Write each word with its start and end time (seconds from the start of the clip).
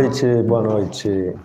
Boa 0.00 0.08
noite, 0.08 0.42
boa 0.44 0.62
noite. 0.62 1.36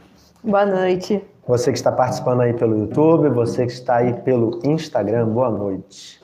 Boa 0.42 0.66
noite. 0.66 1.22
Você 1.46 1.74
que 1.74 1.78
está 1.78 1.92
participando 1.92 2.40
aí 2.40 2.54
pelo 2.54 2.78
YouTube, 2.78 3.28
você 3.28 3.66
que 3.66 3.74
está 3.74 3.98
aí 3.98 4.14
pelo 4.14 4.62
Instagram, 4.64 5.28
boa 5.28 5.50
noite. 5.50 6.22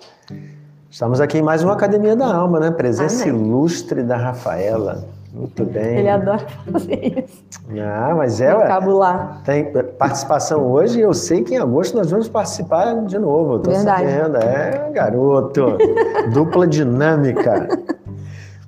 Estamos 0.89 1.19
aqui 1.19 1.39
em 1.39 1.41
mais 1.41 1.61
uma 1.61 1.73
Academia 1.73 2.15
da 2.15 2.33
Alma, 2.33 2.57
né? 2.61 2.71
Presença 2.71 3.25
Amém. 3.25 3.35
ilustre 3.35 4.01
da 4.03 4.15
Rafaela. 4.15 5.03
Muito 5.33 5.65
bem. 5.65 5.97
Ele 5.97 6.07
adora 6.07 6.39
fazer 6.71 7.25
isso. 7.25 7.43
Ah, 7.77 8.13
mas 8.15 8.39
é, 8.39 8.55
ué. 8.55 8.65
Cabular. 8.65 9.41
Tem 9.43 9.69
participação 9.99 10.71
hoje 10.71 10.99
e 10.99 11.01
eu 11.01 11.13
sei 11.13 11.43
que 11.43 11.55
em 11.55 11.57
agosto 11.57 11.97
nós 11.97 12.09
vamos 12.09 12.29
participar 12.29 12.93
de 13.07 13.19
novo. 13.19 13.55
Eu 13.55 13.59
tô 13.59 13.71
Verdade. 13.71 14.09
sabendo. 14.09 14.37
É, 14.37 14.89
garoto. 14.93 15.77
Dupla 16.31 16.65
dinâmica. 16.65 17.67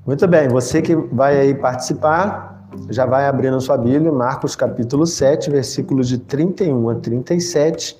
Muito 0.05 0.27
bem, 0.27 0.49
você 0.49 0.81
que 0.81 0.93
vai 0.93 1.39
aí 1.39 1.55
participar, 1.55 2.52
já 2.89 3.05
vai 3.05 3.27
abrindo 3.27 3.57
a 3.57 3.59
sua 3.59 3.77
Bíblia, 3.77 4.11
Marcos 4.11 4.55
capítulo 4.55 5.05
7, 5.05 5.49
versículos 5.49 6.07
de 6.07 6.17
31 6.17 6.89
a 6.89 6.95
37. 6.95 7.97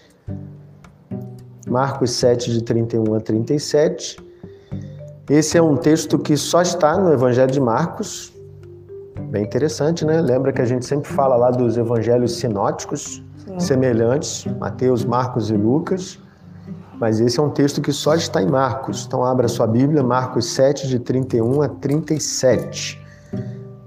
Marcos 1.68 2.12
7, 2.12 2.52
de 2.52 2.64
31 2.64 3.16
a 3.16 3.20
37. 3.20 4.18
Esse 5.30 5.58
é 5.58 5.62
um 5.62 5.76
texto 5.76 6.20
que 6.20 6.36
só 6.36 6.62
está 6.62 6.98
no 6.98 7.12
Evangelho 7.12 7.52
de 7.52 7.62
Marcos, 7.62 8.34
Bem 9.34 9.44
interessante, 9.44 10.06
né? 10.06 10.22
Lembra 10.22 10.54
que 10.54 10.62
a 10.62 10.66
gente 10.66 10.86
sempre 10.86 11.12
fala 11.12 11.36
lá 11.36 11.50
dos 11.50 11.76
evangelhos 11.76 12.38
sinóticos, 12.38 13.24
semelhantes, 13.58 14.46
Mateus, 14.60 15.04
Marcos 15.04 15.50
e 15.50 15.58
Lucas. 15.58 16.20
Mas 17.00 17.20
esse 17.20 17.40
é 17.40 17.42
um 17.42 17.50
texto 17.50 17.82
que 17.82 17.92
só 17.92 18.14
está 18.14 18.44
em 18.44 18.48
Marcos. 18.48 19.06
Então 19.08 19.26
abra 19.26 19.48
sua 19.48 19.66
Bíblia, 19.66 20.04
Marcos 20.04 20.54
7, 20.54 20.88
de 20.88 21.00
31 21.00 21.64
a 21.64 21.68
37. 21.68 23.03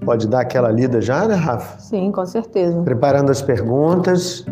Pode 0.07 0.25
dar 0.25 0.39
aquela 0.39 0.71
lida 0.71 1.01
já, 1.01 1.27
né, 1.27 1.35
Rafa? 1.35 1.81
Sim, 1.81 2.13
com 2.13 2.25
certeza. 2.25 2.81
Preparando 2.81 3.29
as 3.29 3.41
perguntas. 3.41 4.45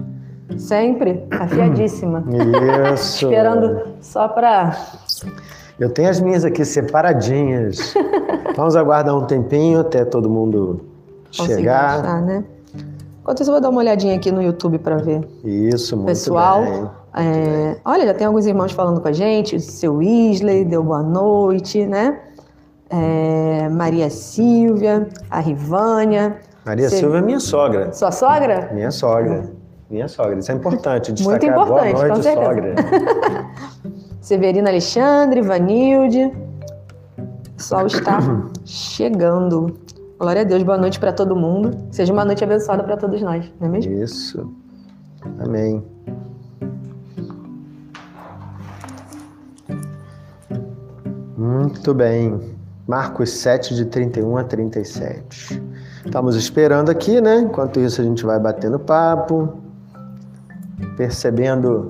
Sempre 0.58 1.26
afiadíssima. 1.32 2.26
Isso. 2.94 3.24
Esperando 3.24 3.82
só 4.02 4.28
para. 4.28 4.78
Eu 5.80 5.90
tenho 5.90 6.10
as 6.10 6.20
minhas 6.20 6.44
aqui 6.44 6.66
separadinhas. 6.66 7.94
Vamos 8.58 8.76
aguardar 8.76 9.16
um 9.16 9.26
tempinho 9.26 9.80
até 9.80 10.04
todo 10.04 10.30
mundo 10.30 10.82
conseguir 11.28 11.60
chegar. 11.60 12.02
achar, 12.02 12.22
né? 12.22 12.44
Enquanto 13.22 13.40
isso, 13.40 13.50
eu 13.50 13.54
vou 13.54 13.62
dar 13.62 13.70
uma 13.70 13.80
olhadinha 13.80 14.14
aqui 14.18 14.34
no 14.34 14.44
YouTube 14.44 14.78
para 14.80 14.98
ver. 14.98 15.26
Isso, 15.42 15.96
muito 15.96 16.08
Pessoal, 16.08 16.64
bem. 16.64 16.90
É, 17.16 17.78
olha, 17.86 18.06
já 18.08 18.14
tem 18.14 18.28
alguns 18.28 18.46
irmãos 18.46 18.74
falando 18.74 19.00
com 19.00 19.08
a 19.08 19.14
gente. 19.14 19.56
O 19.56 19.60
seu 19.62 19.96
Weasley 19.96 20.66
deu 20.66 20.84
boa 20.84 21.02
noite, 21.02 21.86
né? 21.86 22.20
É, 22.98 23.68
Maria 23.70 24.10
Silvia, 24.10 25.08
a 25.30 25.40
Rivânia. 25.40 26.38
Maria 26.66 26.90
Você- 26.90 26.98
Silva 26.98 27.18
é 27.18 27.22
minha 27.22 27.40
sogra. 27.40 27.92
Sua 27.94 28.12
sogra? 28.12 28.70
Minha 28.74 28.92
sogra. 28.92 29.52
Minha 29.90 30.08
sogra. 30.08 30.40
Isso 30.40 30.52
é 30.52 30.56
importante. 30.56 31.10
Muito 31.24 31.40
Destacar. 31.42 31.50
importante, 31.50 31.94
Boa 31.94 32.02
com 32.04 32.08
noite, 32.14 32.24
certeza. 32.24 32.46
sogra. 32.46 32.76
Severina 34.22 34.70
Alexandre, 34.70 35.42
Vanilde. 35.42 36.24
O 37.18 37.52
pessoal 37.58 37.86
está 37.86 38.20
chegando. 38.66 39.78
Glória 40.20 40.42
a 40.42 40.46
Deus, 40.46 40.64
boa 40.64 40.78
noite 40.78 41.00
para 41.00 41.12
todo 41.12 41.36
mundo. 41.36 41.78
Seja 41.92 42.12
uma 42.14 42.24
noite 42.26 42.44
abençoada 42.44 42.84
para 42.84 42.96
todos 42.98 43.22
nós, 43.22 43.52
não 43.60 43.68
é 43.68 43.72
mesmo? 43.72 43.92
Isso. 43.92 44.52
Amém. 45.40 45.84
Muito 51.38 51.94
bem. 51.94 52.55
Marcos 52.88 53.32
7, 53.32 53.74
de 53.74 53.86
31 53.86 54.38
a 54.38 54.44
37. 54.44 55.62
Estamos 56.06 56.36
esperando 56.36 56.90
aqui, 56.92 57.20
né? 57.20 57.40
Enquanto 57.40 57.80
isso, 57.80 58.00
a 58.00 58.04
gente 58.04 58.24
vai 58.24 58.40
batendo 58.40 58.78
papo, 58.78 59.56
percebendo 60.96 61.88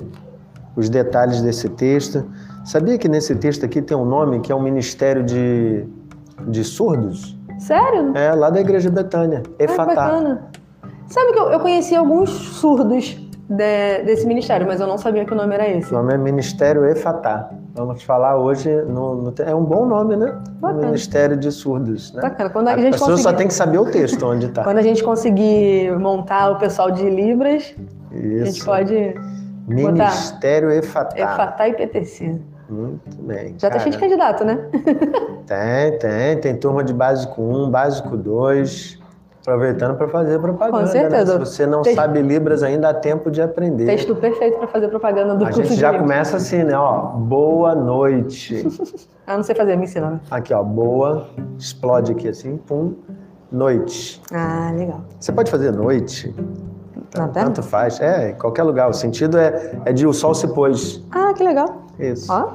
os 0.75 0.87
detalhes 0.87 1.41
desse 1.41 1.67
texto. 1.69 2.25
Sabia 2.63 2.97
que 2.97 3.09
nesse 3.09 3.35
texto 3.35 3.65
aqui 3.65 3.81
tem 3.81 3.95
um 3.95 4.05
nome 4.05 4.39
que 4.39 4.51
é 4.51 4.55
um 4.55 4.61
ministério 4.61 5.23
de, 5.23 5.85
de 6.47 6.63
surdos? 6.63 7.37
Sério? 7.59 8.15
É, 8.15 8.33
lá 8.33 8.49
da 8.49 8.61
Igreja 8.61 8.89
Betânia. 8.89 9.43
Ah, 9.47 9.63
Efatá. 9.63 9.95
bacana. 9.95 10.49
Sabe 11.07 11.33
que 11.33 11.39
eu, 11.39 11.49
eu 11.49 11.59
conheci 11.59 11.93
alguns 11.93 12.29
surdos 12.29 13.17
de- 13.49 14.03
desse 14.05 14.25
ministério, 14.25 14.65
mas 14.65 14.79
eu 14.81 14.87
não 14.87 14.97
sabia 14.97 15.23
que 15.25 15.31
o 15.33 15.35
nome 15.35 15.53
era 15.53 15.67
esse. 15.69 15.91
O 15.93 15.97
nome 15.97 16.13
é 16.13 16.17
Ministério 16.17 16.85
Efatá. 16.85 17.49
Vamos 17.75 18.01
falar 18.03 18.37
hoje, 18.37 18.69
no, 18.83 19.15
no- 19.15 19.33
é 19.39 19.53
um 19.53 19.63
bom 19.63 19.85
nome, 19.85 20.15
né? 20.15 20.33
Bacana. 20.59 20.85
Ministério 20.87 21.37
de 21.37 21.51
Surdos. 21.51 22.13
Né? 22.13 22.21
Bacana. 22.21 22.49
Quando 22.49 22.67
a 22.69 22.73
A 22.73 22.77
gente 22.77 22.93
pessoa 22.93 23.09
só 23.11 23.15
conseguir- 23.17 23.37
tem 23.37 23.47
que 23.47 23.53
saber 23.53 23.77
o 23.79 23.85
texto 23.91 24.25
onde 24.25 24.47
está. 24.47 24.63
Quando 24.65 24.77
a 24.77 24.81
gente 24.81 25.03
conseguir 25.03 25.91
montar 25.99 26.51
o 26.51 26.57
pessoal 26.57 26.89
de 26.91 27.07
Libras, 27.09 27.75
a 28.11 28.15
gente 28.15 28.49
Isso. 28.49 28.65
pode 28.65 29.13
Ministério 29.67 30.71
Efatá. 30.71 31.17
efatar 31.17 31.69
e 31.69 31.73
PTC. 31.73 32.39
Muito 32.67 33.21
bem. 33.21 33.53
Já 33.59 33.67
tá 33.69 33.77
cara. 33.77 33.79
cheio 33.81 33.91
de 33.93 33.99
candidato, 33.99 34.43
né? 34.43 34.57
Tem, 35.45 35.99
tem. 35.99 36.37
Tem 36.39 36.55
turma 36.55 36.83
de 36.83 36.93
básico 36.93 37.41
1, 37.41 37.69
básico 37.69 38.17
2. 38.17 38.99
Aproveitando 39.47 39.95
para 39.95 40.07
fazer 40.07 40.39
propaganda. 40.39 40.79
Com 40.83 40.87
certeza. 40.87 41.37
Né? 41.37 41.45
Se 41.45 41.51
você 41.51 41.65
não 41.67 41.81
Tem- 41.83 41.93
sabe 41.93 42.19
Libras, 42.21 42.63
ainda 42.63 42.89
há 42.89 42.93
tempo 42.93 43.29
de 43.29 43.41
aprender. 43.41 43.85
Texto 43.85 44.15
perfeito 44.15 44.57
para 44.57 44.67
fazer 44.67 44.87
propaganda 44.87 45.35
do 45.35 45.43
A 45.45 45.47
curso 45.51 45.63
gente 45.63 45.79
já 45.79 45.97
começa 45.97 46.37
assim, 46.37 46.63
né? 46.63 46.75
Ó, 46.77 47.01
boa 47.09 47.75
noite. 47.75 48.65
Ah, 49.27 49.37
não 49.37 49.43
sei 49.43 49.55
fazer, 49.55 49.75
me 49.75 49.85
ensina. 49.85 50.11
né? 50.11 50.19
Aqui, 50.29 50.53
ó, 50.53 50.61
boa. 50.61 51.25
Explode 51.57 52.11
aqui 52.11 52.27
assim, 52.27 52.57
pum. 52.57 52.93
Noite. 53.51 54.21
Ah, 54.31 54.71
legal. 54.75 55.01
Você 55.19 55.31
pode 55.31 55.49
fazer 55.49 55.71
noite, 55.71 56.31
Na 57.17 57.27
terra? 57.29 57.45
tanto 57.47 57.63
faz. 57.63 57.99
É, 57.99 58.29
em 58.29 58.35
qualquer 58.35 58.61
lugar. 58.61 58.87
O 58.87 58.93
sentido 58.93 59.39
é, 59.39 59.79
é 59.83 59.91
de 59.91 60.05
o 60.05 60.13
sol 60.13 60.35
se 60.35 60.47
pôs. 60.49 61.03
Ah, 61.11 61.33
que 61.33 61.43
legal. 61.43 61.85
Isso. 61.97 62.31
Ó, 62.31 62.49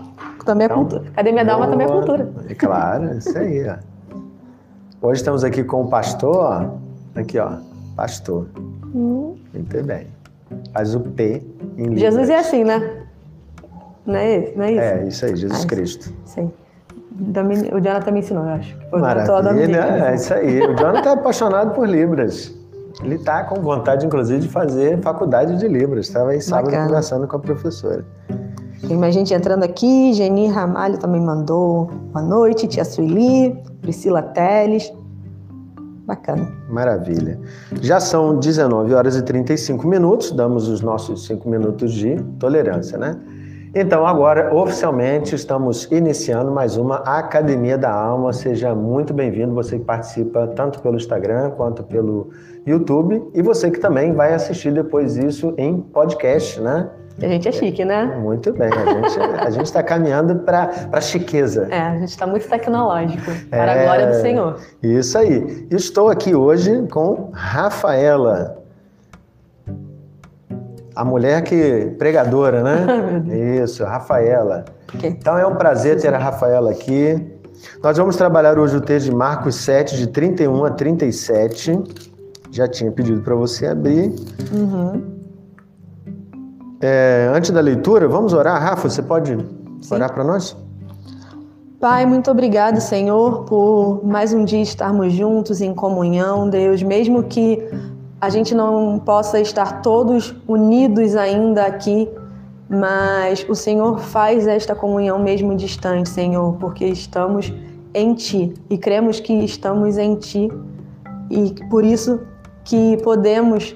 também 0.45 0.63
é 0.63 0.67
Então, 0.67 0.79
cultura. 0.79 1.03
Academia 1.11 1.45
da 1.45 1.55
Alma 1.55 1.67
também 1.67 1.85
é 1.87 1.91
Boa. 1.91 2.03
cultura. 2.03 2.31
É 2.49 2.55
claro, 2.55 3.19
isso 3.19 3.37
aí, 3.37 3.67
ó. 3.69 3.75
Hoje 5.09 5.21
estamos 5.23 5.43
aqui 5.43 5.65
com 5.65 5.83
o 5.83 5.89
pastor. 5.89 6.71
Aqui, 7.15 7.39
ó. 7.39 7.53
Pastor. 7.97 8.47
Hum. 8.95 9.37
Muito 9.53 9.85
bem. 9.85 10.07
Faz 10.73 10.95
o 10.95 11.01
P 11.01 11.43
em 11.77 11.83
Libras. 11.85 12.01
Jesus 12.01 12.31
é 12.31 12.39
assim, 12.39 12.65
né? 12.65 13.03
Não 14.07 14.15
é, 14.17 14.37
esse- 14.37 14.57
não 14.57 14.65
é 14.65 14.73
isso? 14.73 14.81
É, 14.81 15.07
isso 15.09 15.25
aí, 15.27 15.37
Jesus 15.37 15.65
Ah, 15.65 15.67
Cristo. 15.67 16.13
Sim. 16.25 16.51
Também- 17.35 17.59
O 17.75 17.81
Jonathan 17.81 18.11
me 18.13 18.21
ensinou, 18.21 18.45
eu 18.45 18.51
acho. 18.51 18.77
Maravilha, 18.93 19.67
dica, 19.67 19.87
né? 19.91 20.11
é 20.11 20.15
isso 20.15 20.33
aí. 20.35 20.61
O 20.63 20.75
Jonathan 20.77 21.11
é 21.11 21.13
apaixonado 21.13 21.75
por 21.75 21.87
Libras. 21.89 22.55
Ele 23.05 23.15
está 23.17 23.45
com 23.45 23.61
vontade, 23.61 24.07
inclusive, 24.07 24.41
de 24.41 24.49
fazer 24.49 24.99
faculdade 25.01 25.57
de 25.59 25.69
Libras. 25.69 26.07
Estava 26.09 26.31
aí 26.31 26.41
sábado 26.41 26.67
Bacana. 26.67 26.87
conversando 26.89 27.29
com 27.29 27.37
a 27.37 27.39
professora. 27.39 28.05
Tem 28.87 28.97
mais 28.97 29.15
gente 29.15 29.33
entrando 29.35 29.63
aqui. 29.63 30.13
Geni 30.15 30.49
Ramalho 30.49 30.99
também 30.99 31.21
mandou 31.21 31.87
boa 32.13 32.25
noite. 32.25 32.67
Tia 32.67 32.85
Sueli, 32.85 33.57
Priscila 33.83 34.23
Teles. 34.23 34.91
Bacana. 36.11 36.51
Maravilha. 36.69 37.39
Já 37.81 38.01
são 38.01 38.37
19 38.37 38.93
horas 38.93 39.15
e 39.15 39.23
35 39.23 39.87
minutos, 39.87 40.33
damos 40.33 40.67
os 40.67 40.81
nossos 40.81 41.25
5 41.27 41.49
minutos 41.49 41.93
de 41.93 42.17
tolerância, 42.37 42.99
né? 42.99 43.17
Então, 43.73 44.05
agora, 44.05 44.53
oficialmente, 44.53 45.35
estamos 45.35 45.85
iniciando 45.93 46.51
mais 46.51 46.77
uma 46.77 46.97
Academia 46.97 47.79
da 47.79 47.93
Alma. 47.93 48.33
Seja 48.33 48.75
muito 48.75 49.15
bem-vindo, 49.15 49.55
você 49.55 49.79
que 49.79 49.85
participa 49.85 50.49
tanto 50.49 50.81
pelo 50.81 50.97
Instagram 50.97 51.51
quanto 51.51 51.85
pelo 51.85 52.31
YouTube. 52.67 53.23
E 53.33 53.41
você 53.41 53.71
que 53.71 53.79
também 53.79 54.13
vai 54.13 54.35
assistir 54.35 54.73
depois 54.73 55.17
isso 55.17 55.55
em 55.57 55.81
podcast, 55.81 56.61
né? 56.61 56.91
A 57.23 57.29
gente 57.29 57.49
é 57.49 57.53
chique, 57.53 57.85
né? 57.85 58.07
Muito 58.21 58.53
bem, 58.55 58.71
a 58.73 58.93
gente 58.93 59.21
a 59.21 59.51
gente 59.51 59.67
está 59.67 59.83
caminhando 59.83 60.37
para 60.41 60.71
a 60.91 61.01
chiqueza. 61.01 61.69
É, 61.71 61.81
a 61.81 61.99
gente 61.99 62.09
está 62.09 62.27
muito 62.27 62.49
tecnológico. 62.49 63.31
Para 63.51 63.73
É. 63.75 63.81
a 63.81 63.85
glória 63.85 64.07
do 64.09 64.15
Senhor. 64.15 64.57
Isso 64.83 65.17
aí. 65.19 65.67
Estou 65.71 66.09
aqui 66.09 66.35
hoje 66.35 66.87
com 66.91 67.31
Rafaela. 67.33 68.60
A 71.01 71.05
mulher 71.05 71.43
que 71.43 71.95
pregadora, 71.99 72.63
né? 72.63 73.25
Isso, 73.65 73.83
Rafaela. 73.85 74.67
Ok. 74.95 75.09
Então 75.09 75.39
é 75.39 75.47
um 75.47 75.55
prazer 75.55 75.99
ter 75.99 76.13
a 76.13 76.19
Rafaela 76.19 76.73
aqui. 76.73 77.39
Nós 77.83 77.97
vamos 77.97 78.17
trabalhar 78.17 78.59
hoje 78.59 78.77
o 78.77 78.83
texto 78.83 79.07
de 79.07 79.15
Marcos 79.17 79.55
7, 79.55 79.97
de 79.97 80.09
31 80.09 80.63
a 80.63 80.71
37. 80.73 81.83
Já 82.51 82.69
tinha 82.69 82.93
pedido 82.93 83.23
para 83.23 83.35
você 83.35 83.69
abrir. 83.69 84.15
Uhum. 84.53 85.03
É, 86.83 87.33
antes 87.35 87.51
da 87.51 87.63
leitura, 87.63 88.07
vamos 88.07 88.35
orar. 88.35 88.61
Rafa, 88.61 88.91
você 88.91 89.01
pode 89.01 89.39
orar 89.91 90.13
para 90.13 90.23
nós? 90.23 90.55
Pai, 91.81 92.05
muito 92.05 92.31
obrigado, 92.31 92.79
Senhor, 92.79 93.47
por 93.47 94.05
mais 94.05 94.35
um 94.35 94.45
dia 94.45 94.61
estarmos 94.61 95.15
juntos 95.15 95.63
em 95.63 95.73
comunhão, 95.73 96.47
Deus, 96.51 96.83
mesmo 96.83 97.23
que 97.23 97.67
a 98.21 98.29
gente 98.29 98.55
não 98.55 98.99
possa 98.99 99.41
estar 99.41 99.81
todos 99.81 100.35
unidos 100.47 101.17
ainda 101.17 101.65
aqui, 101.65 102.09
mas 102.69 103.47
o 103.49 103.55
Senhor 103.55 103.99
faz 103.99 104.47
esta 104.47 104.75
comunhão 104.75 105.19
mesmo 105.19 105.57
distante, 105.57 106.09
Senhor, 106.09 106.57
porque 106.61 106.85
estamos 106.85 107.53
em 107.95 108.15
Ti 108.15 108.55
e 108.69 108.77
cremos 108.77 109.19
que 109.19 109.33
estamos 109.33 109.97
em 109.97 110.15
Ti 110.17 110.49
e 111.31 111.55
por 111.71 111.85
isso 111.85 112.21
que 112.63 112.99
podemos 112.99 113.75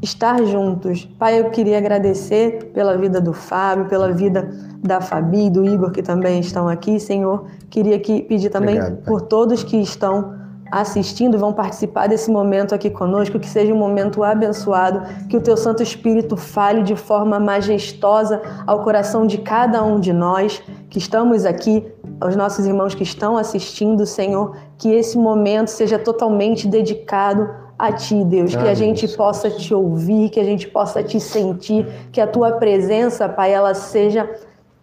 estar 0.00 0.42
juntos. 0.44 1.04
Pai, 1.18 1.40
eu 1.40 1.50
queria 1.50 1.78
agradecer 1.78 2.70
pela 2.72 2.96
vida 2.96 3.20
do 3.20 3.32
Fábio, 3.32 3.86
pela 3.86 4.10
vida 4.10 4.48
da 4.82 5.00
Fabi 5.00 5.46
e 5.46 5.50
do 5.50 5.64
Igor 5.64 5.90
que 5.90 6.02
também 6.02 6.40
estão 6.40 6.66
aqui, 6.66 6.98
Senhor. 6.98 7.44
Queria 7.68 7.98
que 7.98 8.22
pedir 8.22 8.48
também 8.48 8.78
Obrigado, 8.80 9.04
por 9.04 9.20
todos 9.20 9.62
que 9.62 9.76
estão 9.76 10.41
assistindo, 10.72 11.38
vão 11.38 11.52
participar 11.52 12.08
desse 12.08 12.30
momento 12.30 12.74
aqui 12.74 12.88
conosco, 12.88 13.38
que 13.38 13.46
seja 13.46 13.74
um 13.74 13.76
momento 13.76 14.24
abençoado, 14.24 15.02
que 15.28 15.36
o 15.36 15.40
teu 15.40 15.54
Santo 15.54 15.82
Espírito 15.82 16.34
fale 16.34 16.82
de 16.82 16.96
forma 16.96 17.38
majestosa 17.38 18.40
ao 18.66 18.82
coração 18.82 19.26
de 19.26 19.36
cada 19.36 19.84
um 19.84 20.00
de 20.00 20.14
nós 20.14 20.62
que 20.88 20.96
estamos 20.96 21.44
aqui, 21.44 21.86
aos 22.18 22.34
nossos 22.34 22.64
irmãos 22.64 22.94
que 22.94 23.02
estão 23.02 23.36
assistindo, 23.36 24.06
Senhor, 24.06 24.56
que 24.78 24.90
esse 24.90 25.18
momento 25.18 25.68
seja 25.68 25.98
totalmente 25.98 26.66
dedicado 26.66 27.50
a 27.78 27.92
Ti, 27.92 28.24
Deus, 28.24 28.54
que 28.54 28.68
a 28.68 28.74
gente 28.74 29.08
possa 29.08 29.50
te 29.50 29.74
ouvir, 29.74 30.30
que 30.30 30.40
a 30.40 30.44
gente 30.44 30.68
possa 30.68 31.02
te 31.02 31.20
sentir, 31.20 31.86
que 32.12 32.20
a 32.20 32.26
Tua 32.26 32.52
presença, 32.52 33.28
Pai, 33.28 33.52
ela 33.52 33.74
seja 33.74 34.30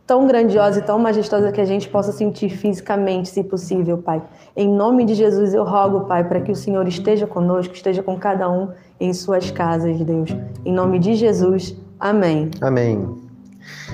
tão 0.10 0.26
grandiosa 0.26 0.80
e 0.80 0.82
tão 0.82 0.98
majestosa 0.98 1.52
que 1.52 1.62
a 1.62 1.66
gente 1.66 1.88
possa 1.88 2.12
sentir 2.12 2.50
fisicamente, 2.50 3.30
se 3.30 3.44
possível, 3.44 4.00
Pai. 4.00 4.20
Em 4.58 4.68
nome 4.68 5.06
de 5.06 5.14
Jesus 5.14 5.54
eu 5.54 5.64
rogo, 5.64 6.06
Pai, 6.08 6.28
para 6.28 6.42
que 6.42 6.52
o 6.52 6.56
Senhor 6.56 6.88
esteja 6.88 7.28
conosco, 7.28 7.76
esteja 7.76 8.02
com 8.02 8.18
cada 8.18 8.50
um 8.50 8.70
em 9.00 9.14
suas 9.14 9.52
casas, 9.52 10.02
Deus. 10.02 10.36
Em 10.66 10.74
nome 10.74 10.98
de 10.98 11.14
Jesus, 11.14 11.76
amém. 12.00 12.50
Amém. 12.60 13.08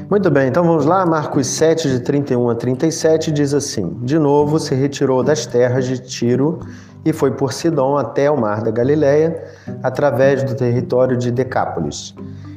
Muito 0.10 0.32
bem, 0.32 0.48
então 0.48 0.64
vamos 0.64 0.86
lá. 0.86 1.06
Marcos 1.06 1.48
7, 1.48 1.90
de 1.90 2.00
31 2.00 2.50
a 2.50 2.56
37, 2.56 3.30
diz 3.30 3.54
assim: 3.54 3.98
De 4.02 4.18
novo 4.18 4.58
se 4.58 4.74
retirou 4.74 5.22
das 5.22 5.46
terras 5.46 5.86
de 5.86 6.00
Tiro 6.00 6.60
e 7.04 7.12
foi 7.12 7.32
por 7.32 7.52
Sidom 7.52 7.98
até 7.98 8.32
o 8.32 8.40
mar 8.40 8.64
da 8.64 8.72
Galileia, 8.72 9.44
através 9.84 10.46
do 10.46 10.56
território 10.56 11.18
de 11.18 11.30
Decápolis. 11.30 12.16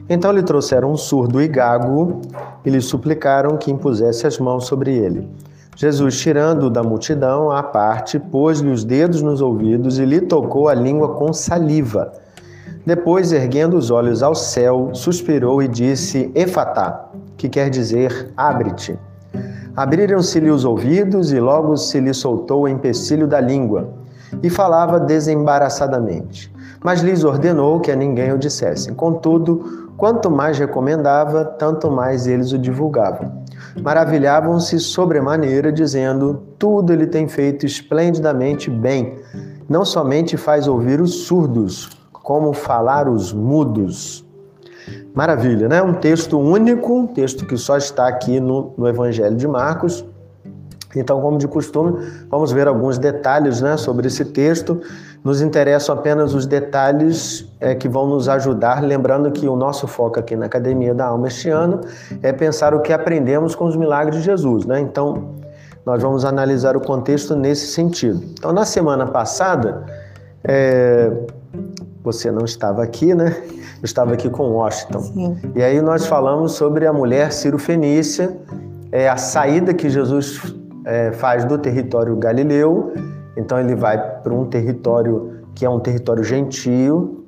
Então 0.08 0.32
lhe 0.32 0.42
trouxeram 0.42 0.92
um 0.92 0.96
surdo 0.96 1.40
e 1.40 1.46
gago 1.46 2.22
e 2.64 2.70
lhe 2.70 2.80
suplicaram 2.80 3.56
que 3.56 3.70
impusesse 3.70 4.26
as 4.26 4.38
mãos 4.38 4.66
sobre 4.66 4.96
ele. 4.96 5.28
Jesus, 5.76 6.18
tirando 6.18 6.68
da 6.68 6.82
multidão 6.82 7.50
à 7.50 7.62
parte, 7.62 8.18
pôs-lhe 8.18 8.70
os 8.70 8.82
dedos 8.84 9.22
nos 9.22 9.40
ouvidos 9.40 9.98
e 9.98 10.04
lhe 10.04 10.20
tocou 10.20 10.68
a 10.68 10.74
língua 10.74 11.14
com 11.14 11.32
saliva. 11.32 12.12
Depois, 12.84 13.32
erguendo 13.32 13.76
os 13.76 13.90
olhos 13.90 14.22
ao 14.22 14.34
céu, 14.34 14.90
suspirou 14.92 15.62
e 15.62 15.68
disse: 15.68 16.32
Efatá, 16.34 17.10
que 17.36 17.48
quer 17.48 17.70
dizer 17.70 18.32
abre-te. 18.36 18.98
Abriram-se-lhe 19.76 20.50
os 20.50 20.64
ouvidos 20.64 21.32
e 21.32 21.38
logo 21.38 21.76
se 21.76 22.00
lhe 22.00 22.12
soltou 22.12 22.62
o 22.62 22.68
empecilho 22.68 23.28
da 23.28 23.40
língua 23.40 23.88
e 24.42 24.50
falava 24.50 24.98
desembaraçadamente. 24.98 26.52
Mas 26.82 27.02
lhes 27.02 27.22
ordenou 27.22 27.78
que 27.78 27.92
a 27.92 27.94
ninguém 27.94 28.32
o 28.32 28.38
dissessem. 28.38 28.94
Contudo, 28.94 29.87
quanto 29.98 30.30
mais 30.30 30.56
recomendava, 30.58 31.44
tanto 31.44 31.90
mais 31.90 32.26
eles 32.28 32.52
o 32.52 32.58
divulgavam. 32.58 33.42
Maravilhavam-se 33.82 34.78
sobremaneira, 34.78 35.70
dizendo: 35.72 36.44
Tudo 36.58 36.92
ele 36.92 37.06
tem 37.06 37.28
feito 37.28 37.66
esplendidamente 37.66 38.70
bem. 38.70 39.18
Não 39.68 39.84
somente 39.84 40.36
faz 40.36 40.66
ouvir 40.66 41.00
os 41.00 41.26
surdos, 41.26 41.90
como 42.12 42.54
falar 42.54 43.08
os 43.08 43.32
mudos. 43.32 44.24
Maravilha, 45.12 45.68
né? 45.68 45.82
Um 45.82 45.94
texto 45.94 46.38
único, 46.38 46.94
um 46.94 47.06
texto 47.06 47.44
que 47.44 47.56
só 47.56 47.76
está 47.76 48.08
aqui 48.08 48.40
no, 48.40 48.72
no 48.78 48.88
Evangelho 48.88 49.36
de 49.36 49.46
Marcos. 49.46 50.04
Então, 50.96 51.20
como 51.20 51.36
de 51.36 51.46
costume, 51.46 51.98
vamos 52.30 52.50
ver 52.50 52.66
alguns 52.66 52.98
detalhes 52.98 53.60
né, 53.60 53.76
sobre 53.76 54.06
esse 54.06 54.24
texto. 54.24 54.80
Nos 55.24 55.40
interessam 55.40 55.94
apenas 55.94 56.32
os 56.34 56.46
detalhes 56.46 57.46
é, 57.60 57.74
que 57.74 57.88
vão 57.88 58.06
nos 58.06 58.28
ajudar, 58.28 58.82
lembrando 58.82 59.30
que 59.30 59.48
o 59.48 59.56
nosso 59.56 59.86
foco 59.86 60.18
aqui 60.18 60.36
na 60.36 60.46
Academia 60.46 60.94
da 60.94 61.06
Alma 61.06 61.28
este 61.28 61.50
ano 61.50 61.80
é 62.22 62.32
pensar 62.32 62.74
o 62.74 62.80
que 62.80 62.92
aprendemos 62.92 63.54
com 63.54 63.64
os 63.64 63.76
milagres 63.76 64.18
de 64.18 64.22
Jesus. 64.22 64.64
Né? 64.64 64.80
Então, 64.80 65.34
nós 65.84 66.02
vamos 66.02 66.24
analisar 66.24 66.76
o 66.76 66.80
contexto 66.80 67.34
nesse 67.34 67.68
sentido. 67.68 68.22
Então, 68.38 68.52
na 68.52 68.64
semana 68.64 69.06
passada, 69.06 69.84
é, 70.44 71.10
você 72.02 72.30
não 72.30 72.44
estava 72.44 72.82
aqui, 72.82 73.14
né? 73.14 73.36
Eu 73.80 73.84
estava 73.84 74.12
aqui 74.12 74.28
com 74.28 74.50
Washington. 74.50 75.00
Sim. 75.00 75.36
E 75.54 75.62
aí 75.62 75.80
nós 75.80 76.06
falamos 76.06 76.52
sobre 76.52 76.86
a 76.86 76.92
mulher 76.92 77.32
Ciro 77.32 77.58
Fenícia, 77.58 78.36
é, 78.90 79.08
a 79.08 79.16
saída 79.16 79.72
que 79.72 79.88
Jesus 79.88 80.54
é, 80.84 81.12
faz 81.12 81.44
do 81.44 81.56
território 81.58 82.16
galileu, 82.16 82.92
então 83.38 83.58
ele 83.58 83.74
vai 83.74 83.96
para 83.96 84.34
um 84.34 84.44
território 84.44 85.38
que 85.54 85.64
é 85.64 85.70
um 85.70 85.78
território 85.78 86.24
gentio. 86.24 87.24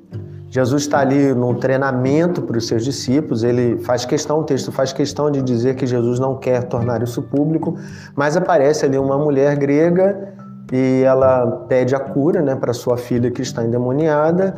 Jesus 0.49 0.83
está 0.83 0.99
ali 0.99 1.33
no 1.33 1.55
treinamento 1.55 2.41
para 2.41 2.57
os 2.57 2.67
seus 2.67 2.83
discípulos, 2.83 3.41
ele 3.41 3.77
faz 3.79 4.03
questão, 4.03 4.41
o 4.41 4.43
texto 4.43 4.69
faz 4.69 4.91
questão 4.91 5.31
de 5.31 5.41
dizer 5.41 5.75
que 5.75 5.87
Jesus 5.87 6.19
não 6.19 6.35
quer 6.35 6.63
tornar 6.63 7.01
isso 7.01 7.21
público, 7.21 7.77
mas 8.15 8.35
aparece 8.35 8.85
ali 8.85 8.97
uma 8.97 9.17
mulher 9.17 9.55
grega 9.55 10.33
e 10.71 11.03
ela 11.03 11.65
pede 11.69 11.95
a 11.95 11.99
cura 11.99 12.41
né, 12.41 12.53
para 12.53 12.73
sua 12.73 12.97
filha 12.97 13.31
que 13.31 13.41
está 13.41 13.63
endemoniada. 13.63 14.55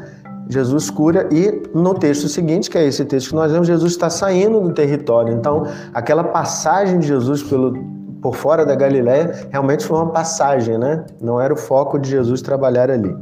Jesus 0.50 0.90
cura 0.90 1.30
e 1.32 1.62
no 1.76 1.94
texto 1.94 2.28
seguinte, 2.28 2.72
que 2.72 2.78
é 2.78 2.86
esse 2.86 3.06
texto 3.06 3.30
que 3.30 3.36
nós 3.36 3.52
lemos, 3.52 3.68
Jesus 3.68 3.92
está 3.92 4.10
saindo 4.10 4.60
do 4.60 4.74
território. 4.74 5.34
Então, 5.34 5.64
aquela 5.94 6.24
passagem 6.24 7.00
de 7.00 7.08
Jesus 7.08 7.44
pelo 7.44 8.03
por 8.24 8.38
fora 8.38 8.66
da 8.66 8.74
Galiléia, 8.74 9.48
realmente 9.52 9.86
foi 9.86 9.98
uma 9.98 10.12
passagem, 10.12 10.78
né? 10.78 11.04
Não 11.22 11.42
era 11.42 11.54
o 11.54 11.58
foco 11.58 12.00
de 12.00 12.10
Jesus 12.10 12.42
trabalhar 12.42 12.90
ali. 12.90 13.14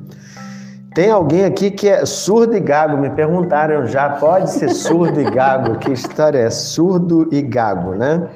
Tem 0.93 1.09
alguém 1.09 1.43
aqui 1.43 1.71
que 1.71 1.89
é 1.89 2.05
surdo 2.05 2.55
e 2.55 2.59
gago? 2.59 2.97
Me 2.97 3.09
perguntaram 3.09 3.87
já, 3.87 4.11
pode 4.11 4.51
ser 4.51 4.69
surdo 4.69 5.19
e 5.19 5.23
gago? 5.23 5.79
Que 5.79 5.91
história 5.91 6.37
é 6.37 6.49
surdo 6.51 7.27
e 7.31 7.41
gago, 7.41 7.95
né? 7.95 8.27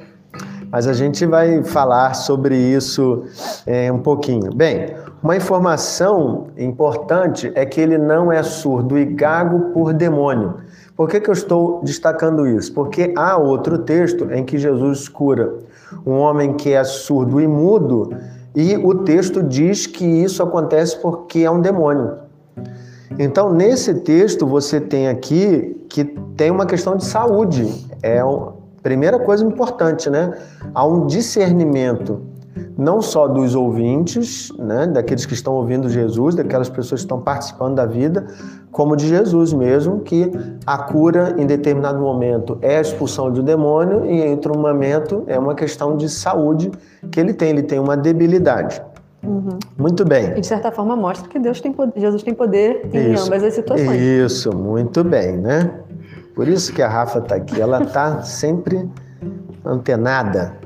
Mas 0.72 0.88
a 0.88 0.94
gente 0.94 1.26
vai 1.26 1.64
falar 1.64 2.16
sobre 2.16 2.58
isso 2.58 3.24
é, 3.68 3.92
um 3.92 4.00
pouquinho. 4.00 4.52
Bem, 4.56 4.96
uma 5.24 5.36
informação 5.36 6.48
importante 6.58 7.52
é 7.56 7.66
que 7.66 7.82
ele 7.82 7.98
não 7.98 8.32
é 8.32 8.44
surdo 8.44 8.98
e 8.98 9.06
gago 9.06 9.72
por 9.72 9.94
demônio. 9.94 10.56
Por 10.96 11.10
que, 11.10 11.20
que 11.20 11.30
eu 11.30 11.34
estou 11.34 11.82
destacando 11.84 12.48
isso? 12.48 12.74
Porque 12.74 13.14
há 13.18 13.38
outro 13.38 13.80
texto 13.80 14.32
em 14.32 14.44
que 14.44 14.58
Jesus 14.58 15.10
cura 15.10 15.56
um 16.06 16.14
homem 16.14 16.54
que 16.54 16.72
é 16.72 16.84
surdo 16.84 17.42
e 17.42 17.48
mudo, 17.48 18.16
e 18.56 18.78
o 18.78 18.96
texto 19.04 19.44
diz 19.44 19.86
que 19.86 20.06
isso 20.06 20.42
acontece 20.42 20.98
porque 21.02 21.40
é 21.40 21.52
um 21.52 21.60
demônio. 21.60 22.14
Então, 23.20 23.52
nesse 23.54 23.94
texto, 23.96 24.46
você 24.46 24.80
tem 24.80 25.08
aqui 25.08 25.86
que 25.90 26.06
tem 26.36 26.52
uma 26.52 26.66
questão 26.66 26.96
de 26.96 27.06
saúde. 27.06 27.88
É 28.02 28.20
a 28.20 28.28
primeira 28.82 29.20
coisa 29.20 29.46
importante, 29.46 30.10
né? 30.10 30.34
Há 30.74 30.86
um 30.86 31.06
discernimento 31.06 32.22
não 32.78 33.02
só 33.02 33.28
dos 33.28 33.56
ouvintes, 33.56 34.52
né, 34.58 34.88
daqueles 34.88 35.26
que 35.26 35.34
estão 35.34 35.54
ouvindo 35.54 35.90
Jesus, 35.90 36.36
daquelas 36.36 36.70
pessoas 36.70 37.02
que 37.02 37.06
estão 37.06 37.20
participando 37.20 37.76
da 37.76 37.86
vida, 37.86 38.28
como 38.72 38.96
de 38.96 39.08
Jesus 39.08 39.54
mesmo, 39.54 40.00
que 40.02 40.32
a 40.66 40.78
cura 40.78 41.36
em 41.38 41.46
determinado 41.46 42.00
momento 42.00 42.58
é 42.62 42.78
a 42.78 42.82
expulsão 42.82 43.32
de 43.32 43.42
um 43.42 43.44
demônio 43.44 44.06
e 44.06 44.22
em 44.22 44.32
outro 44.32 44.58
momento 44.58 45.24
é 45.28 45.38
uma 45.38 45.56
questão 45.56 45.96
de 45.98 46.10
saúde 46.10 46.72
que 47.12 47.20
ele 47.20 47.34
tem, 47.34 47.50
ele 47.50 47.64
tem 47.64 47.80
uma 47.80 47.96
debilidade. 47.96 48.82
Uhum. 49.24 49.58
Muito 49.78 50.06
bem. 50.06 50.34
E 50.38 50.42
de 50.42 50.48
certa 50.48 50.72
forma 50.72 50.96
mostra 50.96 51.28
que 51.28 51.40
Deus 51.40 51.60
tem 51.60 51.74
poder, 51.74 52.00
Jesus 52.00 52.22
tem 52.22 52.34
poder 52.34 52.88
em 52.94 53.14
isso, 53.14 53.26
ambas 53.26 53.44
as 53.44 53.54
situações. 53.54 54.00
Isso, 54.00 54.56
muito 54.56 55.04
bem, 55.04 55.38
né? 55.38 55.80
Por 56.36 56.48
isso 56.48 56.74
que 56.74 56.82
a 56.82 56.88
Rafa 56.88 57.20
está 57.20 57.36
aqui, 57.36 57.60
ela 57.60 57.82
está 57.82 58.22
sempre 58.24 58.88
antenada. 59.66 60.58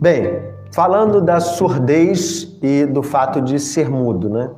Bem, 0.00 0.53
Falando 0.74 1.20
da 1.20 1.38
surdez 1.38 2.58
e 2.60 2.84
do 2.84 3.00
fato 3.00 3.40
de 3.40 3.60
ser 3.60 3.88
mudo, 3.88 4.28
né? 4.28 4.50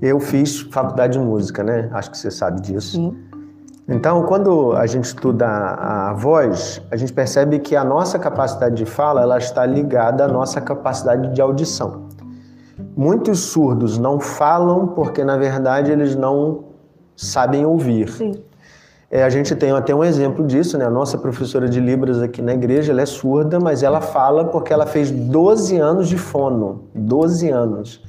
Eu 0.00 0.18
fiz 0.18 0.62
faculdade 0.62 1.18
de 1.18 1.18
música, 1.18 1.62
né? 1.62 1.90
Acho 1.92 2.10
que 2.10 2.16
você 2.16 2.30
sabe 2.30 2.62
disso. 2.62 2.96
Sim. 2.96 3.14
Então, 3.86 4.22
quando 4.24 4.72
a 4.72 4.86
gente 4.86 5.04
estuda 5.04 5.46
a 5.46 6.14
voz, 6.14 6.80
a 6.90 6.96
gente 6.96 7.12
percebe 7.12 7.58
que 7.58 7.76
a 7.76 7.84
nossa 7.84 8.18
capacidade 8.18 8.76
de 8.76 8.86
fala 8.86 9.20
ela 9.20 9.36
está 9.36 9.66
ligada 9.66 10.24
à 10.24 10.28
nossa 10.28 10.58
capacidade 10.58 11.34
de 11.34 11.42
audição. 11.42 12.06
Muitos 12.96 13.40
surdos 13.40 13.98
não 13.98 14.18
falam 14.18 14.86
porque, 14.86 15.22
na 15.22 15.36
verdade, 15.36 15.92
eles 15.92 16.16
não 16.16 16.64
sabem 17.14 17.66
ouvir. 17.66 18.08
Sim. 18.08 18.42
É, 19.14 19.22
a 19.22 19.28
gente 19.28 19.54
tem 19.54 19.70
até 19.72 19.94
um 19.94 20.02
exemplo 20.02 20.46
disso, 20.46 20.78
né? 20.78 20.86
A 20.86 20.90
nossa 20.90 21.18
professora 21.18 21.68
de 21.68 21.78
Libras 21.78 22.22
aqui 22.22 22.40
na 22.40 22.54
igreja, 22.54 22.92
ela 22.92 23.02
é 23.02 23.06
surda, 23.06 23.60
mas 23.60 23.82
ela 23.82 24.00
fala 24.00 24.46
porque 24.46 24.72
ela 24.72 24.86
fez 24.86 25.10
12 25.10 25.76
anos 25.76 26.08
de 26.08 26.16
fono. 26.16 26.84
12 26.94 27.50
anos. 27.50 28.02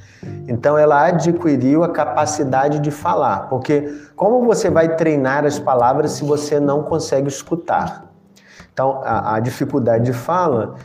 Então 0.48 0.78
ela 0.78 1.08
adquiriu 1.08 1.84
a 1.84 1.90
capacidade 1.90 2.80
de 2.80 2.90
falar. 2.90 3.50
Porque 3.50 3.94
como 4.16 4.46
você 4.46 4.70
vai 4.70 4.96
treinar 4.96 5.44
as 5.44 5.60
palavras 5.60 6.12
se 6.12 6.24
você 6.24 6.58
não 6.58 6.84
consegue 6.84 7.28
escutar? 7.28 8.06
Então 8.72 9.02
a, 9.04 9.36
a 9.36 9.40
dificuldade 9.42 10.06
de 10.06 10.14
fala 10.14 10.76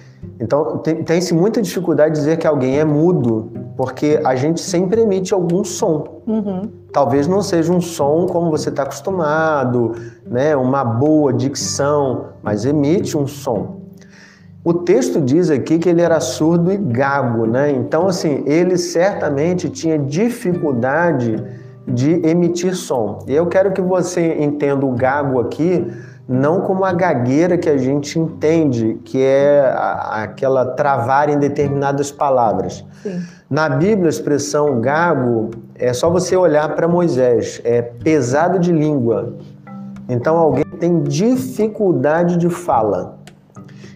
Então, 0.40 0.78
tem-se 0.78 1.34
muita 1.34 1.60
dificuldade 1.60 2.14
de 2.14 2.20
dizer 2.20 2.38
que 2.38 2.46
alguém 2.46 2.78
é 2.78 2.84
mudo, 2.84 3.50
porque 3.76 4.20
a 4.24 4.36
gente 4.36 4.60
sempre 4.60 5.02
emite 5.02 5.34
algum 5.34 5.64
som. 5.64 6.22
Uhum. 6.26 6.70
Talvez 6.92 7.26
não 7.26 7.42
seja 7.42 7.72
um 7.72 7.80
som 7.80 8.26
como 8.26 8.50
você 8.50 8.68
está 8.68 8.84
acostumado, 8.84 9.92
né? 10.24 10.54
uma 10.56 10.84
boa 10.84 11.32
dicção, 11.32 12.26
mas 12.42 12.64
emite 12.64 13.16
um 13.16 13.26
som. 13.26 13.78
O 14.64 14.74
texto 14.74 15.20
diz 15.20 15.50
aqui 15.50 15.78
que 15.78 15.88
ele 15.88 16.02
era 16.02 16.20
surdo 16.20 16.72
e 16.72 16.76
gago, 16.76 17.46
né? 17.46 17.70
Então, 17.70 18.06
assim, 18.06 18.42
ele 18.46 18.76
certamente 18.76 19.68
tinha 19.70 19.98
dificuldade 19.98 21.42
de 21.86 22.26
emitir 22.26 22.76
som. 22.76 23.20
E 23.26 23.34
eu 23.34 23.46
quero 23.46 23.72
que 23.72 23.80
você 23.80 24.42
entenda 24.42 24.84
o 24.84 24.92
gago 24.92 25.40
aqui 25.40 25.86
não 26.28 26.60
como 26.60 26.84
a 26.84 26.92
gagueira 26.92 27.56
que 27.56 27.70
a 27.70 27.78
gente 27.78 28.18
entende, 28.18 29.00
que 29.02 29.22
é 29.22 29.60
a, 29.60 30.24
aquela 30.24 30.66
travar 30.66 31.30
em 31.30 31.38
determinadas 31.38 32.12
palavras. 32.12 32.84
Sim. 33.02 33.22
Na 33.48 33.66
Bíblia, 33.70 34.06
a 34.06 34.10
expressão 34.10 34.78
gago 34.78 35.50
é 35.74 35.92
só 35.94 36.10
você 36.10 36.36
olhar 36.36 36.74
para 36.74 36.86
Moisés, 36.86 37.62
é 37.64 37.80
pesado 37.80 38.58
de 38.58 38.70
língua. 38.70 39.36
Então, 40.06 40.36
alguém 40.36 40.64
tem 40.78 41.02
dificuldade 41.02 42.36
de 42.36 42.50
fala. 42.50 43.16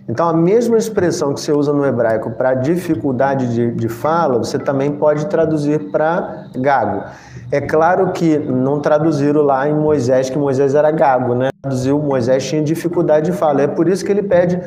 Então, 0.08 0.28
a 0.28 0.32
mesma 0.32 0.76
expressão 0.76 1.32
que 1.34 1.40
você 1.40 1.52
usa 1.52 1.72
no 1.72 1.84
hebraico 1.84 2.30
para 2.30 2.54
dificuldade 2.54 3.54
de, 3.54 3.70
de 3.72 3.88
fala, 3.88 4.38
você 4.38 4.58
também 4.58 4.92
pode 4.92 5.26
traduzir 5.26 5.90
para 5.90 6.46
gago. 6.56 7.04
É 7.52 7.60
claro 7.60 8.12
que 8.12 8.38
não 8.38 8.80
traduziram 8.80 9.42
lá 9.42 9.68
em 9.68 9.74
Moisés 9.74 10.30
que 10.30 10.38
Moisés 10.38 10.74
era 10.74 10.90
gago, 10.90 11.34
né? 11.34 11.50
Traduziu 11.60 11.98
Moisés 11.98 12.42
tinha 12.48 12.62
dificuldade 12.62 13.30
de 13.30 13.36
fala. 13.36 13.60
É 13.60 13.66
por 13.66 13.86
isso 13.88 14.02
que 14.02 14.10
ele 14.10 14.22
pede 14.22 14.58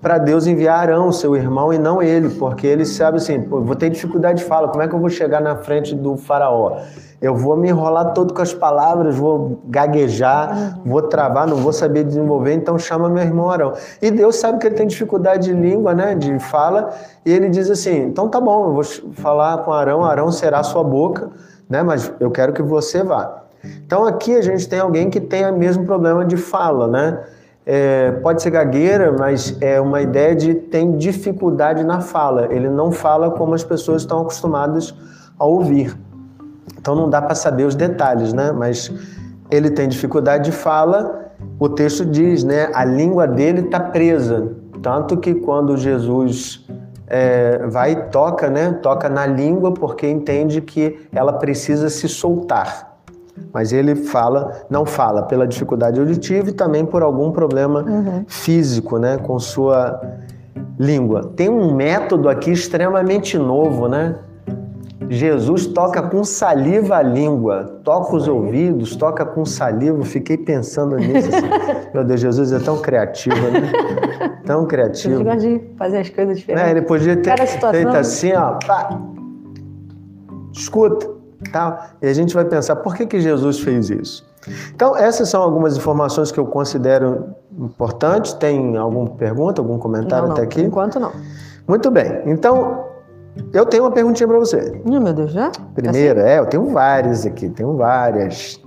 para 0.00 0.18
Deus 0.18 0.46
enviar 0.46 0.78
Arão, 0.78 1.10
seu 1.10 1.34
irmão, 1.34 1.72
e 1.72 1.78
não 1.78 2.00
ele, 2.00 2.30
porque 2.30 2.64
ele 2.64 2.84
sabe 2.84 3.16
assim, 3.16 3.42
vou 3.48 3.74
ter 3.74 3.90
dificuldade 3.90 4.38
de 4.38 4.44
fala, 4.44 4.68
como 4.68 4.80
é 4.80 4.86
que 4.86 4.94
eu 4.94 5.00
vou 5.00 5.08
chegar 5.08 5.40
na 5.40 5.56
frente 5.56 5.96
do 5.96 6.16
faraó? 6.16 6.78
Eu 7.20 7.34
vou 7.34 7.56
me 7.56 7.68
enrolar 7.68 8.12
todo 8.12 8.32
com 8.32 8.40
as 8.40 8.54
palavras, 8.54 9.16
vou 9.16 9.60
gaguejar, 9.64 10.78
vou 10.86 11.02
travar, 11.02 11.48
não 11.48 11.56
vou 11.56 11.72
saber 11.72 12.04
desenvolver, 12.04 12.52
então 12.52 12.78
chama 12.78 13.08
meu 13.08 13.24
irmão 13.24 13.50
Arão. 13.50 13.72
E 14.00 14.12
Deus 14.12 14.36
sabe 14.36 14.60
que 14.60 14.68
ele 14.68 14.76
tem 14.76 14.86
dificuldade 14.86 15.48
de 15.48 15.52
língua, 15.52 15.92
né, 15.92 16.14
de 16.14 16.38
fala, 16.38 16.90
e 17.26 17.32
ele 17.32 17.48
diz 17.48 17.68
assim, 17.68 18.04
então 18.04 18.28
tá 18.28 18.40
bom, 18.40 18.66
eu 18.66 18.74
vou 18.74 18.84
falar 19.14 19.58
com 19.64 19.72
Arão, 19.72 20.04
Arão 20.04 20.30
será 20.30 20.62
sua 20.62 20.84
boca, 20.84 21.32
né? 21.68 21.82
Mas 21.82 22.12
eu 22.20 22.30
quero 22.30 22.52
que 22.52 22.62
você 22.62 23.02
vá. 23.02 23.42
Então 23.84 24.04
aqui 24.04 24.34
a 24.34 24.42
gente 24.42 24.68
tem 24.68 24.78
alguém 24.78 25.10
que 25.10 25.20
tem 25.20 25.48
o 25.48 25.56
mesmo 25.56 25.84
problema 25.84 26.24
de 26.24 26.36
fala, 26.36 26.86
né? 26.86 27.20
É, 27.66 28.12
pode 28.22 28.40
ser 28.40 28.50
gagueira, 28.50 29.12
mas 29.12 29.56
é 29.60 29.78
uma 29.78 30.00
ideia 30.00 30.34
de 30.34 30.54
tem 30.54 30.96
dificuldade 30.96 31.84
na 31.84 32.00
fala. 32.00 32.48
Ele 32.50 32.68
não 32.68 32.90
fala 32.90 33.30
como 33.30 33.54
as 33.54 33.62
pessoas 33.62 34.02
estão 34.02 34.20
acostumadas 34.20 34.94
a 35.38 35.44
ouvir. 35.44 35.94
Então 36.78 36.94
não 36.94 37.10
dá 37.10 37.20
para 37.20 37.34
saber 37.34 37.64
os 37.64 37.74
detalhes, 37.74 38.32
né? 38.32 38.52
Mas 38.52 38.90
ele 39.50 39.70
tem 39.70 39.86
dificuldade 39.86 40.44
de 40.44 40.52
fala. 40.52 41.30
O 41.58 41.68
texto 41.68 42.06
diz, 42.06 42.42
né? 42.42 42.70
A 42.72 42.84
língua 42.84 43.26
dele 43.26 43.60
está 43.60 43.78
presa, 43.78 44.52
tanto 44.82 45.18
que 45.18 45.34
quando 45.34 45.76
Jesus 45.76 46.66
é, 47.08 47.66
vai 47.66 47.92
e 47.92 47.96
toca, 48.10 48.48
né? 48.48 48.72
Toca 48.82 49.08
na 49.08 49.26
língua 49.26 49.72
porque 49.72 50.08
entende 50.08 50.60
que 50.60 51.08
ela 51.12 51.32
precisa 51.32 51.88
se 51.88 52.08
soltar. 52.08 52.98
Mas 53.52 53.72
ele 53.72 53.94
fala, 53.94 54.62
não 54.68 54.84
fala 54.84 55.22
pela 55.22 55.46
dificuldade 55.46 56.00
auditiva 56.00 56.50
e 56.50 56.52
também 56.52 56.84
por 56.84 57.02
algum 57.02 57.30
problema 57.30 57.82
uhum. 57.82 58.24
físico, 58.26 58.98
né? 58.98 59.16
Com 59.16 59.38
sua 59.38 60.00
língua. 60.78 61.32
Tem 61.34 61.48
um 61.48 61.74
método 61.74 62.28
aqui 62.28 62.50
extremamente 62.50 63.38
novo, 63.38 63.88
né? 63.88 64.16
Jesus 65.08 65.66
toca 65.66 66.02
com 66.02 66.22
saliva 66.24 66.96
a 66.96 67.02
língua, 67.02 67.80
toca 67.82 68.14
os 68.14 68.28
ouvidos, 68.28 68.96
toca 68.96 69.24
com 69.24 69.44
saliva. 69.44 70.04
Fiquei 70.04 70.36
pensando 70.36 70.96
nisso. 70.96 71.28
Assim. 71.28 71.48
Meu 71.94 72.04
Deus, 72.04 72.20
Jesus 72.20 72.52
é 72.52 72.58
tão 72.58 72.78
criativo, 72.80 73.36
né? 73.36 74.40
Tão 74.44 74.66
criativo. 74.66 75.16
Ele 75.16 75.24
gosta 75.24 75.40
de 75.40 75.60
fazer 75.76 75.98
as 75.98 76.10
coisas 76.10 76.38
diferentes. 76.38 76.68
É, 76.68 76.70
ele 76.70 76.82
podia 76.82 77.16
ter 77.16 77.36
feito 77.46 77.96
assim, 77.96 78.32
ó. 78.32 78.58
Pá, 78.66 79.00
escuta, 80.52 81.08
tá? 81.52 81.90
E 82.02 82.06
a 82.06 82.12
gente 82.12 82.34
vai 82.34 82.44
pensar, 82.44 82.76
por 82.76 82.94
que, 82.94 83.06
que 83.06 83.20
Jesus 83.20 83.60
fez 83.60 83.90
isso? 83.90 84.26
Então, 84.74 84.96
essas 84.96 85.28
são 85.28 85.42
algumas 85.42 85.76
informações 85.76 86.30
que 86.30 86.38
eu 86.38 86.46
considero 86.46 87.34
importantes. 87.58 88.32
Tem 88.34 88.76
alguma 88.76 89.10
pergunta, 89.10 89.60
algum 89.60 89.78
comentário 89.78 90.28
não, 90.28 90.28
não, 90.28 90.36
até 90.36 90.42
aqui? 90.42 90.62
enquanto 90.62 90.98
não. 90.98 91.12
Muito 91.66 91.90
bem. 91.90 92.22
Então, 92.26 92.87
eu 93.52 93.66
tenho 93.66 93.84
uma 93.84 93.90
perguntinha 93.90 94.28
para 94.28 94.38
você. 94.38 94.80
Oh, 94.84 95.00
meu 95.00 95.12
Deus, 95.12 95.32
já? 95.32 95.50
Primeiro, 95.74 96.20
assim? 96.20 96.28
é, 96.28 96.38
eu 96.38 96.46
tenho 96.46 96.66
várias 96.66 97.26
aqui, 97.26 97.48
tenho 97.48 97.76
várias. 97.76 98.60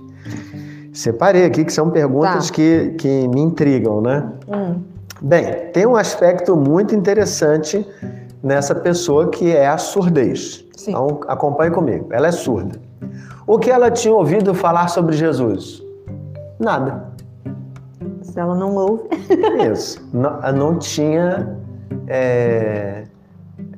Separei 0.92 1.44
aqui 1.44 1.64
que 1.64 1.72
são 1.72 1.90
perguntas 1.90 2.48
tá. 2.48 2.54
que, 2.54 2.94
que 2.98 3.28
me 3.28 3.40
intrigam, 3.40 4.00
né? 4.00 4.30
Hum. 4.48 4.80
Bem, 5.22 5.70
tem 5.72 5.86
um 5.86 5.96
aspecto 5.96 6.56
muito 6.56 6.94
interessante 6.94 7.86
nessa 8.42 8.74
pessoa 8.74 9.28
que 9.30 9.54
é 9.54 9.66
a 9.66 9.78
surdez. 9.78 10.64
Sim. 10.76 10.90
Então, 10.90 11.20
acompanhe 11.28 11.70
comigo. 11.70 12.08
Ela 12.10 12.26
é 12.26 12.32
surda. 12.32 12.78
O 13.46 13.58
que 13.58 13.70
ela 13.70 13.90
tinha 13.90 14.12
ouvido 14.12 14.52
falar 14.52 14.88
sobre 14.88 15.16
Jesus? 15.16 15.82
Nada. 16.58 17.12
Se 18.22 18.38
ela 18.38 18.54
não 18.54 18.74
ouve. 18.74 19.04
Isso. 19.72 20.04
Não, 20.12 20.52
não 20.52 20.78
tinha. 20.78 21.56
É, 22.08 23.04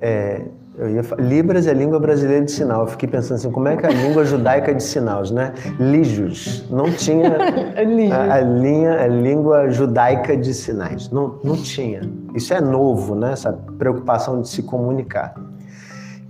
é, 0.01 0.43
eu 0.77 0.91
ia, 0.91 1.03
Libras 1.19 1.67
é 1.67 1.71
a 1.71 1.75
língua 1.75 2.01
brasileira 2.01 2.45
de 2.45 2.51
sinal. 2.51 2.81
Eu 2.83 2.87
fiquei 2.89 3.09
pensando 3.09 3.37
assim, 3.37 3.51
como 3.51 3.69
é 3.69 3.77
que 3.77 3.87
é 3.87 3.89
a 3.89 3.93
língua 3.93 4.25
judaica 4.25 4.75
de 4.75 4.83
sinais, 4.83 5.31
né? 5.31 5.55
Lígios. 5.79 6.65
Não 6.69 6.91
tinha 6.91 7.31
a, 8.13 8.35
a, 8.35 8.41
linha, 8.41 9.01
a 9.01 9.07
língua 9.07 9.71
judaica 9.71 10.37
de 10.37 10.53
sinais. 10.53 11.11
Não, 11.11 11.39
não 11.45 11.55
tinha. 11.57 12.01
Isso 12.35 12.53
é 12.53 12.61
novo, 12.61 13.15
né? 13.15 13.33
Essa 13.33 13.53
preocupação 13.53 14.41
de 14.41 14.49
se 14.49 14.63
comunicar. 14.63 15.35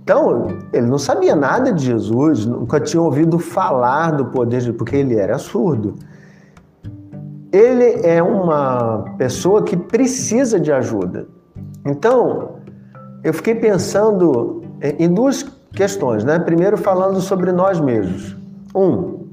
Então, 0.03 0.49
ele 0.71 0.85
não 0.85 0.99
sabia 0.99 1.35
nada 1.35 1.73
de 1.73 1.83
Jesus, 1.83 2.45
nunca 2.45 2.79
tinha 2.79 3.01
ouvido 3.01 3.39
falar 3.39 4.11
do 4.11 4.25
poder 4.25 4.61
de 4.61 4.71
porque 4.71 4.95
ele 4.95 5.15
era 5.15 5.39
surdo. 5.39 5.95
Ele 7.51 8.05
é 8.05 8.21
uma 8.21 9.15
pessoa 9.17 9.63
que 9.63 9.75
precisa 9.75 10.59
de 10.59 10.71
ajuda. 10.71 11.25
Então, 11.83 12.57
eu 13.25 13.33
fiquei 13.33 13.55
pensando 13.55 14.63
em 14.99 15.11
duas 15.11 15.43
questões, 15.73 16.23
né? 16.23 16.37
Primeiro, 16.37 16.77
falando 16.77 17.19
sobre 17.19 17.51
nós 17.51 17.79
mesmos. 17.79 18.35
Um, 18.75 19.25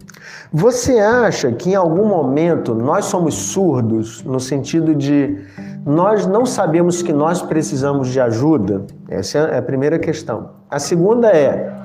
você 0.51 0.99
acha 0.99 1.53
que 1.53 1.71
em 1.71 1.75
algum 1.75 2.07
momento 2.07 2.75
nós 2.75 3.05
somos 3.05 3.35
surdos 3.35 4.23
no 4.25 4.41
sentido 4.41 4.95
de 4.95 5.45
nós 5.85 6.27
não 6.27 6.47
sabemos 6.47 7.03
que 7.03 7.13
nós 7.13 7.43
precisamos 7.43 8.09
de 8.09 8.19
ajuda? 8.19 8.87
Essa 9.11 9.39
é 9.39 9.59
a 9.59 9.63
primeira 9.63 9.99
questão. 9.99 10.51
A 10.71 10.79
segunda 10.79 11.29
é 11.29 11.77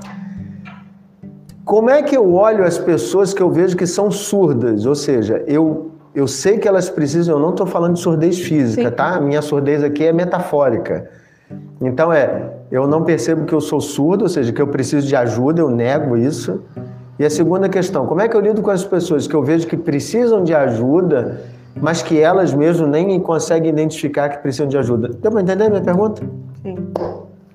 como 1.65 1.89
é 1.89 2.01
que 2.01 2.15
eu 2.15 2.33
olho 2.33 2.63
as 2.63 2.77
pessoas 2.77 3.33
que 3.33 3.43
eu 3.43 3.49
vejo 3.51 3.75
que 3.75 3.85
são 3.85 4.09
surdas? 4.09 4.85
Ou 4.85 4.95
seja, 4.95 5.43
eu, 5.45 5.91
eu 6.15 6.25
sei 6.25 6.57
que 6.57 6.69
elas 6.69 6.89
precisam, 6.89 7.35
eu 7.35 7.41
não 7.41 7.49
estou 7.49 7.67
falando 7.67 7.95
de 7.95 7.99
surdez 7.99 8.39
física, 8.39 8.89
Sim. 8.89 8.95
tá? 8.95 9.15
A 9.15 9.19
minha 9.19 9.41
surdez 9.41 9.83
aqui 9.83 10.05
é 10.05 10.13
metafórica. 10.13 11.09
Então 11.81 12.11
é, 12.11 12.51
eu 12.71 12.87
não 12.87 13.03
percebo 13.03 13.45
que 13.45 13.53
eu 13.53 13.61
sou 13.61 13.79
surdo, 13.79 14.23
ou 14.23 14.29
seja, 14.29 14.51
que 14.51 14.61
eu 14.61 14.67
preciso 14.67 15.07
de 15.07 15.15
ajuda, 15.15 15.61
eu 15.61 15.69
nego 15.69 16.17
isso. 16.17 16.61
E 17.19 17.25
a 17.25 17.29
segunda 17.29 17.67
questão, 17.67 18.05
como 18.05 18.21
é 18.21 18.27
que 18.27 18.35
eu 18.35 18.41
lido 18.41 18.61
com 18.61 18.69
as 18.69 18.83
pessoas 18.83 19.27
que 19.27 19.33
eu 19.33 19.41
vejo 19.41 19.67
que 19.67 19.75
precisam 19.77 20.43
de 20.43 20.53
ajuda, 20.53 21.41
mas 21.79 22.01
que 22.01 22.19
elas 22.19 22.53
mesmo 22.53 22.85
nem 22.85 23.19
conseguem 23.19 23.69
identificar 23.69 24.29
que 24.29 24.37
precisam 24.39 24.67
de 24.67 24.77
ajuda? 24.77 25.09
Deu 25.19 25.31
para 25.31 25.41
entender 25.41 25.65
a 25.65 25.69
minha 25.69 25.81
pergunta? 25.81 26.21
Sim. 26.61 26.75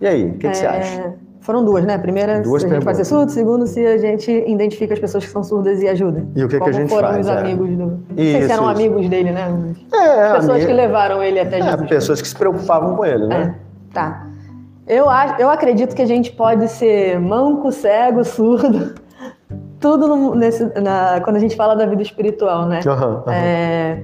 E 0.01 0.07
aí, 0.07 0.31
o 0.31 0.35
que, 0.35 0.47
é... 0.47 0.51
que, 0.51 0.57
você 0.57 0.67
acha? 0.67 1.15
Foram 1.43 1.65
duas, 1.65 1.85
né? 1.85 1.99
Primeira, 1.99 2.41
duas 2.41 2.63
se 2.63 2.69
a 2.69 2.71
gente 2.81 2.97
ser 2.97 3.05
surdo. 3.05 3.31
Segundo, 3.31 3.67
se 3.67 3.85
a 3.85 3.99
gente 3.99 4.31
identifica 4.31 4.95
as 4.95 5.01
pessoas 5.01 5.25
que 5.25 5.31
são 5.31 5.43
surdas 5.43 5.83
e 5.83 5.89
ajuda. 5.89 6.25
E 6.37 6.45
o 6.45 6.49
que, 6.49 6.57
Como 6.57 6.71
que 6.71 6.77
a 6.77 6.81
gente 6.81 6.89
foram 6.89 7.09
faz? 7.09 7.27
os 7.27 7.33
é. 7.33 7.39
amigos 7.39 7.69
do... 7.71 7.77
Não 7.77 8.01
sei 8.17 8.37
isso, 8.37 8.47
se 8.47 8.53
eram 8.53 8.63
isso. 8.63 8.81
amigos 8.81 9.09
dele, 9.09 9.33
né? 9.33 9.75
É, 9.93 10.33
pessoas 10.35 10.51
amiga... 10.51 10.67
que 10.67 10.73
levaram 10.73 11.23
ele 11.23 11.41
até 11.41 11.59
é, 11.59 11.63
Jesus. 11.63 11.89
pessoas 11.89 12.23
que 12.23 12.29
se 12.29 12.37
preocupavam 12.37 12.97
com 12.97 13.05
ele, 13.05 13.27
né? 13.27 13.57
É. 13.59 13.72
Tá. 13.93 14.27
Eu, 14.87 15.07
eu 15.39 15.49
acredito 15.49 15.95
que 15.95 16.03
a 16.03 16.07
gente 16.07 16.33
pode 16.33 16.69
ser 16.69 17.21
manco, 17.21 17.71
cego, 17.71 18.25
surdo, 18.25 18.95
tudo 19.79 20.35
nesse, 20.35 20.65
na, 20.81 21.21
quando 21.23 21.37
a 21.37 21.39
gente 21.39 21.55
fala 21.55 21.75
da 21.75 21.87
vida 21.87 22.03
espiritual, 22.03 22.67
né? 22.67 22.81
Uhum, 22.85 23.15
uhum. 23.15 23.23
É, 23.29 24.03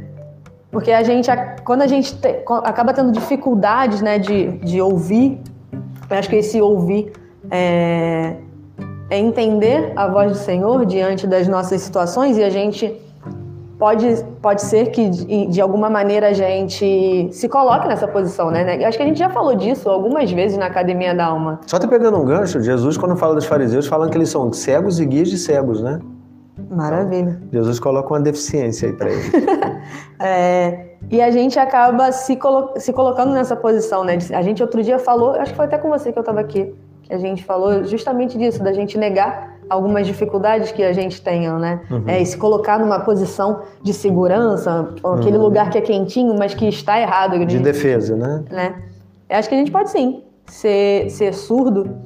porque 0.70 0.92
a 0.92 1.02
gente, 1.02 1.28
quando 1.64 1.82
a 1.82 1.86
gente 1.86 2.14
te, 2.14 2.42
acaba 2.64 2.92
tendo 2.92 3.10
dificuldades 3.10 4.00
né, 4.00 4.18
de, 4.18 4.52
de 4.58 4.80
ouvir, 4.80 5.40
eu 6.08 6.16
acho 6.16 6.28
que 6.28 6.36
esse 6.36 6.60
ouvir 6.60 7.12
é, 7.50 8.36
é 9.10 9.18
entender 9.18 9.92
a 9.96 10.06
voz 10.06 10.32
do 10.32 10.38
Senhor 10.38 10.86
diante 10.86 11.26
das 11.26 11.48
nossas 11.48 11.80
situações 11.80 12.36
e 12.36 12.44
a 12.44 12.50
gente 12.50 12.94
pode, 13.78 14.24
pode 14.42 14.62
ser 14.62 14.90
que 14.90 15.08
de, 15.08 15.46
de, 15.46 15.60
alguma 15.60 15.88
maneira 15.88 16.28
a 16.28 16.32
gente 16.32 17.28
se 17.32 17.48
coloque 17.48 17.86
nessa 17.86 18.08
posição, 18.08 18.50
né? 18.50 18.84
Acho 18.84 18.98
que 18.98 19.04
a 19.04 19.06
gente 19.06 19.18
já 19.18 19.30
falou 19.30 19.54
disso 19.54 19.88
algumas 19.88 20.30
vezes 20.30 20.58
na 20.58 20.66
Academia 20.66 21.14
da 21.14 21.26
Alma. 21.26 21.60
Só 21.66 21.78
te 21.78 21.86
pegando 21.86 22.18
um 22.18 22.24
gancho, 22.24 22.60
Jesus, 22.60 22.96
quando 22.96 23.16
fala 23.16 23.34
dos 23.34 23.46
fariseus, 23.46 23.86
falam 23.86 24.10
que 24.10 24.18
eles 24.18 24.28
são 24.28 24.52
cegos 24.52 24.98
e 24.98 25.06
guias 25.06 25.28
de 25.28 25.38
cegos, 25.38 25.80
né? 25.80 26.00
Maravilha. 26.70 27.40
Jesus 27.52 27.78
coloca 27.78 28.12
uma 28.12 28.20
deficiência 28.20 28.88
aí 28.88 28.94
para 28.94 29.10
eles. 29.10 29.30
é, 30.20 30.88
e 31.08 31.22
a 31.22 31.30
gente 31.30 31.58
acaba 31.58 32.10
se, 32.10 32.34
colo 32.36 32.72
se 32.76 32.92
colocando 32.92 33.32
nessa 33.32 33.54
posição, 33.54 34.02
né? 34.02 34.18
A 34.34 34.42
gente 34.42 34.60
outro 34.60 34.82
dia 34.82 34.98
falou, 34.98 35.30
acho 35.32 35.52
que 35.52 35.56
foi 35.56 35.66
até 35.66 35.78
com 35.78 35.88
você 35.88 36.12
que 36.12 36.18
eu 36.18 36.22
estava 36.22 36.40
aqui, 36.40 36.74
que 37.04 37.14
a 37.14 37.18
gente 37.18 37.44
falou 37.44 37.84
justamente 37.84 38.36
disso, 38.36 38.62
da 38.62 38.72
gente 38.72 38.98
negar 38.98 39.57
algumas 39.68 40.06
dificuldades 40.06 40.72
que 40.72 40.82
a 40.82 40.92
gente 40.92 41.20
tenha, 41.20 41.58
né? 41.58 41.80
Uhum. 41.90 42.04
É, 42.06 42.20
e 42.20 42.26
se 42.26 42.36
colocar 42.36 42.78
numa 42.78 43.00
posição 43.00 43.62
de 43.82 43.92
segurança, 43.92 44.94
aquele 45.16 45.36
uhum. 45.36 45.44
lugar 45.44 45.70
que 45.70 45.78
é 45.78 45.80
quentinho, 45.80 46.34
mas 46.38 46.54
que 46.54 46.66
está 46.66 47.00
errado. 47.00 47.38
De, 47.38 47.46
de 47.46 47.58
defesa, 47.58 48.16
né? 48.16 48.44
né? 48.50 48.74
Eu 49.28 49.36
acho 49.36 49.48
que 49.48 49.54
a 49.54 49.58
gente 49.58 49.70
pode 49.70 49.90
sim 49.90 50.22
ser, 50.46 51.10
ser 51.10 51.34
surdo 51.34 51.96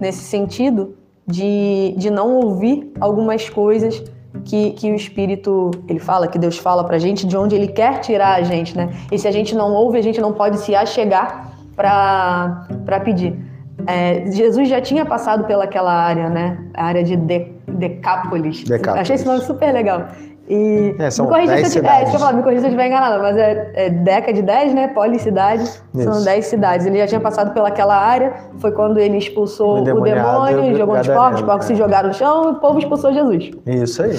nesse 0.00 0.22
sentido 0.24 0.94
de, 1.26 1.94
de 1.96 2.10
não 2.10 2.36
ouvir 2.36 2.92
algumas 3.00 3.48
coisas 3.48 4.02
que, 4.44 4.70
que 4.72 4.90
o 4.90 4.94
Espírito, 4.94 5.70
ele 5.88 5.98
fala, 5.98 6.28
que 6.28 6.38
Deus 6.38 6.58
fala 6.58 6.84
pra 6.84 6.98
gente, 6.98 7.26
de 7.26 7.36
onde 7.36 7.54
ele 7.54 7.68
quer 7.68 8.00
tirar 8.00 8.34
a 8.36 8.42
gente, 8.42 8.76
né? 8.76 8.90
E 9.10 9.18
se 9.18 9.26
a 9.26 9.30
gente 9.30 9.54
não 9.54 9.72
ouve, 9.72 9.98
a 9.98 10.02
gente 10.02 10.20
não 10.20 10.32
pode 10.32 10.58
se 10.58 10.74
achegar 10.74 11.52
para 11.74 13.00
pedir. 13.04 13.47
É, 13.86 14.30
Jesus 14.30 14.68
já 14.68 14.80
tinha 14.80 15.04
passado 15.04 15.44
pelaquela 15.44 15.92
área, 15.92 16.28
né? 16.28 16.58
A 16.74 16.86
área 16.86 17.04
de, 17.04 17.16
de 17.16 17.52
Decápolis. 17.66 18.64
Decápolis. 18.64 19.02
Achei 19.02 19.14
esse 19.14 19.26
nome 19.26 19.40
super 19.42 19.72
legal. 19.72 20.08
E 20.48 20.94
é, 20.98 21.10
são 21.10 21.26
me 21.26 21.32
corrija 21.32 21.56
se 21.58 21.64
eu 21.64 21.82
tiver, 21.82 22.02
é, 22.02 22.06
falar, 22.06 22.32
me 22.32 22.42
corrija 22.42 22.60
se 22.60 22.66
eu 22.66 22.70
estiver 22.70 22.86
enganada, 22.86 23.18
mas 23.18 23.36
é, 23.36 23.70
é 23.74 23.90
Deca 23.90 24.32
de 24.32 24.40
10, 24.40 24.74
né? 24.74 24.88
Policidade, 24.88 25.70
são 25.94 26.24
10 26.24 26.46
cidades. 26.46 26.86
Ele 26.86 26.98
já 26.98 27.06
tinha 27.06 27.20
passado 27.20 27.52
pelaquela 27.52 27.94
área, 27.94 28.32
foi 28.56 28.72
quando 28.72 28.98
ele 28.98 29.18
expulsou 29.18 29.76
o, 29.76 29.80
o 29.80 30.00
demônio, 30.00 30.74
jogou 30.74 30.96
nos 30.96 31.06
porcos, 31.06 31.40
os 31.40 31.46
porcos 31.46 31.66
se 31.66 31.74
jogaram 31.74 32.08
no 32.08 32.14
chão 32.14 32.44
e 32.44 32.52
o 32.52 32.54
povo 32.54 32.78
expulsou 32.78 33.12
Jesus. 33.12 33.50
Isso 33.66 34.02
aí. 34.02 34.18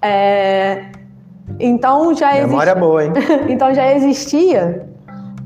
É, 0.00 0.84
então 1.58 2.14
já 2.14 2.28
existia. 2.30 2.46
Memória 2.46 2.74
boa, 2.76 3.04
hein? 3.04 3.12
então 3.48 3.74
já 3.74 3.92
existia 3.92 4.86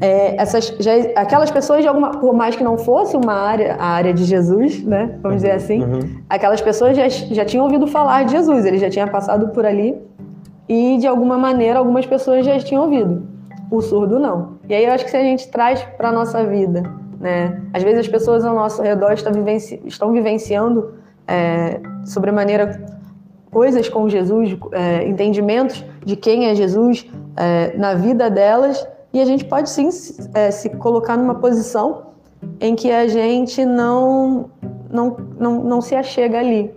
é, 0.01 0.41
essas, 0.41 0.75
já, 0.81 0.93
aquelas 1.15 1.51
pessoas, 1.51 1.83
de 1.83 1.89
alguma, 1.89 2.13
por 2.13 2.33
mais 2.33 2.57
que 2.57 2.65
não 2.65 2.79
fosse 2.79 3.17
uma 3.17 3.35
área, 3.35 3.77
a 3.79 3.87
área 3.87 4.15
de 4.15 4.25
Jesus, 4.25 4.83
né, 4.83 5.19
vamos 5.23 5.43
dizer 5.43 5.53
assim, 5.53 5.83
uhum. 5.83 6.01
aquelas 6.29 6.61
pessoas 6.61 6.97
já, 6.97 7.09
já 7.09 7.45
tinham 7.45 7.65
ouvido 7.65 7.87
falar 7.87 8.25
de 8.25 8.33
Jesus, 8.33 8.65
ele 8.65 8.79
já 8.79 8.89
tinha 8.89 9.07
passado 9.07 9.49
por 9.49 9.67
ali 9.67 10.01
e, 10.69 10.97
de 10.99 11.07
alguma 11.07 11.37
maneira, 11.37 11.79
algumas 11.79 12.07
pessoas 12.07 12.47
já 12.47 12.59
tinham 12.59 12.85
ouvido. 12.85 13.29
O 13.71 13.81
surdo 13.81 14.19
não. 14.19 14.59
E 14.69 14.75
aí 14.75 14.85
eu 14.85 14.93
acho 14.93 15.05
que 15.05 15.11
se 15.11 15.17
a 15.17 15.23
gente 15.23 15.49
traz 15.49 15.83
para 15.97 16.09
a 16.09 16.13
nossa 16.13 16.45
vida, 16.45 16.83
né, 17.21 17.61
às 17.75 17.83
vezes 17.83 18.01
as 18.01 18.09
pessoas 18.09 18.45
ao 18.45 18.55
nosso 18.55 18.81
redor 18.81 19.13
estão, 19.13 19.33
vivenci, 19.33 19.81
estão 19.85 20.13
vivenciando 20.13 20.95
é, 21.29 21.79
sobremaneira 22.05 22.85
coisas 23.51 23.89
com 23.89 24.09
Jesus, 24.09 24.57
é, 24.73 25.07
entendimentos 25.07 25.85
de 26.05 26.17
quem 26.17 26.47
é 26.47 26.55
Jesus 26.55 27.07
é, 27.37 27.77
na 27.77 27.95
vida 27.95 28.31
delas 28.31 28.87
e 29.13 29.21
a 29.21 29.25
gente 29.25 29.45
pode 29.45 29.71
sim 29.71 29.89
é, 30.35 30.51
se 30.51 30.71
colocar 30.71 31.17
numa 31.17 31.35
posição 31.35 32.11
em 32.61 32.75
que 32.75 32.91
a 32.91 33.07
gente 33.07 33.65
não, 33.65 34.51
não, 34.91 35.17
não, 35.39 35.65
não 35.65 35.81
se 35.81 35.95
achega 35.95 36.39
ali, 36.39 36.73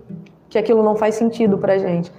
que 0.50 0.58
aquilo 0.58 0.84
não 0.84 0.96
faz 0.96 1.16
sentido 1.16 1.58
para 1.58 1.74
a 1.74 1.78
gente. 1.78 2.12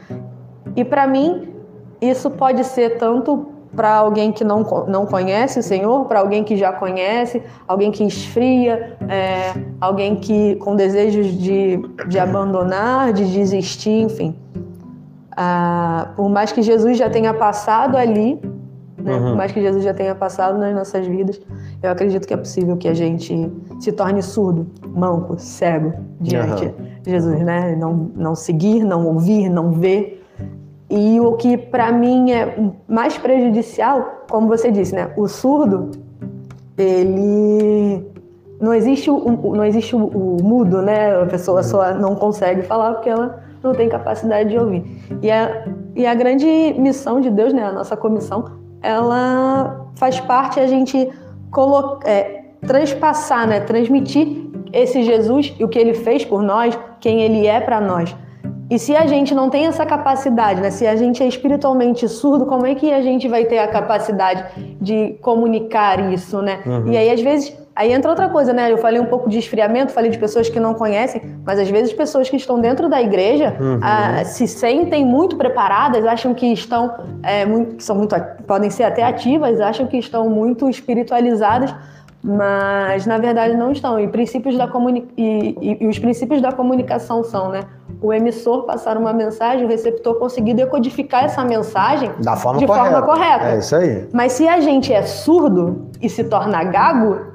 E 0.76 0.84
para 0.84 1.06
mim, 1.06 1.54
isso 2.00 2.30
pode 2.30 2.64
ser 2.64 2.98
tanto 2.98 3.48
para 3.74 3.96
alguém 3.96 4.30
que 4.30 4.44
não, 4.44 4.62
não 4.86 5.04
conhece 5.04 5.58
o 5.58 5.62
Senhor, 5.62 6.04
para 6.04 6.20
alguém 6.20 6.44
que 6.44 6.56
já 6.56 6.72
conhece, 6.72 7.42
alguém 7.66 7.90
que 7.90 8.04
esfria, 8.04 8.96
é, 9.08 9.52
alguém 9.80 10.16
que 10.16 10.54
com 10.56 10.76
desejos 10.76 11.26
de, 11.36 11.78
de 12.08 12.18
abandonar, 12.18 13.12
de 13.12 13.24
desistir, 13.32 14.02
enfim. 14.02 14.36
Ah, 15.36 16.12
por 16.14 16.28
mais 16.28 16.52
que 16.52 16.62
Jesus 16.62 16.96
já 16.96 17.10
tenha 17.10 17.34
passado 17.34 17.96
ali, 17.96 18.40
né? 19.04 19.12
Uhum. 19.12 19.28
Por 19.28 19.36
mais 19.36 19.52
que 19.52 19.60
Jesus 19.60 19.84
já 19.84 19.92
tenha 19.92 20.14
passado 20.14 20.58
nas 20.58 20.74
nossas 20.74 21.06
vidas, 21.06 21.38
eu 21.82 21.90
acredito 21.90 22.26
que 22.26 22.32
é 22.32 22.36
possível 22.36 22.74
que 22.76 22.88
a 22.88 22.94
gente 22.94 23.52
se 23.78 23.92
torne 23.92 24.22
surdo, 24.22 24.66
manco, 24.88 25.38
cego 25.38 25.92
diante 26.18 26.64
uhum. 26.64 26.74
de 27.02 27.10
Jesus, 27.10 27.38
né? 27.40 27.76
Não, 27.76 28.10
não 28.16 28.34
seguir, 28.34 28.82
não 28.82 29.06
ouvir, 29.06 29.50
não 29.50 29.72
ver. 29.72 30.24
E 30.88 31.20
o 31.20 31.34
que 31.34 31.58
para 31.58 31.92
mim 31.92 32.32
é 32.32 32.56
mais 32.88 33.18
prejudicial, 33.18 34.24
como 34.30 34.48
você 34.48 34.70
disse, 34.70 34.94
né? 34.94 35.10
O 35.18 35.28
surdo, 35.28 35.90
ele 36.78 38.06
não 38.58 38.72
existe 38.72 39.10
o, 39.10 39.54
não 39.54 39.64
existe 39.64 39.94
o, 39.94 40.06
o 40.06 40.42
mudo, 40.42 40.80
né? 40.80 41.20
A 41.20 41.26
pessoa 41.26 41.62
só 41.62 41.92
não 41.92 42.14
consegue 42.14 42.62
falar 42.62 42.94
porque 42.94 43.10
ela 43.10 43.38
não 43.62 43.74
tem 43.74 43.86
capacidade 43.86 44.48
de 44.48 44.58
ouvir. 44.58 44.82
E 45.20 45.30
a, 45.30 45.66
e 45.94 46.06
a 46.06 46.14
grande 46.14 46.46
missão 46.78 47.20
de 47.20 47.28
Deus, 47.28 47.52
né? 47.52 47.64
A 47.64 47.72
nossa 47.72 47.96
comissão 47.96 48.63
ela 48.84 49.88
faz 49.96 50.20
parte 50.20 50.60
a 50.60 50.66
gente 50.66 51.10
colocar, 51.50 52.08
é, 52.08 52.44
transpassar, 52.66 53.46
né? 53.46 53.60
transmitir 53.60 54.44
esse 54.72 55.02
Jesus 55.02 55.54
e 55.58 55.64
o 55.64 55.68
que 55.68 55.78
ele 55.78 55.94
fez 55.94 56.24
por 56.24 56.42
nós, 56.42 56.78
quem 57.00 57.22
ele 57.22 57.46
é 57.46 57.60
para 57.60 57.80
nós. 57.80 58.14
E 58.70 58.78
se 58.78 58.96
a 58.96 59.06
gente 59.06 59.34
não 59.34 59.50
tem 59.50 59.66
essa 59.66 59.84
capacidade, 59.86 60.60
né? 60.60 60.70
se 60.70 60.86
a 60.86 60.96
gente 60.96 61.22
é 61.22 61.26
espiritualmente 61.26 62.08
surdo, 62.08 62.46
como 62.46 62.66
é 62.66 62.74
que 62.74 62.92
a 62.92 63.02
gente 63.02 63.28
vai 63.28 63.44
ter 63.44 63.58
a 63.58 63.68
capacidade 63.68 64.44
de 64.80 65.14
comunicar 65.20 66.12
isso, 66.12 66.40
né? 66.40 66.60
Uhum. 66.66 66.90
E 66.90 66.96
aí, 66.96 67.10
às 67.10 67.20
vezes, 67.20 67.56
Aí 67.76 67.92
entra 67.92 68.08
outra 68.08 68.28
coisa, 68.28 68.52
né? 68.52 68.70
Eu 68.70 68.78
falei 68.78 69.00
um 69.00 69.06
pouco 69.06 69.28
de 69.28 69.36
esfriamento, 69.36 69.90
falei 69.90 70.10
de 70.10 70.18
pessoas 70.18 70.48
que 70.48 70.60
não 70.60 70.74
conhecem, 70.74 71.20
mas 71.44 71.58
às 71.58 71.68
vezes 71.68 71.92
pessoas 71.92 72.30
que 72.30 72.36
estão 72.36 72.60
dentro 72.60 72.88
da 72.88 73.02
igreja 73.02 73.56
uhum. 73.58 73.80
ah, 73.82 74.24
se 74.24 74.46
sentem 74.46 75.04
muito 75.04 75.36
preparadas, 75.36 76.06
acham 76.06 76.32
que 76.34 76.46
estão 76.46 76.94
é, 77.22 77.44
muito, 77.44 77.82
são 77.82 77.96
muito, 77.96 78.14
podem 78.46 78.70
ser 78.70 78.84
até 78.84 79.02
ativas, 79.02 79.60
acham 79.60 79.88
que 79.88 79.96
estão 79.96 80.30
muito 80.30 80.70
espiritualizadas, 80.70 81.74
mas 82.22 83.06
na 83.06 83.18
verdade 83.18 83.56
não 83.56 83.72
estão. 83.72 83.98
E 83.98 84.06
princípios 84.06 84.56
da 84.56 84.68
comuni 84.68 85.08
e, 85.16 85.56
e, 85.60 85.84
e 85.84 85.86
os 85.88 85.98
princípios 85.98 86.40
da 86.40 86.52
comunicação 86.52 87.24
são, 87.24 87.50
né? 87.50 87.62
O 88.00 88.12
emissor 88.12 88.62
passar 88.66 88.96
uma 88.96 89.12
mensagem, 89.12 89.64
o 89.64 89.68
receptor 89.68 90.14
conseguir 90.20 90.54
decodificar 90.54 91.24
essa 91.24 91.44
mensagem 91.44 92.12
da 92.22 92.36
forma 92.36 92.60
de 92.60 92.66
correta. 92.66 92.90
forma 92.90 93.06
correta. 93.06 93.44
É 93.46 93.58
isso 93.58 93.74
aí. 93.74 94.08
Mas 94.12 94.32
se 94.32 94.46
a 94.46 94.60
gente 94.60 94.92
é 94.92 95.02
surdo 95.02 95.88
e 96.00 96.08
se 96.08 96.22
torna 96.22 96.62
gago, 96.62 97.33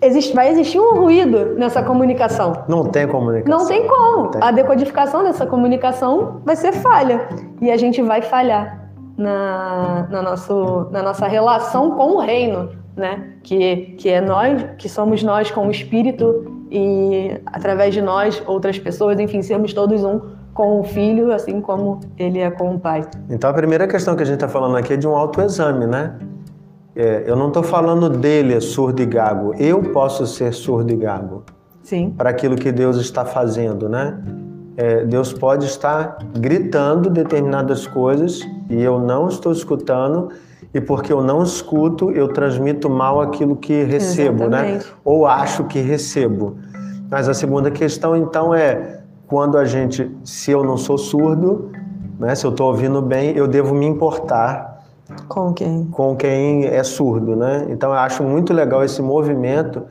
existe, 0.00 0.34
vai 0.34 0.50
existir 0.50 0.78
um 0.78 0.94
ruído 0.94 1.54
nessa 1.56 1.82
comunicação. 1.82 2.64
Não 2.68 2.84
tem 2.84 3.06
comunicação. 3.06 3.58
Não 3.58 3.66
tem 3.66 3.86
como. 3.86 4.28
Tem. 4.28 4.42
A 4.42 4.50
decodificação 4.50 5.22
dessa 5.22 5.46
comunicação 5.46 6.40
vai 6.44 6.56
ser 6.56 6.72
falha. 6.72 7.28
E 7.60 7.70
a 7.70 7.76
gente 7.76 8.00
vai 8.02 8.22
falhar 8.22 8.90
na, 9.16 10.06
na, 10.10 10.22
nosso, 10.22 10.88
na 10.90 11.02
nossa 11.02 11.26
relação 11.26 11.92
com 11.92 12.16
o 12.16 12.20
reino, 12.20 12.70
né? 12.96 13.34
Que, 13.42 13.96
que 13.98 14.08
é 14.08 14.20
nós, 14.20 14.64
que 14.78 14.88
somos 14.88 15.22
nós 15.22 15.50
com 15.50 15.66
o 15.66 15.70
Espírito 15.70 16.58
e 16.70 17.40
através 17.46 17.94
de 17.94 18.02
nós, 18.02 18.42
outras 18.46 18.78
pessoas, 18.78 19.18
enfim, 19.18 19.42
sermos 19.42 19.72
todos 19.72 20.04
um 20.04 20.20
com 20.52 20.80
o 20.80 20.84
filho, 20.84 21.32
assim 21.32 21.60
como 21.60 22.00
ele 22.18 22.40
é 22.40 22.50
com 22.50 22.74
o 22.74 22.80
pai. 22.80 23.02
Então 23.30 23.48
a 23.48 23.52
primeira 23.52 23.86
questão 23.86 24.16
que 24.16 24.22
a 24.22 24.26
gente 24.26 24.34
está 24.34 24.48
falando 24.48 24.76
aqui 24.76 24.94
é 24.94 24.96
de 24.96 25.06
um 25.06 25.16
autoexame, 25.16 25.86
né? 25.86 26.14
É, 26.98 27.22
eu 27.28 27.36
não 27.36 27.46
estou 27.46 27.62
falando 27.62 28.10
dele 28.10 28.54
é 28.54 28.58
surdo 28.58 29.00
e 29.00 29.06
gago. 29.06 29.54
Eu 29.56 29.80
posso 29.92 30.26
ser 30.26 30.52
surdo 30.52 30.92
e 30.92 30.96
gago. 30.96 31.44
Sim. 31.84 32.12
Para 32.18 32.30
aquilo 32.30 32.56
que 32.56 32.72
Deus 32.72 32.96
está 32.96 33.24
fazendo, 33.24 33.88
né? 33.88 34.18
É, 34.76 35.04
Deus 35.04 35.32
pode 35.32 35.64
estar 35.66 36.18
gritando 36.36 37.08
determinadas 37.08 37.86
coisas 37.86 38.40
e 38.68 38.82
eu 38.82 38.98
não 38.98 39.28
estou 39.28 39.52
escutando 39.52 40.30
e 40.74 40.80
porque 40.80 41.12
eu 41.12 41.22
não 41.22 41.44
escuto 41.44 42.10
eu 42.10 42.26
transmito 42.26 42.90
mal 42.90 43.20
aquilo 43.20 43.54
que 43.54 43.84
recebo, 43.84 44.48
né? 44.48 44.58
Exatamente. 44.58 44.86
né? 44.86 44.92
Ou 45.04 45.24
acho 45.24 45.64
que 45.64 45.78
recebo. 45.78 46.56
Mas 47.08 47.28
a 47.28 47.34
segunda 47.34 47.70
questão 47.70 48.16
então 48.16 48.52
é 48.52 49.02
quando 49.28 49.56
a 49.56 49.64
gente, 49.64 50.10
se 50.24 50.50
eu 50.50 50.64
não 50.64 50.76
sou 50.76 50.98
surdo, 50.98 51.70
né? 52.18 52.34
Se 52.34 52.44
eu 52.44 52.50
estou 52.50 52.66
ouvindo 52.66 53.00
bem, 53.00 53.36
eu 53.36 53.46
devo 53.46 53.72
me 53.72 53.86
importar 53.86 54.77
com 55.28 55.52
quem? 55.52 55.84
Com 55.86 56.16
quem 56.16 56.66
é 56.66 56.82
surdo, 56.82 57.34
né? 57.34 57.66
Então 57.70 57.90
eu 57.90 57.98
acho 57.98 58.22
muito 58.22 58.52
legal 58.52 58.84
esse 58.84 59.00
movimento 59.00 59.82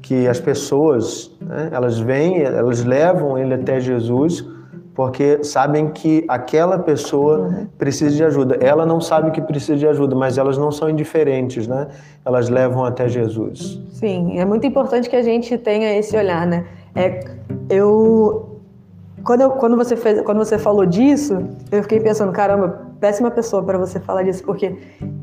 que 0.00 0.26
as 0.26 0.40
pessoas, 0.40 1.30
né, 1.40 1.70
elas 1.72 1.98
vêm, 1.98 2.42
elas 2.42 2.84
levam 2.84 3.38
ele 3.38 3.54
até 3.54 3.78
Jesus 3.80 4.44
porque 4.94 5.42
sabem 5.42 5.88
que 5.88 6.24
aquela 6.28 6.78
pessoa 6.78 7.40
uhum. 7.40 7.66
precisa 7.78 8.14
de 8.14 8.22
ajuda. 8.24 8.58
Ela 8.60 8.84
não 8.84 9.00
sabe 9.00 9.30
que 9.30 9.40
precisa 9.40 9.76
de 9.76 9.86
ajuda, 9.86 10.14
mas 10.14 10.36
elas 10.36 10.58
não 10.58 10.70
são 10.70 10.88
indiferentes, 10.90 11.66
né? 11.66 11.88
Elas 12.24 12.50
levam 12.50 12.84
até 12.84 13.08
Jesus. 13.08 13.80
Sim, 13.90 14.38
é 14.38 14.44
muito 14.44 14.66
importante 14.66 15.08
que 15.08 15.16
a 15.16 15.22
gente 15.22 15.56
tenha 15.56 15.96
esse 15.96 16.14
olhar, 16.16 16.46
né? 16.46 16.66
É, 16.94 17.24
eu 17.70 18.60
quando, 19.24 19.40
eu, 19.42 19.50
quando, 19.52 19.76
você 19.76 19.96
fez, 19.96 20.20
quando 20.22 20.38
você 20.38 20.58
falou 20.58 20.84
disso, 20.84 21.38
eu 21.70 21.82
fiquei 21.82 22.00
pensando, 22.00 22.32
caramba, 22.32 22.91
péssima 23.02 23.32
pessoa 23.32 23.64
para 23.64 23.76
você 23.76 23.98
falar 23.98 24.22
disso, 24.22 24.44
porque 24.44 24.78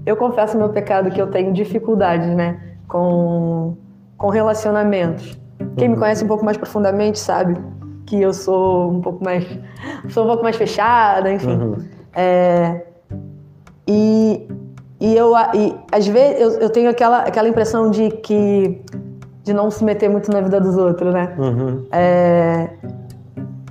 eu 0.06 0.18
confesso 0.18 0.58
meu 0.58 0.68
pecado 0.68 1.10
que 1.10 1.22
eu 1.22 1.28
tenho 1.28 1.54
dificuldade, 1.54 2.28
né, 2.36 2.60
com, 2.90 3.78
com 4.18 4.28
relacionamentos. 4.28 5.40
Quem 5.78 5.88
me 5.88 5.94
uhum. 5.94 6.02
conhece 6.02 6.26
um 6.26 6.28
pouco 6.28 6.44
mais 6.44 6.58
profundamente 6.58 7.18
sabe 7.18 7.58
que 8.06 8.22
eu 8.22 8.34
sou 8.34 8.92
um 8.92 9.00
pouco 9.00 9.24
mais, 9.24 9.46
sou 10.10 10.26
um 10.26 10.28
pouco 10.28 10.44
mais 10.44 10.58
fechada, 10.58 11.32
enfim. 11.32 11.56
Uhum. 11.56 11.78
É, 12.14 12.86
e, 13.88 14.46
e 15.00 15.16
eu, 15.16 15.32
e, 15.54 15.74
às 15.90 16.06
vezes, 16.06 16.42
eu, 16.42 16.50
eu 16.60 16.70
tenho 16.70 16.90
aquela, 16.90 17.20
aquela 17.20 17.48
impressão 17.48 17.90
de 17.90 18.10
que 18.12 18.82
de 19.44 19.54
não 19.54 19.72
se 19.72 19.86
meter 19.86 20.10
muito 20.10 20.30
na 20.30 20.42
vida 20.42 20.60
dos 20.60 20.76
outros, 20.76 21.14
né? 21.14 21.34
Uhum. 21.40 21.88
É, 21.94 22.70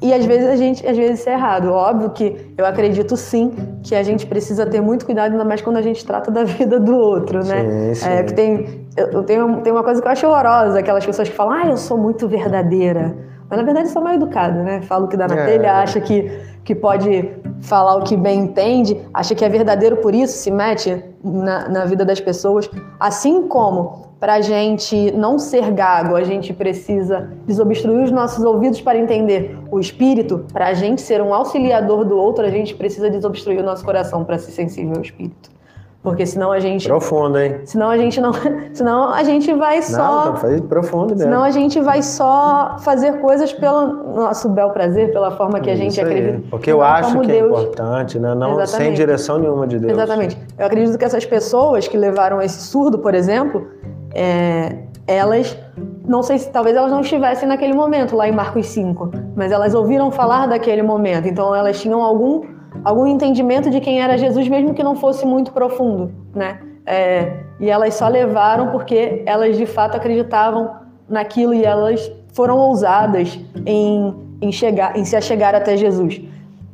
e 0.00 0.12
às 0.12 0.24
vezes 0.24 0.48
a 0.48 0.56
gente, 0.56 0.86
às 0.86 0.96
vezes 0.96 1.20
isso 1.20 1.28
é 1.28 1.32
errado. 1.32 1.70
Óbvio 1.72 2.10
que 2.10 2.52
eu 2.56 2.64
acredito 2.64 3.16
sim 3.16 3.52
que 3.82 3.94
a 3.94 4.02
gente 4.02 4.26
precisa 4.26 4.64
ter 4.64 4.80
muito 4.80 5.04
cuidado, 5.04 5.32
ainda 5.32 5.44
mais 5.44 5.60
quando 5.60 5.76
a 5.76 5.82
gente 5.82 6.04
trata 6.04 6.30
da 6.30 6.44
vida 6.44 6.78
do 6.78 6.96
outro, 6.96 7.44
né? 7.44 7.94
Sim, 7.94 7.94
sim. 7.94 8.08
É, 8.08 8.22
que 8.22 8.34
tem, 8.34 8.86
eu 8.96 9.22
tenho, 9.24 9.60
tem 9.62 9.72
uma 9.72 9.82
coisa 9.82 10.00
que 10.00 10.06
eu 10.06 10.12
acho 10.12 10.26
horrorosa, 10.26 10.78
aquelas 10.78 11.04
pessoas 11.04 11.28
que 11.28 11.34
falam, 11.34 11.52
ah, 11.52 11.66
eu 11.66 11.76
sou 11.76 11.98
muito 11.98 12.28
verdadeira. 12.28 13.14
Mas 13.50 13.58
na 13.58 13.64
verdade 13.64 13.88
são 13.88 14.02
mal 14.02 14.14
educadas, 14.14 14.62
né? 14.64 14.82
Fala 14.82 15.06
o 15.06 15.08
que 15.08 15.16
dá 15.16 15.26
na 15.26 15.36
é. 15.36 15.46
telha, 15.46 15.80
acha 15.80 16.00
que, 16.00 16.30
que 16.64 16.74
pode 16.74 17.34
falar 17.62 17.96
o 17.96 18.02
que 18.02 18.16
bem 18.16 18.40
entende, 18.40 19.00
acha 19.12 19.34
que 19.34 19.44
é 19.44 19.48
verdadeiro 19.48 19.96
por 19.96 20.14
isso, 20.14 20.36
se 20.36 20.50
mete 20.50 21.02
na, 21.24 21.68
na 21.68 21.84
vida 21.86 22.04
das 22.04 22.20
pessoas. 22.20 22.70
Assim 23.00 23.48
como 23.48 24.07
para 24.20 24.34
a 24.34 24.40
gente 24.40 25.12
não 25.12 25.38
ser 25.38 25.70
gago, 25.70 26.16
a 26.16 26.24
gente 26.24 26.52
precisa 26.52 27.30
desobstruir 27.46 28.04
os 28.04 28.10
nossos 28.10 28.44
ouvidos 28.44 28.80
para 28.80 28.98
entender 28.98 29.56
o 29.70 29.78
espírito. 29.78 30.44
Para 30.52 30.66
a 30.68 30.74
gente 30.74 31.00
ser 31.00 31.22
um 31.22 31.32
auxiliador 31.32 32.04
do 32.04 32.16
outro, 32.16 32.44
a 32.44 32.50
gente 32.50 32.74
precisa 32.74 33.08
desobstruir 33.08 33.60
o 33.60 33.62
nosso 33.62 33.84
coração 33.84 34.24
para 34.24 34.38
ser 34.38 34.50
sensível 34.50 34.96
ao 34.96 35.02
espírito. 35.02 35.58
Porque 36.02 36.24
senão 36.24 36.52
a 36.52 36.60
gente. 36.60 36.86
Profundo, 36.86 37.38
hein? 37.38 37.60
Senão 37.64 37.90
a 37.90 37.98
gente 37.98 38.20
não. 38.20 38.32
Senão 38.72 39.12
a 39.12 39.22
gente 39.24 39.52
vai 39.52 39.82
só. 39.82 40.26
Não, 40.26 40.34
tá 40.34 40.66
profundo 40.68 41.08
mesmo. 41.08 41.24
Senão 41.24 41.42
a 41.42 41.50
gente 41.50 41.80
vai 41.80 42.02
só 42.02 42.76
fazer 42.78 43.20
coisas 43.20 43.52
pelo 43.52 44.14
nosso 44.14 44.48
bel 44.48 44.70
prazer, 44.70 45.12
pela 45.12 45.32
forma 45.32 45.58
que 45.58 45.68
a 45.68 45.74
gente 45.74 45.92
Isso 45.92 46.00
acredita. 46.00 46.36
Aí. 46.36 46.50
Porque 46.50 46.70
eu 46.70 46.82
acho 46.82 47.18
que 47.20 47.30
é 47.32 47.34
Deus. 47.34 47.58
é 47.58 47.62
importante, 47.62 48.18
né? 48.18 48.32
Não 48.34 48.52
Exatamente. 48.52 48.86
sem 48.86 48.94
direção 48.94 49.38
nenhuma 49.38 49.66
de 49.66 49.78
Deus. 49.80 49.92
Exatamente. 49.92 50.38
Eu 50.56 50.66
acredito 50.66 50.96
que 50.96 51.04
essas 51.04 51.26
pessoas 51.26 51.88
que 51.88 51.96
levaram 51.96 52.40
esse 52.40 52.60
surdo, 52.62 53.00
por 53.00 53.12
exemplo, 53.12 53.66
é, 54.14 54.76
elas, 55.06 55.56
não 56.06 56.22
sei 56.22 56.38
se 56.38 56.50
talvez 56.50 56.76
elas 56.76 56.90
não 56.90 57.00
estivessem 57.00 57.48
naquele 57.48 57.72
momento 57.72 58.14
lá 58.14 58.28
em 58.28 58.32
Marcos 58.32 58.66
5, 58.66 59.10
mas 59.34 59.50
elas 59.50 59.74
ouviram 59.74 60.10
falar 60.10 60.46
daquele 60.46 60.82
momento, 60.82 61.26
então 61.26 61.54
elas 61.54 61.80
tinham 61.80 62.02
algum, 62.02 62.42
algum 62.84 63.06
entendimento 63.06 63.70
de 63.70 63.80
quem 63.80 64.00
era 64.00 64.18
Jesus, 64.18 64.46
mesmo 64.48 64.74
que 64.74 64.82
não 64.82 64.94
fosse 64.94 65.24
muito 65.24 65.52
profundo, 65.52 66.12
né? 66.34 66.60
É, 66.84 67.32
e 67.60 67.68
elas 67.68 67.94
só 67.94 68.08
levaram 68.08 68.68
porque 68.68 69.22
elas 69.26 69.56
de 69.56 69.66
fato 69.66 69.96
acreditavam 69.96 70.70
naquilo 71.08 71.52
e 71.52 71.64
elas 71.64 72.10
foram 72.32 72.56
ousadas 72.56 73.38
em, 73.66 74.14
em, 74.40 74.52
chegar, 74.52 74.96
em 74.96 75.04
se 75.04 75.14
achegar 75.14 75.54
até 75.54 75.76
Jesus 75.76 76.20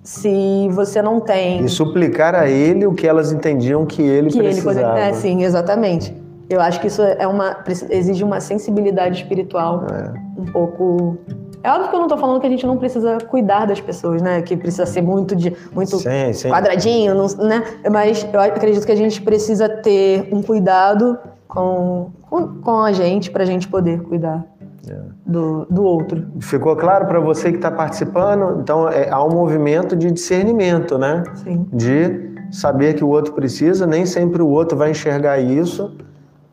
se 0.04 0.68
você 0.70 1.00
não 1.00 1.18
tem. 1.18 1.64
E 1.64 1.68
suplicar 1.68 2.34
a 2.34 2.48
ele 2.48 2.86
o 2.86 2.92
que 2.92 3.06
elas 3.06 3.32
entendiam 3.32 3.86
que 3.86 4.02
ele 4.02 4.30
que 4.30 4.38
precisava. 4.38 4.78
Ele 4.78 4.86
poderia, 4.86 5.08
é, 5.08 5.12
sim, 5.14 5.42
exatamente. 5.42 6.14
Eu 6.48 6.60
acho 6.60 6.80
que 6.80 6.88
isso 6.88 7.02
é 7.02 7.26
uma 7.26 7.56
exige 7.90 8.22
uma 8.22 8.40
sensibilidade 8.40 9.22
espiritual 9.22 9.84
é. 9.90 10.40
um 10.40 10.44
pouco. 10.44 11.18
É 11.62 11.70
óbvio 11.70 11.88
que 11.88 11.94
eu 11.94 11.98
não 11.98 12.06
estou 12.06 12.18
falando 12.18 12.40
que 12.40 12.46
a 12.46 12.50
gente 12.50 12.66
não 12.66 12.76
precisa 12.76 13.18
cuidar 13.18 13.66
das 13.66 13.80
pessoas, 13.80 14.20
né? 14.20 14.42
Que 14.42 14.56
precisa 14.56 14.84
ser 14.84 15.00
muito 15.00 15.34
de 15.34 15.56
muito 15.72 15.98
sim, 15.98 16.32
sim. 16.34 16.50
quadradinho, 16.50 17.14
né? 17.38 17.64
Mas 17.90 18.26
eu 18.30 18.40
acredito 18.40 18.84
que 18.84 18.92
a 18.92 18.96
gente 18.96 19.22
precisa 19.22 19.68
ter 19.68 20.28
um 20.30 20.42
cuidado 20.42 21.18
com, 21.48 22.10
com, 22.22 22.48
com 22.60 22.80
a 22.80 22.92
gente 22.92 23.30
para 23.30 23.44
a 23.44 23.46
gente 23.46 23.66
poder 23.68 24.02
cuidar. 24.02 24.44
É. 24.86 24.98
Do, 25.24 25.66
do 25.70 25.82
outro. 25.82 26.26
Ficou 26.40 26.76
claro 26.76 27.06
para 27.06 27.18
você 27.18 27.50
que 27.50 27.56
está 27.56 27.70
participando? 27.70 28.60
Então, 28.60 28.86
é, 28.86 29.08
há 29.08 29.24
um 29.24 29.30
movimento 29.30 29.96
de 29.96 30.10
discernimento, 30.10 30.98
né? 30.98 31.24
Sim. 31.36 31.66
De 31.72 32.34
saber 32.50 32.94
que 32.94 33.02
o 33.02 33.08
outro 33.08 33.32
precisa, 33.32 33.86
nem 33.86 34.04
sempre 34.04 34.42
o 34.42 34.48
outro 34.48 34.76
vai 34.76 34.90
enxergar 34.90 35.38
isso, 35.38 35.96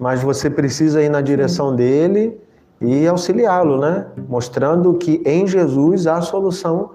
mas 0.02 0.24
você 0.24 0.50
precisa 0.50 1.00
ir 1.04 1.10
na 1.10 1.22
direção 1.22 1.76
dele 1.76 2.36
e 2.82 3.08
auxiliá-lo, 3.08 3.80
né? 3.80 4.08
Mostrando 4.28 4.96
que 4.96 5.22
em 5.24 5.46
Jesus 5.46 6.08
há 6.08 6.20
solução 6.22 6.90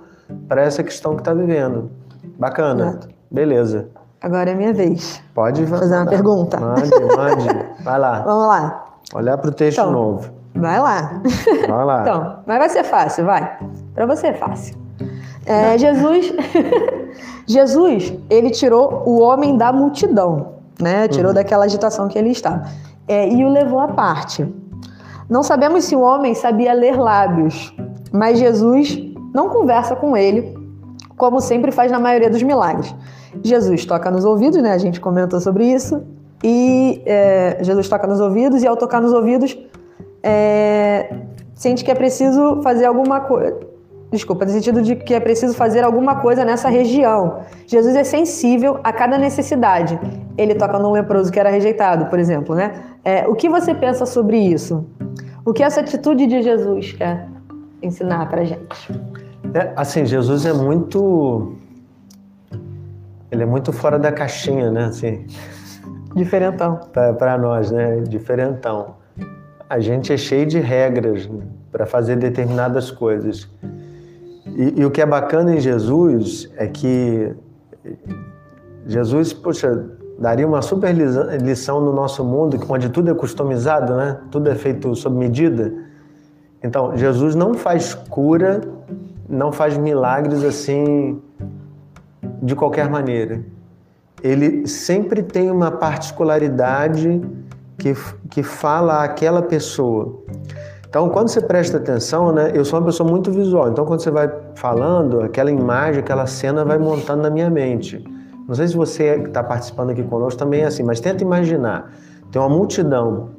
para 0.48 0.62
essa 0.62 0.82
questão 0.82 1.14
que 1.14 1.20
está 1.20 1.32
vivendo. 1.32 1.88
Bacana. 2.36 2.88
Exato. 2.88 3.08
Beleza. 3.30 3.88
Agora 4.20 4.50
é 4.50 4.54
minha 4.56 4.72
vez. 4.74 5.22
Pode 5.32 5.64
fazer 5.66 5.94
uma 5.94 6.06
pergunta. 6.06 6.58
Mande, 6.58 6.90
mande. 7.16 7.84
Vai 7.84 7.96
lá. 7.96 8.22
Vamos 8.26 8.48
lá. 8.48 8.86
Olhar 9.14 9.38
para 9.38 9.50
o 9.50 9.52
texto 9.52 9.78
então, 9.78 9.92
novo. 9.92 10.28
Vai 10.56 10.80
lá. 10.80 11.22
Vai 11.68 11.84
lá. 11.84 12.02
Então, 12.02 12.38
mas 12.44 12.58
vai 12.58 12.68
ser 12.68 12.82
fácil, 12.82 13.24
vai. 13.24 13.56
Para 13.94 14.06
você 14.06 14.28
é 14.28 14.34
fácil. 14.34 14.74
É, 15.44 15.78
Jesus, 15.78 16.32
Jesus, 17.46 18.14
ele 18.28 18.50
tirou 18.50 19.04
o 19.06 19.20
homem 19.20 19.56
da 19.56 19.72
multidão, 19.72 20.54
né? 20.80 21.06
Tirou 21.06 21.28
uhum. 21.28 21.34
daquela 21.34 21.66
agitação 21.66 22.08
que 22.08 22.18
ele 22.18 22.30
estava 22.30 22.64
é, 23.08 23.28
e 23.28 23.44
o 23.44 23.48
levou 23.48 23.80
à 23.80 23.88
parte. 23.88 24.46
Não 25.28 25.42
sabemos 25.42 25.84
se 25.84 25.96
o 25.96 26.00
homem 26.00 26.34
sabia 26.34 26.72
ler 26.72 26.98
lábios, 26.98 27.74
mas 28.12 28.38
Jesus 28.38 28.98
não 29.34 29.48
conversa 29.48 29.96
com 29.96 30.16
ele, 30.16 30.56
como 31.16 31.40
sempre 31.40 31.72
faz 31.72 31.90
na 31.90 31.98
maioria 31.98 32.30
dos 32.30 32.42
milagres. 32.42 32.94
Jesus 33.42 33.84
toca 33.84 34.10
nos 34.10 34.24
ouvidos, 34.24 34.62
né? 34.62 34.72
A 34.72 34.78
gente 34.78 35.00
comentou 35.00 35.40
sobre 35.40 35.64
isso. 35.64 36.02
E 36.44 37.02
é, 37.06 37.58
Jesus 37.60 37.88
toca 37.88 38.06
nos 38.06 38.20
ouvidos, 38.20 38.62
e 38.62 38.66
ao 38.66 38.76
tocar 38.76 39.00
nos 39.00 39.12
ouvidos, 39.12 39.58
é, 40.22 41.14
sente 41.54 41.84
que 41.84 41.90
é 41.90 41.94
preciso 41.94 42.60
fazer 42.62 42.84
alguma 42.84 43.20
coisa 43.20 43.75
desculpa, 44.10 44.44
no 44.44 44.50
sentido 44.50 44.82
de 44.82 44.96
que 44.96 45.14
é 45.14 45.20
preciso 45.20 45.54
fazer 45.54 45.84
alguma 45.84 46.16
coisa 46.16 46.44
nessa 46.44 46.68
região. 46.68 47.40
Jesus 47.66 47.94
é 47.94 48.04
sensível 48.04 48.78
a 48.82 48.92
cada 48.92 49.18
necessidade. 49.18 49.98
Ele 50.36 50.54
toca 50.54 50.78
num 50.78 50.92
leproso 50.92 51.32
que 51.32 51.40
era 51.40 51.50
rejeitado, 51.50 52.06
por 52.06 52.18
exemplo, 52.18 52.54
né? 52.54 52.72
É, 53.04 53.26
o 53.26 53.34
que 53.34 53.48
você 53.48 53.74
pensa 53.74 54.06
sobre 54.06 54.38
isso? 54.38 54.86
O 55.44 55.52
que 55.52 55.62
essa 55.62 55.80
atitude 55.80 56.26
de 56.26 56.42
Jesus 56.42 56.92
quer 56.92 57.28
ensinar 57.82 58.28
para 58.28 58.44
gente? 58.44 58.92
É, 59.54 59.72
assim, 59.76 60.04
Jesus 60.04 60.44
é 60.44 60.52
muito, 60.52 61.54
ele 63.30 63.42
é 63.42 63.46
muito 63.46 63.72
fora 63.72 63.98
da 63.98 64.10
caixinha, 64.12 64.70
né? 64.70 64.86
Assim, 64.86 65.24
Diferentão. 66.16 66.80
Para 67.18 67.36
nós, 67.36 67.70
né? 67.70 68.00
Diferentão. 68.00 68.94
A 69.68 69.78
gente 69.78 70.14
é 70.14 70.16
cheio 70.16 70.46
de 70.46 70.58
regras 70.58 71.28
né? 71.28 71.44
para 71.70 71.84
fazer 71.84 72.16
determinadas 72.16 72.90
coisas. 72.90 73.46
E, 74.54 74.80
e, 74.80 74.84
o 74.84 74.90
que 74.90 75.00
é 75.00 75.06
bacana 75.06 75.54
em 75.54 75.60
Jesus 75.60 76.50
é 76.56 76.66
que 76.66 77.34
Jesus, 78.86 79.32
poxa, 79.32 79.90
daria 80.18 80.46
uma 80.46 80.62
super 80.62 80.94
lição 81.42 81.80
no 81.80 81.92
nosso 81.92 82.24
mundo, 82.24 82.58
onde 82.68 82.88
tudo 82.88 83.10
é 83.10 83.14
customizado, 83.14 83.94
né? 83.96 84.18
Tudo 84.30 84.48
é 84.48 84.54
feito 84.54 84.94
sob 84.94 85.16
medida. 85.16 85.74
Então, 86.62 86.96
Jesus 86.96 87.34
não 87.34 87.54
faz 87.54 87.94
cura, 87.94 88.60
não 89.28 89.52
faz 89.52 89.76
milagres 89.76 90.44
assim 90.44 91.20
de 92.40 92.54
qualquer 92.54 92.88
maneira. 92.88 93.42
Ele 94.22 94.66
sempre 94.66 95.22
tem 95.22 95.50
uma 95.50 95.70
particularidade 95.70 97.20
que, 97.76 97.94
que 98.30 98.42
fala 98.42 99.04
àquela 99.04 99.42
pessoa. 99.42 100.22
Então, 100.88 101.08
quando 101.08 101.28
você 101.28 101.40
presta 101.40 101.76
atenção, 101.78 102.32
né, 102.32 102.52
eu 102.54 102.64
sou 102.64 102.78
uma 102.78 102.86
pessoa 102.86 103.08
muito 103.08 103.30
visual. 103.30 103.68
Então, 103.68 103.84
quando 103.84 104.00
você 104.00 104.10
vai 104.10 104.30
falando, 104.54 105.20
aquela 105.20 105.50
imagem, 105.50 106.00
aquela 106.00 106.26
cena 106.26 106.64
vai 106.64 106.78
montando 106.78 107.22
na 107.22 107.30
minha 107.30 107.50
mente. 107.50 108.02
Não 108.46 108.54
sei 108.54 108.68
se 108.68 108.76
você 108.76 109.18
que 109.18 109.28
está 109.28 109.42
participando 109.42 109.90
aqui 109.90 110.02
conosco 110.04 110.38
também 110.38 110.60
é 110.60 110.66
assim, 110.66 110.82
mas 110.82 111.00
tenta 111.00 111.22
imaginar. 111.22 111.92
Tem 112.30 112.40
uma 112.40 112.48
multidão. 112.48 113.30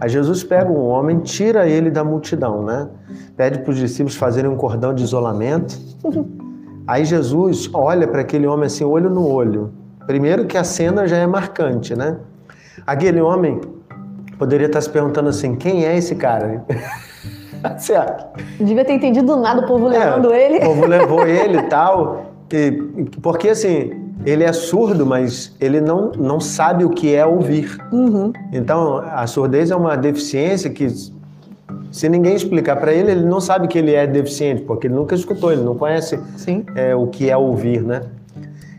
Aí 0.00 0.08
Jesus 0.08 0.42
pega 0.42 0.70
um 0.70 0.84
homem, 0.84 1.20
tira 1.20 1.68
ele 1.68 1.90
da 1.90 2.02
multidão, 2.02 2.64
né? 2.64 2.88
Pede 3.36 3.60
para 3.60 3.70
os 3.70 3.76
discípulos 3.76 4.16
fazerem 4.16 4.50
um 4.50 4.56
cordão 4.56 4.92
de 4.92 5.04
isolamento. 5.04 5.78
Aí 6.86 7.04
Jesus 7.04 7.70
olha 7.72 8.08
para 8.08 8.22
aquele 8.22 8.46
homem 8.46 8.66
assim, 8.66 8.82
olho 8.82 9.10
no 9.10 9.26
olho. 9.26 9.72
Primeiro 10.06 10.46
que 10.46 10.56
a 10.56 10.64
cena 10.64 11.06
já 11.06 11.18
é 11.18 11.26
marcante, 11.26 11.94
né? 11.94 12.16
Aquele 12.86 13.20
homem 13.20 13.60
poderia 14.38 14.66
estar 14.66 14.80
se 14.80 14.88
perguntando 14.88 15.28
assim: 15.28 15.56
quem 15.56 15.84
é 15.84 15.96
esse 15.96 16.14
cara? 16.14 16.64
certo. 17.78 18.26
Devia 18.58 18.84
ter 18.84 18.94
entendido 18.94 19.26
do 19.26 19.36
nada 19.40 19.62
o 19.62 19.66
povo 19.66 19.88
é, 19.88 19.98
levando 19.98 20.32
é, 20.32 20.44
ele. 20.44 20.58
O 20.58 20.60
povo 20.68 20.86
levou 20.86 21.26
ele 21.28 21.58
e 21.58 21.62
tal. 21.64 22.26
E, 22.52 22.72
porque 23.20 23.48
assim, 23.50 23.92
ele 24.24 24.44
é 24.44 24.52
surdo, 24.52 25.04
mas 25.04 25.54
ele 25.60 25.80
não, 25.80 26.12
não 26.12 26.40
sabe 26.40 26.84
o 26.84 26.90
que 26.90 27.14
é 27.14 27.26
ouvir. 27.26 27.76
Uhum. 27.92 28.32
Então, 28.52 28.98
a 28.98 29.26
surdez 29.26 29.70
é 29.70 29.76
uma 29.76 29.96
deficiência 29.96 30.70
que, 30.70 30.88
se 31.92 32.08
ninguém 32.08 32.34
explicar 32.34 32.76
para 32.76 32.92
ele, 32.92 33.10
ele 33.10 33.26
não 33.26 33.40
sabe 33.40 33.68
que 33.68 33.78
ele 33.78 33.94
é 33.94 34.06
deficiente, 34.06 34.62
porque 34.62 34.86
ele 34.86 34.94
nunca 34.94 35.14
escutou, 35.14 35.52
ele 35.52 35.62
não 35.62 35.76
conhece 35.76 36.18
é, 36.74 36.94
o 36.94 37.06
que 37.06 37.30
é 37.30 37.36
ouvir, 37.36 37.82
né? 37.82 38.02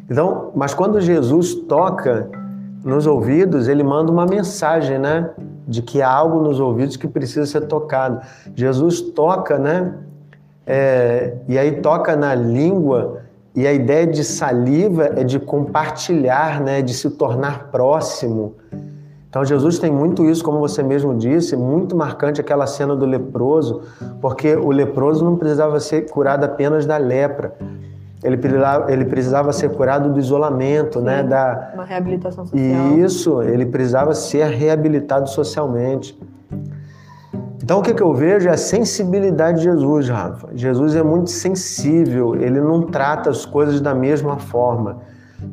Então, 0.09 0.51
mas 0.55 0.73
quando 0.73 0.99
Jesus 0.99 1.53
toca 1.53 2.29
nos 2.83 3.05
ouvidos, 3.05 3.67
ele 3.67 3.83
manda 3.83 4.11
uma 4.11 4.25
mensagem, 4.25 4.97
né? 4.97 5.29
De 5.67 5.81
que 5.81 6.01
há 6.01 6.09
algo 6.09 6.41
nos 6.41 6.59
ouvidos 6.59 6.95
que 6.95 7.07
precisa 7.07 7.45
ser 7.45 7.61
tocado. 7.61 8.21
Jesus 8.55 9.01
toca, 9.01 9.57
né? 9.57 9.93
É, 10.65 11.35
e 11.47 11.57
aí 11.57 11.81
toca 11.81 12.15
na 12.15 12.33
língua, 12.35 13.21
e 13.55 13.65
a 13.65 13.73
ideia 13.73 14.05
de 14.05 14.23
saliva 14.23 15.05
é 15.15 15.23
de 15.23 15.39
compartilhar, 15.39 16.61
né? 16.61 16.81
De 16.81 16.93
se 16.93 17.09
tornar 17.11 17.69
próximo. 17.71 18.55
Então 19.29 19.45
Jesus 19.45 19.77
tem 19.77 19.91
muito 19.91 20.25
isso, 20.25 20.43
como 20.43 20.59
você 20.59 20.81
mesmo 20.81 21.15
disse, 21.15 21.55
muito 21.55 21.95
marcante 21.95 22.41
aquela 22.41 22.65
cena 22.65 22.95
do 22.95 23.05
leproso, 23.05 23.83
porque 24.19 24.55
o 24.55 24.71
leproso 24.71 25.23
não 25.23 25.35
precisava 25.35 25.79
ser 25.79 26.09
curado 26.09 26.45
apenas 26.45 26.85
da 26.87 26.97
lepra. 26.97 27.53
Ele 28.23 28.37
precisava, 28.37 28.91
ele 28.91 29.05
precisava 29.05 29.53
ser 29.53 29.69
curado 29.69 30.11
do 30.11 30.19
isolamento, 30.19 30.99
né? 30.99 31.17
Sim, 31.17 31.23
né? 31.23 31.29
Da... 31.29 31.71
Uma 31.73 31.85
reabilitação 31.85 32.45
social. 32.45 32.97
Isso, 32.97 33.41
ele 33.41 33.65
precisava 33.65 34.13
ser 34.13 34.45
reabilitado 34.47 35.29
socialmente. 35.29 36.19
Então 37.63 37.79
o 37.79 37.81
que, 37.83 37.93
que 37.93 38.01
eu 38.01 38.13
vejo 38.13 38.49
é 38.49 38.51
a 38.51 38.57
sensibilidade 38.57 39.59
de 39.59 39.65
Jesus, 39.65 40.09
Rafa. 40.09 40.49
Jesus 40.55 40.95
é 40.95 41.03
muito 41.03 41.29
sensível, 41.29 42.35
ele 42.35 42.59
não 42.59 42.81
trata 42.81 43.29
as 43.29 43.45
coisas 43.45 43.79
da 43.79 43.93
mesma 43.93 44.37
forma. 44.37 44.97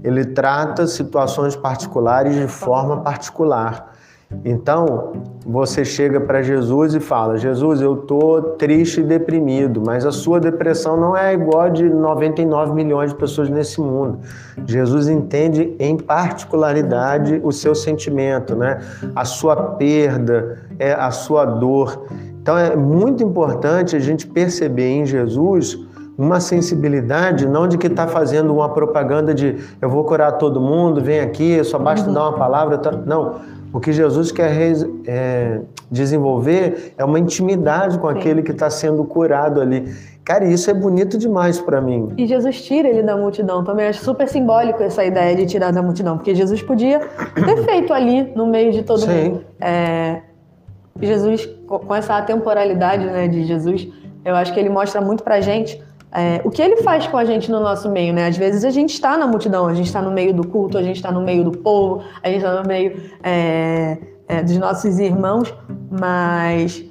Ele 0.02 0.24
trata 0.24 0.86
situações 0.86 1.54
particulares 1.54 2.34
de 2.34 2.48
forma 2.48 3.02
particular. 3.02 3.92
Então, 4.44 5.12
você 5.46 5.84
chega 5.84 6.20
para 6.20 6.42
Jesus 6.42 6.94
e 6.94 7.00
fala: 7.00 7.38
Jesus, 7.38 7.80
eu 7.80 7.94
estou 7.94 8.42
triste 8.42 9.00
e 9.00 9.04
deprimido, 9.04 9.80
mas 9.84 10.04
a 10.04 10.10
sua 10.10 10.40
depressão 10.40 10.96
não 10.96 11.16
é 11.16 11.32
igual 11.32 11.62
a 11.62 11.68
de 11.68 11.88
99 11.88 12.72
milhões 12.72 13.10
de 13.12 13.16
pessoas 13.16 13.48
nesse 13.48 13.80
mundo. 13.80 14.18
Jesus 14.66 15.08
entende 15.08 15.76
em 15.78 15.96
particularidade 15.96 17.40
o 17.44 17.52
seu 17.52 17.74
sentimento, 17.74 18.56
né? 18.56 18.80
a 19.14 19.24
sua 19.24 19.54
perda, 19.54 20.58
é 20.78 20.92
a 20.92 21.12
sua 21.12 21.44
dor. 21.44 22.06
Então, 22.42 22.58
é 22.58 22.74
muito 22.74 23.22
importante 23.22 23.94
a 23.94 24.00
gente 24.00 24.26
perceber 24.26 24.88
em 24.88 25.06
Jesus 25.06 25.78
uma 26.18 26.40
sensibilidade, 26.40 27.46
não 27.46 27.68
de 27.68 27.76
que 27.76 27.88
está 27.88 28.06
fazendo 28.08 28.52
uma 28.54 28.70
propaganda 28.70 29.34
de 29.34 29.56
eu 29.80 29.88
vou 29.88 30.02
curar 30.04 30.32
todo 30.32 30.60
mundo, 30.60 31.00
vem 31.00 31.20
aqui, 31.20 31.62
só 31.62 31.78
basta 31.78 32.08
uhum. 32.08 32.14
dar 32.14 32.22
uma 32.22 32.38
palavra. 32.38 32.78
Tá... 32.78 32.90
Não 32.90 33.55
o 33.76 33.80
que 33.80 33.92
Jesus 33.92 34.32
quer 34.32 34.56
é, 35.06 35.60
desenvolver 35.90 36.94
é 36.96 37.04
uma 37.04 37.18
intimidade 37.18 37.98
com 37.98 38.10
Sim. 38.10 38.18
aquele 38.18 38.42
que 38.42 38.50
está 38.50 38.70
sendo 38.70 39.04
curado 39.04 39.60
ali. 39.60 39.94
Cara, 40.24 40.46
isso 40.46 40.70
é 40.70 40.72
bonito 40.72 41.18
demais 41.18 41.60
para 41.60 41.78
mim. 41.78 42.08
E 42.16 42.26
Jesus 42.26 42.62
tira 42.62 42.88
ele 42.88 43.02
da 43.02 43.18
multidão. 43.18 43.62
Também 43.62 43.86
acho 43.86 44.02
super 44.02 44.26
simbólico 44.28 44.82
essa 44.82 45.04
ideia 45.04 45.36
de 45.36 45.44
tirar 45.44 45.72
da 45.72 45.82
multidão, 45.82 46.16
porque 46.16 46.34
Jesus 46.34 46.62
podia 46.62 47.00
ter 47.34 47.64
feito 47.64 47.92
ali 47.92 48.32
no 48.34 48.46
meio 48.46 48.72
de 48.72 48.82
todo 48.82 49.00
Sim. 49.00 49.08
mundo. 49.08 49.44
É, 49.60 50.22
Jesus, 50.98 51.44
com 51.66 51.94
essa 51.94 52.22
temporalidade 52.22 53.04
né, 53.04 53.28
de 53.28 53.44
Jesus, 53.44 53.86
eu 54.24 54.34
acho 54.34 54.54
que 54.54 54.58
ele 54.58 54.70
mostra 54.70 55.02
muito 55.02 55.22
pra 55.22 55.42
gente 55.42 55.84
é, 56.16 56.40
o 56.44 56.50
que 56.50 56.62
ele 56.62 56.78
faz 56.78 57.06
com 57.06 57.18
a 57.18 57.26
gente 57.26 57.50
no 57.50 57.60
nosso 57.60 57.90
meio, 57.90 58.14
né? 58.14 58.26
Às 58.26 58.38
vezes 58.38 58.64
a 58.64 58.70
gente 58.70 58.94
está 58.94 59.18
na 59.18 59.26
multidão, 59.26 59.66
a 59.66 59.74
gente 59.74 59.86
está 59.86 60.00
no 60.00 60.10
meio 60.10 60.32
do 60.32 60.46
culto, 60.46 60.78
a 60.78 60.82
gente 60.82 60.96
está 60.96 61.12
no 61.12 61.20
meio 61.20 61.44
do 61.44 61.52
povo, 61.52 62.02
a 62.22 62.28
gente 62.28 62.38
está 62.38 62.62
no 62.62 62.66
meio 62.66 63.02
é, 63.22 63.98
é, 64.26 64.42
dos 64.42 64.56
nossos 64.56 64.98
irmãos, 64.98 65.52
mas 65.90 66.82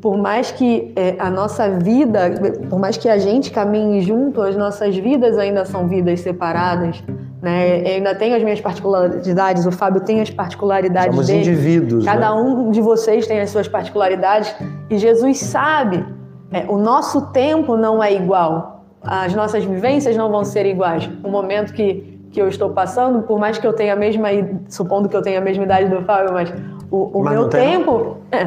por 0.00 0.18
mais 0.18 0.50
que 0.50 0.92
é, 0.96 1.14
a 1.16 1.30
nossa 1.30 1.78
vida, 1.78 2.32
por 2.68 2.80
mais 2.80 2.96
que 2.96 3.08
a 3.08 3.18
gente 3.18 3.52
caminhe 3.52 4.02
junto, 4.02 4.42
as 4.42 4.56
nossas 4.56 4.96
vidas 4.96 5.38
ainda 5.38 5.64
são 5.64 5.86
vidas 5.86 6.20
separadas. 6.20 7.00
Né? 7.40 7.82
Eu 7.82 7.94
ainda 7.96 8.16
tenho 8.16 8.34
as 8.34 8.42
minhas 8.42 8.60
particularidades, 8.60 9.64
o 9.64 9.70
Fábio 9.70 10.00
tem 10.00 10.20
as 10.20 10.30
particularidades 10.30 11.10
Somos 11.14 11.28
dele. 11.28 11.38
indivíduos. 11.38 12.04
Cada 12.04 12.34
né? 12.34 12.40
um 12.40 12.72
de 12.72 12.80
vocês 12.80 13.28
tem 13.28 13.38
as 13.38 13.50
suas 13.50 13.68
particularidades 13.68 14.52
e 14.90 14.98
Jesus 14.98 15.38
sabe 15.38 16.15
é, 16.52 16.64
o 16.68 16.78
nosso 16.78 17.32
tempo 17.32 17.76
não 17.76 18.02
é 18.02 18.12
igual, 18.12 18.84
as 19.02 19.34
nossas 19.34 19.64
vivências 19.64 20.16
não 20.16 20.30
vão 20.30 20.44
ser 20.44 20.66
iguais. 20.66 21.08
O 21.22 21.28
momento 21.28 21.72
que, 21.72 22.20
que 22.32 22.40
eu 22.40 22.48
estou 22.48 22.70
passando, 22.70 23.22
por 23.22 23.38
mais 23.38 23.58
que 23.58 23.66
eu 23.66 23.72
tenha 23.72 23.92
a 23.92 23.96
mesma, 23.96 24.28
supondo 24.68 25.08
que 25.08 25.16
eu 25.16 25.22
tenha 25.22 25.38
a 25.38 25.42
mesma 25.42 25.64
idade 25.64 25.88
do 25.88 26.02
Fábio, 26.02 26.32
mas 26.32 26.52
o, 26.90 27.18
o 27.18 27.24
mas 27.24 27.34
meu 27.34 27.48
tempo. 27.48 28.18
É, 28.32 28.44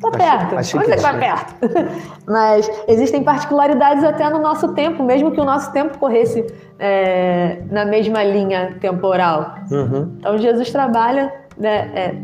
tá 0.00 0.10
perto. 0.10 0.56
Achei, 0.56 0.80
achei 0.80 0.96
Vamos 0.96 1.20
perto. 1.20 1.54
mas 2.26 2.70
existem 2.88 3.22
particularidades 3.22 4.02
até 4.02 4.28
no 4.28 4.40
nosso 4.40 4.72
tempo, 4.74 5.02
mesmo 5.02 5.30
que 5.30 5.40
o 5.40 5.44
nosso 5.44 5.72
tempo 5.72 5.98
corresse 5.98 6.46
é, 6.78 7.62
na 7.70 7.84
mesma 7.84 8.22
linha 8.24 8.76
temporal. 8.80 9.54
Uhum. 9.70 10.16
Então 10.18 10.36
Jesus 10.38 10.70
trabalha, 10.70 11.32
né, 11.56 11.90
é, 11.94 12.14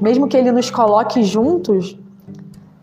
mesmo 0.00 0.28
que 0.28 0.36
ele 0.36 0.52
nos 0.52 0.70
coloque 0.70 1.22
juntos, 1.22 1.98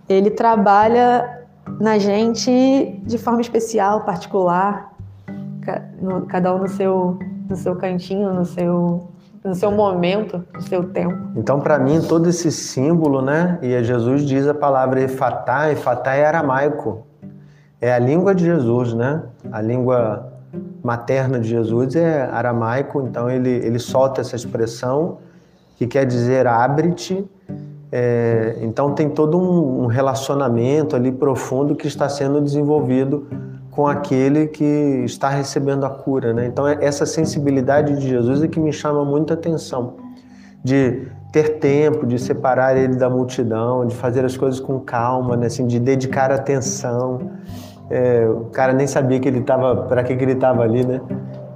ele 0.07 0.29
trabalha 0.29 1.38
na 1.79 1.97
gente 1.97 3.01
de 3.05 3.17
forma 3.17 3.41
especial, 3.41 4.01
particular, 4.05 4.93
cada 6.27 6.55
um 6.55 6.59
no 6.59 6.67
seu, 6.67 7.19
no 7.49 7.55
seu 7.55 7.75
cantinho, 7.75 8.33
no 8.33 8.45
seu, 8.45 9.07
no 9.43 9.55
seu 9.55 9.71
momento, 9.71 10.43
no 10.53 10.61
seu 10.61 10.83
tempo. 10.89 11.17
Então, 11.35 11.59
para 11.59 11.77
mim, 11.77 12.01
todo 12.01 12.29
esse 12.29 12.51
símbolo, 12.51 13.21
né? 13.21 13.59
E 13.61 13.83
Jesus 13.83 14.25
diz 14.25 14.47
a 14.47 14.53
palavra 14.53 15.01
efatá, 15.01 15.71
efatá 15.71 16.13
é 16.13 16.25
aramaico. 16.25 17.05
É 17.81 17.93
a 17.93 17.99
língua 17.99 18.33
de 18.35 18.43
Jesus, 18.43 18.93
né? 18.93 19.23
A 19.51 19.61
língua 19.61 20.33
materna 20.83 21.39
de 21.39 21.47
Jesus 21.47 21.95
é 21.95 22.23
aramaico, 22.23 23.01
então 23.01 23.29
ele, 23.29 23.49
ele 23.49 23.79
solta 23.79 24.21
essa 24.21 24.35
expressão 24.35 25.17
que 25.77 25.85
quer 25.87 26.05
dizer 26.05 26.47
abre-te 26.47 27.25
é, 27.91 28.57
então 28.61 28.93
tem 28.93 29.09
todo 29.09 29.37
um, 29.37 29.83
um, 29.83 29.85
relacionamento 29.87 30.95
ali 30.95 31.11
profundo 31.11 31.75
que 31.75 31.87
está 31.87 32.07
sendo 32.07 32.39
desenvolvido 32.39 33.27
com 33.71 33.87
aquele 33.87 34.47
que 34.47 35.03
está 35.05 35.29
recebendo 35.29 35.85
a 35.85 35.89
cura, 35.89 36.33
né? 36.33 36.45
Então 36.45 36.67
é 36.67 36.77
essa 36.81 37.05
sensibilidade 37.05 37.95
de 37.99 38.07
Jesus 38.07 38.43
é 38.43 38.47
que 38.47 38.59
me 38.59 38.71
chama 38.71 39.03
muita 39.03 39.33
atenção, 39.33 39.95
de 40.63 41.07
ter 41.31 41.59
tempo, 41.59 42.05
de 42.05 42.19
separar 42.19 42.75
ele 42.77 42.95
da 42.95 43.09
multidão, 43.09 43.85
de 43.85 43.95
fazer 43.95 44.25
as 44.25 44.35
coisas 44.35 44.59
com 44.59 44.79
calma, 44.79 45.35
né? 45.35 45.47
assim, 45.47 45.65
de 45.65 45.79
dedicar 45.79 46.31
atenção. 46.31 47.31
É, 47.89 48.27
o 48.27 48.45
cara 48.45 48.73
nem 48.73 48.85
sabia 48.85 49.19
que 49.19 49.27
ele 49.27 49.39
estava, 49.39 49.83
para 49.87 50.03
que, 50.03 50.15
que 50.15 50.23
ele 50.23 50.33
estava 50.33 50.63
ali, 50.63 50.85
né? 50.85 51.01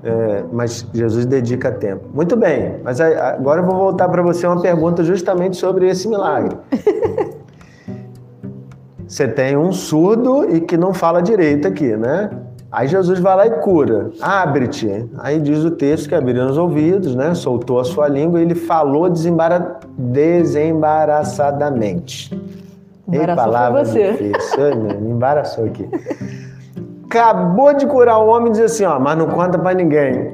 É, 0.03 0.43
mas 0.51 0.85
Jesus 0.93 1.25
dedica 1.25 1.71
tempo. 1.71 2.03
Muito 2.13 2.35
bem, 2.35 2.75
mas 2.83 2.99
agora 2.99 3.61
eu 3.61 3.65
vou 3.65 3.77
voltar 3.77 4.09
para 4.09 4.21
você 4.21 4.45
uma 4.45 4.61
pergunta 4.61 5.01
justamente 5.03 5.55
sobre 5.55 5.87
esse 5.87 6.09
milagre. 6.09 6.57
Você 9.07 9.27
tem 9.27 9.55
um 9.55 9.71
surdo 9.71 10.55
e 10.55 10.59
que 10.59 10.75
não 10.75 10.91
fala 10.91 11.21
direito 11.21 11.67
aqui, 11.67 11.95
né? 11.95 12.31
Aí 12.71 12.87
Jesus 12.87 13.19
vai 13.19 13.35
lá 13.35 13.45
e 13.45 13.51
cura. 13.59 14.09
Abre-te. 14.19 15.05
Aí 15.19 15.39
diz 15.39 15.63
o 15.63 15.69
texto 15.69 16.09
que 16.09 16.15
abriu 16.15 16.43
os 16.47 16.57
ouvidos, 16.57 17.13
né? 17.13 17.35
Soltou 17.35 17.79
a 17.79 17.83
sua 17.83 18.07
língua 18.07 18.39
e 18.39 18.43
ele 18.43 18.55
falou 18.55 19.07
desembara... 19.07 19.77
desembaraçadamente. 19.95 22.33
Embaraçou 23.07 23.29
Ei, 23.29 23.35
palavra 23.35 23.85
você. 23.85 24.13
difícil. 24.13 24.75
Me 24.99 25.11
embaraçou 25.11 25.65
aqui 25.65 25.87
acabou 27.13 27.73
de 27.75 27.85
curar 27.85 28.17
o 28.17 28.27
homem 28.27 28.49
e 28.49 28.53
diz 28.53 28.61
assim, 28.61 28.85
ó, 28.85 28.99
mas 28.99 29.15
não 29.15 29.27
conta 29.27 29.59
para 29.59 29.75
ninguém. 29.75 30.33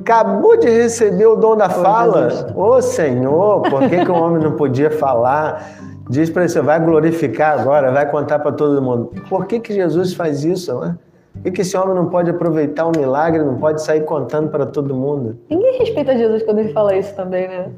Acabou 0.00 0.58
de 0.58 0.68
receber 0.68 1.26
o 1.26 1.36
dom 1.36 1.56
da 1.56 1.68
fala. 1.68 2.52
Ô 2.54 2.74
oh, 2.74 2.82
Senhor, 2.82 3.62
por 3.62 3.88
que, 3.88 4.04
que 4.04 4.10
o 4.10 4.14
homem 4.14 4.42
não 4.42 4.52
podia 4.52 4.90
falar? 4.90 5.66
Diz 6.08 6.30
para 6.30 6.42
ele, 6.42 6.50
você 6.50 6.60
vai 6.60 6.78
glorificar 6.82 7.58
agora, 7.58 7.90
vai 7.90 8.10
contar 8.10 8.38
para 8.38 8.52
todo 8.52 8.80
mundo. 8.82 9.12
Por 9.28 9.46
que, 9.46 9.60
que 9.60 9.72
Jesus 9.72 10.14
faz 10.14 10.44
isso? 10.44 10.78
Né? 10.78 10.96
Por 11.34 11.42
que, 11.44 11.50
que 11.52 11.60
esse 11.60 11.76
homem 11.76 11.94
não 11.94 12.06
pode 12.06 12.30
aproveitar 12.30 12.86
o 12.86 12.88
um 12.88 12.92
milagre, 12.98 13.42
não 13.42 13.56
pode 13.56 13.82
sair 13.82 14.02
contando 14.02 14.50
para 14.50 14.66
todo 14.66 14.94
mundo? 14.94 15.38
Ninguém 15.50 15.78
respeita 15.78 16.16
Jesus 16.16 16.42
quando 16.42 16.58
ele 16.60 16.72
fala 16.72 16.96
isso 16.96 17.14
também, 17.14 17.48
né? 17.48 17.70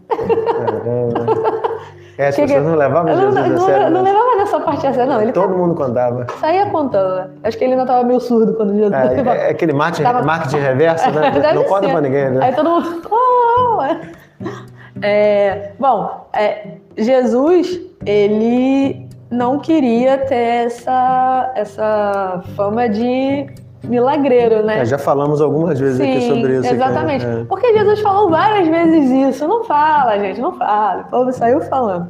É, 2.21 2.29
as 2.29 2.37
pessoas 2.37 2.63
não 2.63 2.75
levavam 2.75 3.17
Jesus 3.17 3.35
não, 3.35 3.43
a 3.43 3.67
sério. 3.67 3.85
Não, 3.85 3.91
não 3.91 4.03
né? 4.03 4.13
levava 4.13 4.37
nessa 4.37 4.61
parte 4.61 4.87
a 4.87 4.93
sério, 4.93 5.11
não. 5.11 5.23
Ele 5.23 5.33
Todo 5.33 5.57
mundo 5.57 5.75
contava. 5.75 6.27
Saía 6.39 6.67
contando, 6.67 7.15
né? 7.17 7.31
Acho 7.43 7.57
que 7.57 7.65
ele 7.65 7.73
ainda 7.73 7.85
estava 7.85 8.05
meio 8.05 8.21
surdo 8.21 8.53
quando 8.53 8.75
Jesus... 8.75 8.93
É, 8.93 9.21
é, 9.21 9.47
é 9.47 9.51
aquele 9.51 9.73
marketing, 9.73 10.03
tava... 10.03 10.23
marketing 10.23 10.59
reverso, 10.59 11.11
né? 11.13 11.33
não 11.55 11.65
conta 11.65 11.89
pra 11.89 12.01
ninguém, 12.03 12.31
né? 12.31 12.45
Aí 12.45 12.55
todo 12.55 12.69
mundo... 12.69 13.09
Oh, 13.11 13.79
é, 15.01 15.73
bom, 15.79 16.27
é, 16.35 16.75
Jesus, 16.99 17.81
ele 18.05 19.09
não 19.31 19.59
queria 19.59 20.19
ter 20.19 20.67
essa, 20.67 21.53
essa 21.55 22.43
fama 22.55 22.87
de 22.87 23.47
milagreiro, 23.85 24.65
né? 24.65 24.81
É, 24.81 24.85
já 24.85 24.99
falamos 24.99 25.41
algumas 25.41 25.79
vezes 25.79 25.97
Sim, 25.97 26.11
aqui 26.11 26.29
sobre 26.29 26.59
isso. 26.59 26.75
Exatamente. 26.75 27.25
Aqui, 27.25 27.41
é. 27.41 27.45
Porque 27.45 27.73
Jesus 27.73 28.01
falou 28.01 28.31
várias 28.31 28.69
vezes 28.69 29.11
isso. 29.11 29.49
Não 29.49 29.65
fala, 29.65 30.19
gente, 30.19 30.41
não 30.41 30.53
fala. 30.53 31.03
O 31.03 31.11
povo 31.11 31.33
saiu 31.33 31.61
falando. 31.63 32.09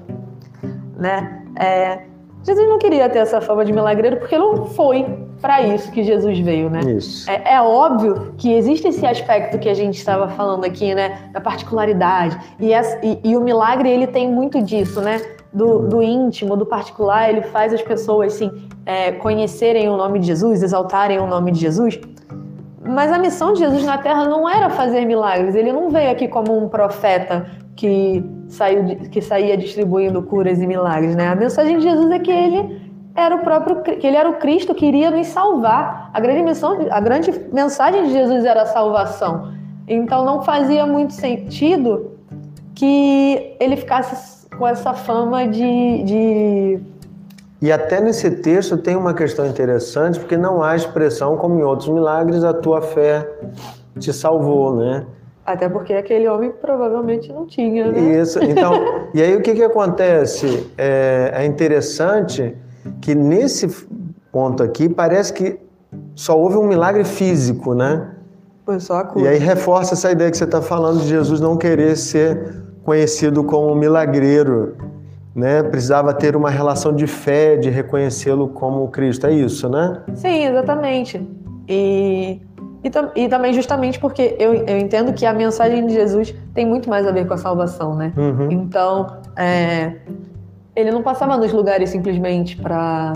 Né? 0.97 1.43
É, 1.59 2.01
Jesus 2.43 2.69
não 2.69 2.79
queria 2.79 3.09
ter 3.09 3.21
essa 3.21 3.41
fama 3.41 3.65
de 3.65 3.73
milagreiro 3.73 4.17
porque 4.17 4.37
não 4.37 4.67
foi. 4.67 5.07
Para 5.41 5.63
isso 5.63 5.91
que 5.91 6.03
Jesus 6.03 6.39
veio, 6.39 6.69
né? 6.69 6.81
Isso. 6.81 7.29
É, 7.31 7.55
é, 7.55 7.63
óbvio 7.63 8.35
que 8.37 8.53
existe 8.53 8.89
esse 8.89 9.07
aspecto 9.07 9.59
que 9.59 9.69
a 9.69 9.75
gente 9.75 9.97
estava 9.97 10.29
falando 10.29 10.65
aqui, 10.65 10.95
né? 10.95 11.31
Da 11.33 11.41
particularidade. 11.41 12.39
E, 12.59 12.73
essa, 12.73 12.99
e, 13.03 13.19
e 13.25 13.37
o 13.37 13.41
milagre, 13.41 13.89
ele 13.89 14.07
tem 14.07 14.31
muito 14.31 14.63
disso, 14.63 15.01
né? 15.01 15.21
Do, 15.53 15.81
do, 15.81 16.03
íntimo, 16.03 16.57
do 16.57 16.65
particular, 16.65 17.29
ele 17.29 17.43
faz 17.43 17.73
as 17.73 17.83
pessoas 17.83 18.35
assim, 18.35 18.69
é, 18.87 19.13
conhecerem 19.13 19.89
o 19.89 19.97
nome 19.97 20.21
de 20.21 20.27
Jesus, 20.27 20.63
exaltarem 20.63 21.19
o 21.19 21.27
nome 21.27 21.51
de 21.51 21.61
Jesus. 21.61 21.99
Mas 22.87 23.11
a 23.13 23.19
missão 23.19 23.53
de 23.53 23.61
Jesus 23.61 23.85
na 23.85 23.99
Terra 23.99 24.27
não 24.27 24.49
era 24.49 24.71
fazer 24.71 25.05
milagres. 25.05 25.55
Ele 25.55 25.73
não 25.73 25.91
veio 25.91 26.11
aqui 26.11 26.29
como 26.29 26.57
um 26.57 26.69
profeta 26.69 27.47
que, 27.75 28.25
saiu, 28.49 28.85
que 29.11 29.21
saía 29.21 29.57
distribuindo 29.57 30.23
curas 30.23 30.61
e 30.61 30.67
milagres, 30.67 31.17
né? 31.17 31.29
A 31.29 31.35
mensagem 31.35 31.79
de 31.79 31.83
Jesus 31.85 32.11
é 32.11 32.19
que 32.19 32.31
ele 32.31 32.90
era 33.15 33.35
o 33.35 33.41
próprio 33.41 33.83
que 33.83 34.07
ele 34.07 34.17
era 34.17 34.29
o 34.29 34.35
Cristo 34.35 34.75
que 34.75 34.87
iria 34.87 35.11
nos 35.11 35.27
salvar. 35.29 36.11
A 36.13 36.21
grande 36.21 36.43
missão, 36.43 36.87
a 36.91 37.01
grande 37.01 37.33
mensagem 37.53 38.05
de 38.05 38.13
Jesus 38.13 38.45
era 38.45 38.63
a 38.63 38.67
salvação. 38.67 39.53
Então 39.87 40.25
não 40.25 40.43
fazia 40.43 40.87
muito 40.87 41.13
sentido 41.13 42.13
que 42.75 43.57
ele 43.59 43.77
ficasse 43.77 44.49
com 44.57 44.67
essa 44.67 44.95
fama 44.95 45.47
de, 45.47 46.03
de 46.05 46.81
e 47.63 47.71
até 47.71 48.01
nesse 48.01 48.31
texto 48.31 48.79
tem 48.79 48.97
uma 48.97 49.13
questão 49.13 49.47
interessante, 49.47 50.19
porque 50.19 50.37
não 50.37 50.63
há 50.63 50.75
expressão 50.75 51.37
como 51.37 51.59
em 51.61 51.63
outros 51.63 51.91
milagres, 51.91 52.43
a 52.43 52.55
tua 52.55 52.81
fé 52.81 53.29
te 53.99 54.15
salvou, 54.15 54.77
né? 54.77 55.05
Até 55.45 55.69
porque 55.69 55.93
aquele 55.93 56.27
homem 56.27 56.51
provavelmente 56.53 57.31
não 57.31 57.47
tinha, 57.47 57.93
né? 57.93 57.99
Isso. 58.19 58.43
Então, 58.43 58.73
e 59.13 59.21
aí 59.21 59.37
o 59.37 59.43
que, 59.43 59.55
que 59.55 59.63
acontece? 59.63 60.73
É, 60.79 61.33
é 61.35 61.45
interessante 61.45 62.57
que 63.01 63.15
nesse 63.15 63.69
ponto 64.33 64.63
aqui 64.63 64.89
parece 64.89 65.33
que 65.33 65.59
só 66.15 66.39
houve 66.39 66.57
um 66.57 66.67
milagre 66.67 67.05
físico, 67.05 67.75
né? 67.75 68.11
Foi 68.65 68.79
só 68.79 68.99
a 68.99 69.05
cura. 69.05 69.25
E 69.25 69.29
aí 69.29 69.39
reforça 69.39 69.95
essa 69.95 70.11
ideia 70.11 70.31
que 70.31 70.37
você 70.37 70.45
está 70.45 70.63
falando 70.63 71.01
de 71.01 71.09
Jesus 71.09 71.41
não 71.41 71.57
querer 71.57 71.97
ser 71.97 72.63
conhecido 72.85 73.43
como 73.45 73.75
milagreiro, 73.75 74.77
né? 75.35 75.63
Precisava 75.63 76.13
ter 76.15 76.37
uma 76.37 76.51
relação 76.51 76.93
de 76.95 77.07
fé, 77.07 77.57
de 77.57 77.71
reconhecê-lo 77.71 78.49
como 78.49 78.87
Cristo. 78.89 79.27
É 79.27 79.33
isso, 79.33 79.69
né? 79.69 80.03
Sim, 80.15 80.47
exatamente. 80.47 81.21
E, 81.69 82.41
e, 82.85 82.91
e, 83.25 83.29
também 83.29 83.53
justamente 83.53 83.99
porque 83.99 84.37
eu, 84.39 84.55
eu 84.55 84.79
entendo 84.79 85.13
que 85.13 85.25
a 85.25 85.33
mensagem 85.33 85.87
de 85.87 85.95
Jesus 85.95 86.35
tem 86.55 86.67
muito 86.67 86.89
mais 86.89 87.07
a 87.07 87.13
ver 87.13 87.27
com 87.27 87.35
a 87.35 87.39
salvação, 87.39 87.95
né? 87.95 88.13
Uhum. 88.17 88.51
Então, 88.51 89.07
é, 89.37 89.97
ele 90.75 90.91
não 90.91 91.03
passava 91.03 91.37
nos 91.37 91.53
lugares 91.53 91.91
simplesmente 91.91 92.57
para 92.57 93.13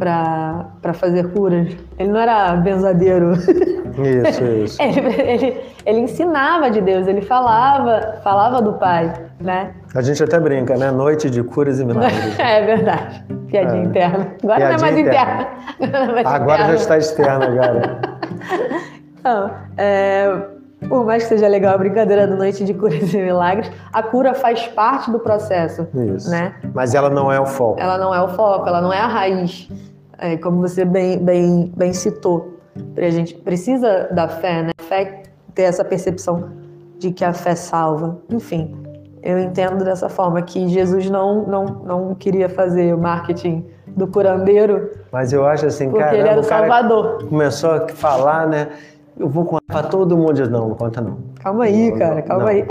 para 0.00 0.94
fazer 0.94 1.30
curas. 1.32 1.76
Ele 1.98 2.10
não 2.10 2.18
era 2.18 2.56
benzadeiro. 2.56 3.32
Isso, 3.32 4.44
isso. 4.64 4.80
ele, 4.82 5.20
ele, 5.20 5.60
ele, 5.84 5.98
ensinava 6.00 6.70
de 6.70 6.80
Deus, 6.80 7.06
ele 7.06 7.20
falava, 7.20 8.18
falava 8.24 8.62
do 8.62 8.74
Pai, 8.74 9.12
né? 9.38 9.74
A 9.94 10.00
gente 10.00 10.22
até 10.22 10.40
brinca, 10.40 10.74
né? 10.76 10.90
Noite 10.90 11.28
de 11.28 11.42
curas 11.42 11.80
e 11.80 11.84
milagres. 11.84 12.38
é 12.40 12.64
verdade. 12.64 13.24
Piadinha 13.48 13.82
é. 13.82 13.84
interna. 13.84 14.28
Agora 14.42 14.56
Piadinha 14.56 14.68
não 14.68 14.74
é 14.74 14.80
mais 14.80 14.98
interna. 14.98 15.48
interna. 15.80 16.30
Agora 16.30 16.64
já 16.64 16.74
está 16.74 16.96
externa, 16.98 17.44
agora. 17.44 18.00
Não, 19.22 19.50
é, 19.76 20.46
por 20.88 21.04
mais 21.04 21.24
que 21.24 21.30
seja 21.30 21.46
legal 21.46 21.74
a 21.74 21.78
brincadeira 21.78 22.26
da 22.26 22.34
noite 22.34 22.64
de 22.64 22.72
curas 22.74 23.12
e 23.12 23.16
milagres, 23.16 23.70
a 23.92 24.02
cura 24.02 24.34
faz 24.34 24.66
parte 24.68 25.10
do 25.10 25.18
processo. 25.18 25.86
Isso. 25.94 26.30
Né? 26.30 26.54
Mas 26.74 26.94
ela 26.94 27.10
não 27.10 27.30
é 27.30 27.38
o 27.38 27.46
foco. 27.46 27.80
Ela 27.80 27.98
não 27.98 28.14
é 28.14 28.22
o 28.22 28.28
foco, 28.28 28.68
ela 28.68 28.80
não 28.80 28.92
é 28.92 28.98
a 28.98 29.06
raiz, 29.06 29.68
é, 30.18 30.36
como 30.36 30.60
você 30.60 30.84
bem, 30.84 31.18
bem, 31.18 31.72
bem 31.76 31.92
citou. 31.92 32.58
A 32.96 33.10
gente 33.10 33.34
precisa 33.34 34.08
da 34.12 34.28
fé, 34.28 34.62
né? 34.62 34.70
A 34.78 34.82
fé 34.82 35.22
ter 35.54 35.62
essa 35.62 35.84
percepção 35.84 36.50
de 36.98 37.10
que 37.10 37.24
a 37.24 37.32
fé 37.32 37.54
salva. 37.54 38.18
Enfim, 38.30 38.76
eu 39.22 39.38
entendo 39.38 39.84
dessa 39.84 40.08
forma 40.08 40.40
que 40.42 40.68
Jesus 40.68 41.10
não, 41.10 41.46
não, 41.46 41.64
não 41.64 42.14
queria 42.14 42.48
fazer 42.48 42.94
o 42.94 42.98
marketing 42.98 43.66
do 43.88 44.06
curandeiro. 44.06 44.90
Mas 45.10 45.32
eu 45.32 45.44
acho 45.46 45.66
assim, 45.66 45.90
porque 45.90 46.04
cara, 46.04 46.16
ele 46.16 46.28
era 46.28 46.38
o, 46.38 46.40
o 46.40 46.44
Salvador. 46.44 47.26
Começou 47.28 47.72
a 47.72 47.88
falar, 47.88 48.46
né? 48.46 48.68
Eu 49.18 49.28
vou 49.28 49.44
contar 49.44 49.64
pra 49.66 49.82
todo 49.82 50.16
mundo. 50.16 50.48
Não, 50.48 50.68
não 50.68 50.74
conta 50.74 51.00
não. 51.00 51.18
Calma 51.42 51.64
aí, 51.64 51.90
não, 51.90 51.98
cara, 51.98 52.22
calma 52.22 52.44
não, 52.44 52.50
aí. 52.50 52.66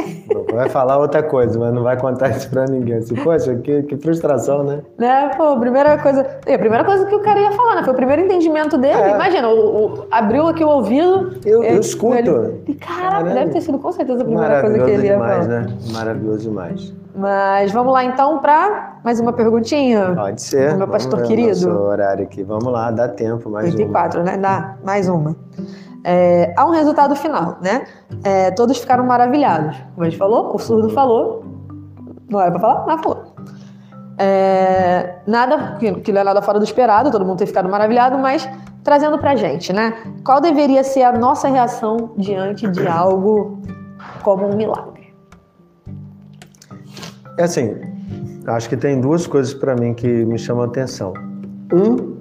Vai 0.53 0.69
falar 0.69 0.97
outra 0.97 1.21
coisa, 1.23 1.59
mas 1.59 1.73
não 1.73 1.83
vai 1.83 1.97
contar 1.99 2.29
isso 2.29 2.49
pra 2.49 2.65
ninguém. 2.65 2.97
Assim, 2.97 3.15
poxa, 3.15 3.55
que, 3.55 3.83
que 3.83 3.97
frustração, 3.97 4.63
né? 4.63 4.81
Né, 4.97 5.31
pô, 5.37 5.57
primeira 5.59 5.97
coisa. 5.97 6.21
A 6.21 6.57
primeira 6.57 6.83
coisa 6.83 7.05
que 7.05 7.15
o 7.15 7.21
cara 7.21 7.39
ia 7.39 7.51
falar, 7.51 7.75
né? 7.75 7.83
Foi 7.83 7.93
o 7.93 7.95
primeiro 7.95 8.23
entendimento 8.23 8.77
dele. 8.77 8.99
É. 8.99 9.15
Imagina, 9.15 9.49
o, 9.49 9.85
o, 9.85 10.07
abriu 10.11 10.47
aqui 10.47 10.63
o 10.63 10.69
ouvido. 10.69 11.37
Eu, 11.45 11.63
eu 11.63 11.79
escuto. 11.79 12.17
Ele, 12.17 12.63
e 12.67 12.73
cara, 12.73 13.21
deve 13.23 13.51
ter 13.51 13.61
sido 13.61 13.77
com 13.79 13.91
certeza 13.91 14.21
a 14.21 14.25
primeira 14.25 14.61
coisa 14.61 14.79
que 14.83 14.91
ele 14.91 15.07
ia 15.07 15.13
demais, 15.13 15.45
falar. 15.45 15.59
Né? 15.61 15.77
Maravilhoso 15.91 16.49
demais. 16.49 16.93
Mas 17.15 17.71
vamos 17.71 17.91
lá 17.91 18.03
então 18.05 18.39
para 18.39 18.88
mais 19.03 19.19
uma 19.19 19.33
perguntinha. 19.33 20.13
Pode 20.15 20.41
ser. 20.41 20.75
Meu 20.75 20.87
pastor 20.87 21.23
querido. 21.23 21.67
Nosso 21.69 21.69
horário 21.69 22.23
aqui. 22.23 22.43
Vamos 22.43 22.71
lá, 22.71 22.91
dá 22.91 23.07
tempo 23.07 23.49
mais 23.49 23.73
84, 23.73 24.19
uma. 24.19 24.31
né? 24.31 24.37
Dá, 24.37 24.75
mais 24.83 25.07
uma. 25.07 25.35
É, 26.03 26.53
há 26.57 26.65
um 26.65 26.71
resultado 26.71 27.15
final, 27.15 27.57
né? 27.61 27.85
É, 28.23 28.51
todos 28.51 28.77
ficaram 28.77 29.05
maravilhados. 29.05 29.75
Como 29.93 30.05
a 30.05 30.09
gente 30.09 30.17
falou, 30.17 30.55
o 30.55 30.59
surdo 30.59 30.89
falou, 30.89 31.43
não 32.29 32.39
era 32.39 32.51
para 32.51 32.59
falar, 32.59 32.85
mas 32.85 33.01
falou. 33.01 33.33
É, 34.17 35.15
nada 35.25 35.77
que, 35.79 35.93
que 36.01 36.11
não 36.11 36.21
é 36.21 36.23
nada 36.23 36.41
fora 36.41 36.59
do 36.59 36.65
esperado, 36.65 37.09
todo 37.11 37.25
mundo 37.25 37.37
ter 37.37 37.45
ficado 37.45 37.69
maravilhado, 37.69 38.17
mas 38.17 38.49
trazendo 38.83 39.17
pra 39.17 39.35
gente, 39.35 39.71
né? 39.71 39.93
Qual 40.25 40.41
deveria 40.41 40.83
ser 40.83 41.03
a 41.03 41.11
nossa 41.11 41.47
reação 41.47 42.11
diante 42.17 42.67
de 42.67 42.87
algo 42.87 43.61
como 44.21 44.47
um 44.47 44.55
milagre? 44.55 45.13
É 47.37 47.43
assim, 47.43 47.88
acho 48.47 48.69
que 48.69 48.77
tem 48.77 48.99
duas 48.99 49.27
coisas 49.27 49.53
para 49.53 49.75
mim 49.75 49.93
que 49.93 50.07
me 50.07 50.37
chamam 50.37 50.63
a 50.63 50.67
atenção. 50.67 51.13
Um, 51.73 52.19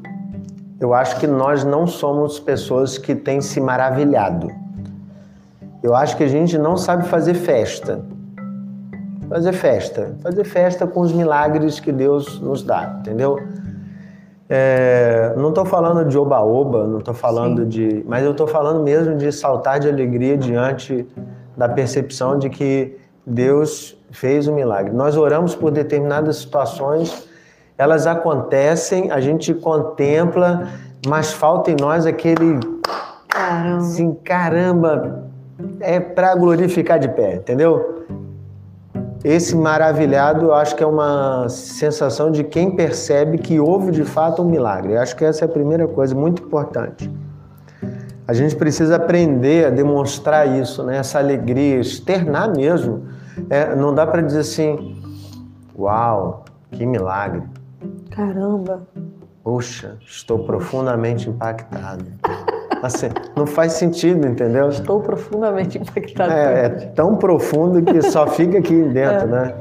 eu 0.80 0.94
acho 0.94 1.18
que 1.18 1.26
nós 1.26 1.64
não 1.64 1.86
somos 1.86 2.38
pessoas 2.38 2.98
que 2.98 3.14
têm 3.14 3.40
se 3.40 3.60
maravilhado. 3.60 4.48
Eu 5.82 5.94
acho 5.94 6.16
que 6.16 6.24
a 6.24 6.28
gente 6.28 6.58
não 6.58 6.76
sabe 6.76 7.06
fazer 7.08 7.34
festa. 7.34 8.00
Fazer 9.28 9.52
festa. 9.52 10.16
Fazer 10.22 10.44
festa 10.44 10.86
com 10.86 11.00
os 11.00 11.12
milagres 11.12 11.80
que 11.80 11.92
Deus 11.92 12.40
nos 12.40 12.62
dá, 12.62 12.98
entendeu? 13.00 13.38
É, 14.48 15.34
não 15.36 15.50
estou 15.50 15.66
falando 15.66 16.08
de 16.08 16.16
oba-oba, 16.16 16.86
não 16.86 16.98
estou 16.98 17.12
falando 17.12 17.62
Sim. 17.64 17.68
de. 17.68 18.04
Mas 18.08 18.24
eu 18.24 18.30
estou 18.30 18.46
falando 18.46 18.82
mesmo 18.82 19.16
de 19.16 19.30
saltar 19.30 19.78
de 19.78 19.88
alegria 19.88 20.38
diante 20.38 21.06
da 21.56 21.68
percepção 21.68 22.38
de 22.38 22.48
que 22.48 22.96
Deus 23.26 23.97
fez 24.10 24.46
o 24.48 24.52
um 24.52 24.54
milagre. 24.54 24.92
Nós 24.92 25.16
oramos 25.16 25.54
por 25.54 25.70
determinadas 25.70 26.36
situações 26.36 27.28
elas 27.78 28.08
acontecem, 28.08 29.12
a 29.12 29.20
gente 29.20 29.54
contempla, 29.54 30.68
mas 31.06 31.32
falta 31.32 31.70
em 31.70 31.76
nós 31.80 32.06
aquele. 32.06 32.58
Caramba. 33.28 33.76
Assim, 33.76 34.14
caramba, 34.24 35.24
é 35.78 36.00
para 36.00 36.34
glorificar 36.34 36.98
de 36.98 37.08
pé, 37.08 37.36
entendeu? 37.36 38.04
Esse 39.22 39.54
maravilhado, 39.54 40.46
eu 40.46 40.54
acho 40.54 40.74
que 40.74 40.82
é 40.82 40.86
uma 40.86 41.48
sensação 41.48 42.32
de 42.32 42.42
quem 42.42 42.74
percebe 42.74 43.38
que 43.38 43.60
houve 43.60 43.92
de 43.92 44.04
fato 44.04 44.42
um 44.42 44.44
milagre. 44.44 44.94
Eu 44.94 45.00
acho 45.00 45.14
que 45.14 45.24
essa 45.24 45.44
é 45.44 45.46
a 45.46 45.50
primeira 45.50 45.86
coisa 45.86 46.16
muito 46.16 46.42
importante. 46.42 47.08
A 48.26 48.32
gente 48.32 48.56
precisa 48.56 48.96
aprender 48.96 49.66
a 49.66 49.70
demonstrar 49.70 50.48
isso, 50.48 50.82
né? 50.82 50.98
essa 50.98 51.18
alegria, 51.18 51.78
externar 51.78 52.52
mesmo. 52.56 53.06
É, 53.50 53.74
não 53.74 53.94
dá 53.94 54.06
para 54.06 54.22
dizer 54.22 54.40
assim, 54.40 55.00
uau, 55.76 56.44
que 56.70 56.84
milagre. 56.84 57.42
Caramba! 58.10 58.82
Puxa, 59.42 59.96
estou 60.06 60.40
profundamente 60.40 61.30
impactado. 61.30 62.04
Assim, 62.82 63.08
não 63.34 63.44
faz 63.44 63.72
sentido, 63.72 64.24
entendeu? 64.26 64.68
Estou 64.68 65.00
profundamente 65.00 65.78
impactado. 65.78 66.32
É, 66.32 66.66
é 66.66 66.68
tão 66.68 67.16
profundo 67.16 67.82
que 67.82 68.02
só 68.02 68.26
fica 68.28 68.58
aqui 68.58 68.82
dentro, 68.92 69.24
é. 69.24 69.26
né? 69.26 69.54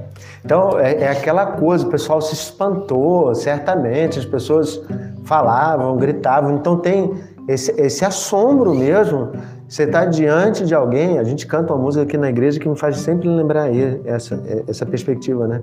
Então, 0.45 0.79
é, 0.79 0.93
é, 1.01 1.09
aquela 1.09 1.45
coisa, 1.45 1.85
o 1.85 1.89
pessoal 1.89 2.21
se 2.21 2.33
espantou, 2.33 3.33
certamente, 3.33 4.19
as 4.19 4.25
pessoas 4.25 4.79
falavam, 5.25 5.97
gritavam. 5.97 6.53
Então, 6.53 6.77
tem 6.77 7.13
esse, 7.47 7.71
esse 7.81 8.05
assombro 8.05 8.75
mesmo. 8.75 9.31
Você 9.67 9.83
está 9.83 10.05
diante 10.05 10.65
de 10.65 10.73
alguém, 10.73 11.19
a 11.19 11.23
gente 11.23 11.45
canta 11.45 11.73
uma 11.73 11.83
música 11.83 12.03
aqui 12.03 12.17
na 12.17 12.29
igreja 12.29 12.59
que 12.59 12.69
me 12.69 12.77
faz 12.77 12.97
sempre 12.99 13.27
lembrar 13.27 13.69
essa, 14.05 14.41
essa 14.65 14.85
perspectiva, 14.85 15.45
né? 15.45 15.61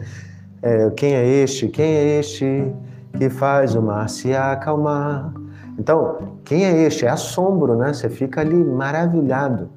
É, 0.60 0.90
quem 0.90 1.14
é 1.14 1.26
este? 1.26 1.68
Quem 1.68 1.94
é 1.94 2.18
este 2.18 2.70
que 3.18 3.30
faz 3.30 3.74
o 3.74 3.80
mar 3.80 4.08
se 4.10 4.34
acalmar? 4.34 5.32
Então, 5.78 6.18
quem 6.44 6.66
é 6.66 6.82
este? 6.82 7.06
É 7.06 7.08
assombro, 7.08 7.76
né? 7.76 7.94
Você 7.94 8.10
fica 8.10 8.42
ali 8.42 8.62
maravilhado. 8.62 9.70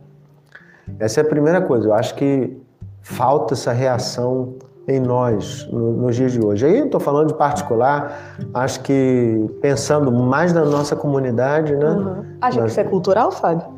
Essa 1.00 1.22
é 1.22 1.24
a 1.24 1.28
primeira 1.28 1.62
coisa. 1.62 1.88
Eu 1.88 1.94
acho 1.94 2.14
que 2.16 2.58
falta 3.02 3.54
essa 3.54 3.72
reação 3.72 4.56
em 4.88 5.00
nós 5.00 5.68
no, 5.72 5.94
nos 5.94 6.16
dias 6.16 6.34
de 6.34 6.44
hoje. 6.44 6.66
Aí 6.66 6.80
eu 6.80 6.86
estou 6.86 7.00
falando 7.00 7.28
de 7.28 7.34
particular, 7.34 8.38
acho 8.54 8.82
que 8.82 9.50
pensando 9.62 10.12
mais 10.12 10.54
na 10.54 10.66
nossa 10.66 10.96
comunidade, 10.96 11.76
né? 11.76 11.90
Uhum. 11.90 12.26
Acha 12.42 12.62
que 12.62 12.68
isso 12.68 12.80
é 12.80 12.84
cultural, 12.84 13.32
Fábio? 13.32 13.77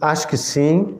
Acho 0.00 0.28
que 0.28 0.36
sim. 0.36 0.98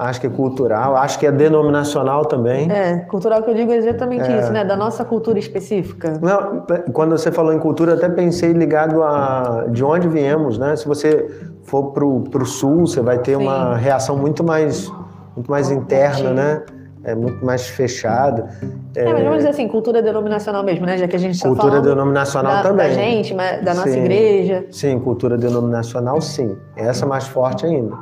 Acho 0.00 0.18
que 0.18 0.26
é 0.26 0.30
cultural, 0.30 0.96
acho 0.96 1.18
que 1.18 1.26
é 1.26 1.30
denominacional 1.30 2.24
também. 2.24 2.72
É, 2.72 3.00
cultural 3.00 3.42
que 3.42 3.50
eu 3.50 3.54
digo 3.54 3.70
é 3.70 3.76
exatamente 3.76 4.24
é. 4.24 4.40
isso, 4.40 4.50
né? 4.50 4.64
Da 4.64 4.74
nossa 4.74 5.04
cultura 5.04 5.38
específica. 5.38 6.18
Não, 6.22 6.64
quando 6.90 7.10
você 7.10 7.30
falou 7.30 7.52
em 7.52 7.58
cultura, 7.58 7.92
até 7.92 8.08
pensei 8.08 8.54
ligado 8.54 9.02
a 9.02 9.66
de 9.68 9.84
onde 9.84 10.08
viemos, 10.08 10.56
né? 10.56 10.74
Se 10.74 10.88
você 10.88 11.28
for 11.64 11.92
pro, 11.92 12.22
pro 12.30 12.46
sul, 12.46 12.86
você 12.86 13.02
vai 13.02 13.18
ter 13.18 13.36
Sim. 13.36 13.42
uma 13.42 13.76
reação 13.76 14.16
muito 14.16 14.42
mais, 14.42 14.90
muito 15.36 15.50
mais 15.50 15.70
interna, 15.70 16.30
né? 16.32 16.62
É 17.04 17.14
muito 17.14 17.44
mais 17.44 17.66
fechada. 17.66 18.48
É, 18.94 19.02
é, 19.02 19.12
mas 19.12 19.22
vamos 19.22 19.36
dizer 19.38 19.50
assim, 19.50 19.68
cultura 19.68 20.00
denominacional 20.00 20.62
mesmo, 20.64 20.86
né? 20.86 20.96
Já 20.96 21.06
que 21.06 21.16
a 21.16 21.18
gente 21.18 21.34
está 21.34 21.46
falando... 21.46 21.60
Cultura 21.60 21.82
denominacional 21.82 22.52
da, 22.54 22.62
também. 22.62 22.88
Da 22.88 22.94
gente, 22.94 23.34
da 23.34 23.74
nossa 23.74 23.90
sim, 23.90 24.00
igreja. 24.00 24.64
Sim, 24.70 24.98
cultura 24.98 25.36
denominacional, 25.36 26.22
sim. 26.22 26.56
Essa 26.74 27.04
mais 27.04 27.26
forte 27.26 27.66
ainda. 27.66 27.94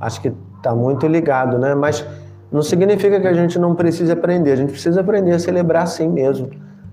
Acho 0.00 0.20
que 0.20 0.32
está 0.56 0.74
muito 0.74 1.06
ligado, 1.06 1.58
né? 1.58 1.74
Mas 1.74 2.06
não 2.50 2.62
significa 2.62 3.20
que 3.20 3.26
a 3.26 3.34
gente 3.34 3.58
não 3.58 3.74
precise 3.74 4.10
aprender. 4.10 4.52
A 4.52 4.56
gente 4.56 4.72
precisa 4.72 5.00
aprender 5.00 5.32
a 5.32 5.38
celebrar 5.38 5.82
assim 5.84 6.08
mesmo 6.08 6.50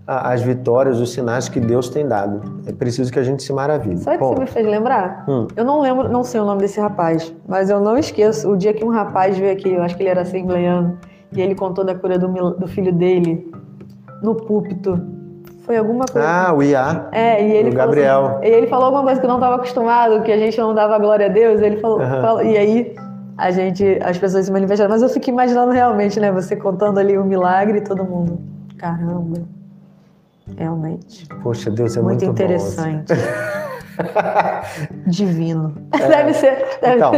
as 0.07 0.41
vitórias, 0.41 0.99
os 0.99 1.13
sinais 1.13 1.49
que 1.49 1.59
Deus 1.59 1.89
tem 1.89 2.07
dado. 2.07 2.61
É 2.67 2.71
preciso 2.71 3.11
que 3.11 3.17
a 3.17 3.23
gente 3.23 3.41
se 3.41 3.51
maravilhe. 3.51 3.97
Sabe 3.97 4.17
o 4.17 4.19
que 4.19 4.35
você 4.35 4.39
me 4.41 4.47
fez 4.47 4.67
lembrar? 4.67 5.25
Hum. 5.27 5.47
Eu 5.55 5.65
não 5.65 5.81
lembro, 5.81 6.07
não 6.07 6.23
sei 6.23 6.39
o 6.39 6.45
nome 6.45 6.61
desse 6.61 6.79
rapaz, 6.79 7.33
mas 7.47 7.69
eu 7.69 7.79
não 7.79 7.97
esqueço 7.97 8.51
o 8.51 8.55
dia 8.55 8.71
que 8.73 8.85
um 8.85 8.89
rapaz 8.89 9.37
veio 9.37 9.51
aqui, 9.51 9.71
eu 9.73 9.81
acho 9.81 9.95
que 9.97 10.03
ele 10.03 10.09
era 10.09 10.21
assembleiano, 10.21 10.99
e 11.31 11.41
ele 11.41 11.55
contou 11.55 11.83
da 11.83 11.95
cura 11.95 12.19
do, 12.19 12.27
do 12.51 12.67
filho 12.67 12.93
dele 12.93 13.51
no 14.21 14.35
púlpito. 14.35 15.14
Foi 15.65 15.77
alguma 15.77 16.05
coisa. 16.05 16.27
Ah, 16.27 16.53
o 16.53 16.61
IA. 16.61 17.09
É, 17.11 17.43
e 17.43 17.51
ele 17.51 17.71
o 17.71 17.73
Gabriel. 17.73 18.25
Assim, 18.25 18.45
e 18.45 18.49
ele 18.49 18.67
falou 18.67 18.85
alguma 18.85 19.03
coisa 19.03 19.19
que 19.19 19.25
eu 19.25 19.29
não 19.29 19.37
estava 19.37 19.55
acostumado, 19.55 20.21
que 20.21 20.31
a 20.31 20.37
gente 20.37 20.57
não 20.59 20.75
dava 20.75 20.99
glória 20.99 21.25
a 21.25 21.29
Deus. 21.29 21.59
Ele 21.59 21.77
falou, 21.77 21.99
uhum. 21.99 22.21
falou, 22.21 22.43
e 22.43 22.55
aí 22.55 22.95
a 23.35 23.49
gente, 23.49 23.99
as 24.03 24.17
pessoas 24.17 24.45
se 24.45 24.51
manifestaram. 24.51 24.91
Mas 24.91 25.01
eu 25.01 25.09
fico 25.09 25.27
imaginando 25.29 25.71
realmente, 25.71 26.19
né? 26.19 26.31
Você 26.31 26.55
contando 26.55 26.99
ali 26.99 27.17
o 27.17 27.21
um 27.21 27.25
milagre 27.25 27.79
e 27.79 27.81
todo 27.81 28.03
mundo. 28.03 28.39
Caramba. 28.77 29.41
Realmente. 30.55 31.27
Poxa, 31.41 31.71
Deus 31.71 31.97
é 31.97 32.01
muito, 32.01 32.25
muito 32.25 32.31
interessante. 32.31 33.11
Divino. 35.07 35.73
É, 35.93 36.07
deve 36.07 36.33
ser. 36.33 36.65
Deve... 36.81 36.95
Então, 36.95 37.11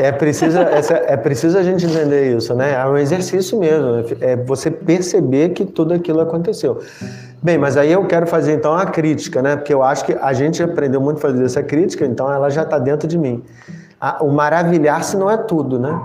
é 0.00 0.12
preciso, 0.12 0.58
é 0.58 1.16
preciso 1.16 1.58
a 1.58 1.62
gente 1.62 1.84
entender 1.86 2.36
isso, 2.36 2.54
né? 2.54 2.74
É 2.74 2.86
um 2.86 2.96
exercício 2.96 3.58
mesmo. 3.58 4.04
É 4.20 4.36
você 4.36 4.70
perceber 4.70 5.50
que 5.50 5.64
tudo 5.64 5.94
aquilo 5.94 6.20
aconteceu. 6.20 6.80
Bem, 7.42 7.58
mas 7.58 7.76
aí 7.76 7.90
eu 7.90 8.06
quero 8.06 8.26
fazer 8.26 8.54
então 8.54 8.74
a 8.74 8.86
crítica, 8.86 9.42
né? 9.42 9.56
Porque 9.56 9.74
eu 9.74 9.82
acho 9.82 10.04
que 10.04 10.12
a 10.12 10.32
gente 10.32 10.62
aprendeu 10.62 11.00
muito 11.00 11.18
a 11.18 11.20
fazer 11.20 11.44
essa 11.44 11.62
crítica, 11.62 12.06
então 12.06 12.32
ela 12.32 12.48
já 12.48 12.62
está 12.62 12.78
dentro 12.78 13.08
de 13.08 13.18
mim. 13.18 13.42
O 14.20 14.30
maravilhar-se 14.30 15.16
não 15.16 15.30
é 15.30 15.36
tudo, 15.36 15.78
né? 15.78 16.00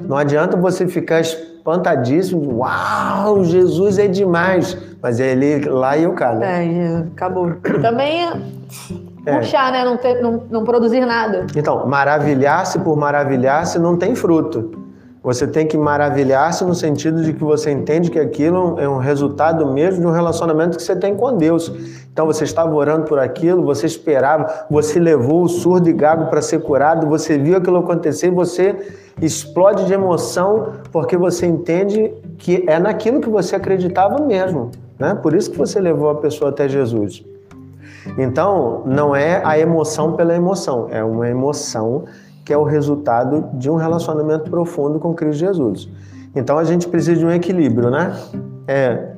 Não 0.00 0.16
adianta 0.16 0.56
você 0.56 0.86
ficar 0.88 1.20
espantadíssimo, 1.20 2.58
uau, 2.58 3.44
Jesus 3.44 3.98
é 3.98 4.08
demais, 4.08 4.76
mas 5.00 5.20
é 5.20 5.30
ele 5.30 5.68
lá 5.68 5.96
e 5.96 6.02
eu 6.02 6.12
cá, 6.12 6.34
né? 6.34 6.66
É, 6.66 6.96
acabou. 7.14 7.52
Também 7.80 8.28
é. 9.24 9.38
Puxar, 9.38 9.70
né? 9.72 9.84
Não, 9.84 9.96
ter, 9.96 10.20
não, 10.20 10.42
não 10.50 10.64
produzir 10.64 11.04
nada. 11.06 11.46
Então, 11.54 11.86
maravilhar-se 11.86 12.78
por 12.80 12.96
maravilhar-se 12.96 13.78
não 13.78 13.96
tem 13.96 14.14
fruto. 14.14 14.82
Você 15.22 15.46
tem 15.46 15.64
que 15.68 15.78
maravilhar-se 15.78 16.64
no 16.64 16.74
sentido 16.74 17.22
de 17.22 17.32
que 17.32 17.44
você 17.44 17.70
entende 17.70 18.10
que 18.10 18.18
aquilo 18.18 18.80
é 18.80 18.88
um 18.88 18.98
resultado 18.98 19.64
mesmo 19.72 20.00
de 20.00 20.06
um 20.08 20.10
relacionamento 20.10 20.76
que 20.76 20.82
você 20.82 20.96
tem 20.96 21.14
com 21.14 21.36
Deus. 21.36 21.72
Então 22.12 22.26
você 22.26 22.42
estava 22.42 22.74
orando 22.74 23.04
por 23.04 23.20
aquilo, 23.20 23.62
você 23.62 23.86
esperava, 23.86 24.66
você 24.68 24.98
levou 24.98 25.44
o 25.44 25.48
surdo 25.48 25.88
e 25.88 25.92
gago 25.92 26.26
para 26.26 26.42
ser 26.42 26.60
curado, 26.60 27.06
você 27.06 27.38
viu 27.38 27.56
aquilo 27.56 27.76
acontecer, 27.76 28.32
você 28.32 28.74
explode 29.20 29.84
de 29.86 29.92
emoção 29.92 30.72
porque 30.90 31.16
você 31.16 31.46
entende 31.46 32.12
que 32.36 32.64
é 32.66 32.80
naquilo 32.80 33.20
que 33.20 33.30
você 33.30 33.54
acreditava 33.54 34.20
mesmo. 34.20 34.72
Né? 34.98 35.14
Por 35.14 35.34
isso 35.34 35.52
que 35.52 35.58
você 35.58 35.78
levou 35.78 36.10
a 36.10 36.16
pessoa 36.16 36.50
até 36.50 36.68
Jesus. 36.68 37.24
Então, 38.18 38.82
não 38.84 39.14
é 39.14 39.42
a 39.44 39.58
emoção 39.58 40.12
pela 40.14 40.34
emoção, 40.34 40.88
é 40.90 41.02
uma 41.02 41.28
emoção 41.28 42.04
que 42.44 42.52
é 42.52 42.56
o 42.56 42.64
resultado 42.64 43.48
de 43.54 43.70
um 43.70 43.76
relacionamento 43.76 44.50
profundo 44.50 44.98
com 44.98 45.14
Cristo 45.14 45.38
Jesus. 45.38 45.88
Então, 46.34 46.58
a 46.58 46.64
gente 46.64 46.88
precisa 46.88 47.16
de 47.16 47.24
um 47.24 47.30
equilíbrio, 47.30 47.90
né? 47.90 48.16
É 48.66 49.11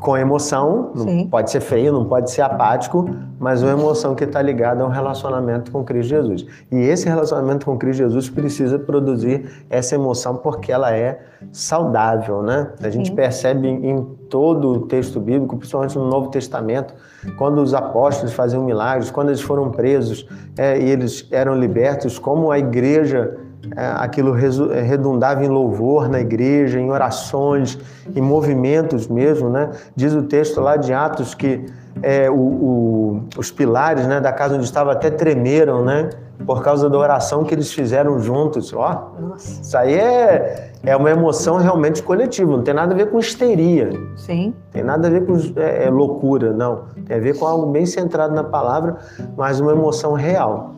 com 0.00 0.16
emoção, 0.16 0.92
não 0.94 1.26
pode 1.26 1.50
ser 1.50 1.60
feio, 1.60 1.92
não 1.92 2.06
pode 2.06 2.30
ser 2.30 2.40
apático, 2.40 3.08
mas 3.38 3.62
uma 3.62 3.72
emoção 3.72 4.14
que 4.14 4.24
está 4.24 4.40
ligada 4.40 4.82
a 4.82 4.86
um 4.86 4.90
relacionamento 4.90 5.70
com 5.70 5.84
Cristo 5.84 6.08
Jesus. 6.08 6.46
E 6.72 6.76
esse 6.76 7.06
relacionamento 7.06 7.66
com 7.66 7.76
Cristo 7.76 7.98
Jesus 7.98 8.30
precisa 8.30 8.78
produzir 8.78 9.64
essa 9.68 9.94
emoção 9.94 10.36
porque 10.36 10.72
ela 10.72 10.96
é 10.96 11.20
saudável, 11.52 12.42
né? 12.42 12.70
A 12.82 12.88
gente 12.88 13.10
Sim. 13.10 13.14
percebe 13.14 13.68
em 13.68 14.02
todo 14.30 14.68
o 14.70 14.80
texto 14.86 15.20
bíblico, 15.20 15.58
principalmente 15.58 15.98
no 15.98 16.08
Novo 16.08 16.30
Testamento, 16.30 16.94
quando 17.36 17.60
os 17.60 17.74
apóstolos 17.74 18.32
faziam 18.32 18.64
milagres, 18.64 19.10
quando 19.10 19.28
eles 19.28 19.42
foram 19.42 19.70
presos 19.70 20.26
é, 20.56 20.80
e 20.80 20.88
eles 20.88 21.28
eram 21.30 21.54
libertos, 21.54 22.18
como 22.18 22.50
a 22.50 22.58
igreja 22.58 23.36
aquilo 23.76 24.36
é, 24.72 24.80
redundava 24.80 25.44
em 25.44 25.48
louvor 25.48 26.08
na 26.08 26.20
igreja, 26.20 26.80
em 26.80 26.90
orações, 26.90 27.78
em 28.14 28.20
movimentos 28.20 29.06
mesmo, 29.06 29.50
né? 29.50 29.70
Diz 29.94 30.14
o 30.14 30.22
texto 30.22 30.60
lá 30.60 30.76
de 30.76 30.92
Atos 30.92 31.34
que 31.34 31.66
é, 32.02 32.30
o, 32.30 32.34
o, 32.34 33.22
os 33.36 33.50
pilares 33.50 34.06
né, 34.06 34.20
da 34.20 34.32
casa 34.32 34.54
onde 34.54 34.64
estava 34.64 34.92
até 34.92 35.10
tremeram, 35.10 35.84
né? 35.84 36.10
Por 36.46 36.62
causa 36.62 36.88
da 36.88 36.96
oração 36.96 37.44
que 37.44 37.54
eles 37.54 37.70
fizeram 37.72 38.18
juntos. 38.18 38.72
Ó, 38.72 39.12
Nossa. 39.20 39.60
isso 39.60 39.76
aí 39.76 39.94
é, 39.94 40.72
é 40.82 40.96
uma 40.96 41.10
emoção 41.10 41.58
realmente 41.58 42.02
coletiva, 42.02 42.50
não 42.50 42.62
tem 42.62 42.72
nada 42.72 42.94
a 42.94 42.96
ver 42.96 43.10
com 43.10 43.18
histeria. 43.18 43.90
Sim. 44.16 44.54
Tem 44.72 44.82
nada 44.82 45.06
a 45.08 45.10
ver 45.10 45.26
com 45.26 45.36
é, 45.56 45.84
é 45.84 45.90
loucura, 45.90 46.52
não. 46.52 46.84
Tem 47.04 47.18
a 47.18 47.20
ver 47.20 47.38
com 47.38 47.46
algo 47.46 47.66
bem 47.66 47.84
centrado 47.84 48.34
na 48.34 48.44
palavra, 48.44 48.96
mas 49.36 49.60
uma 49.60 49.72
emoção 49.72 50.14
real. 50.14 50.74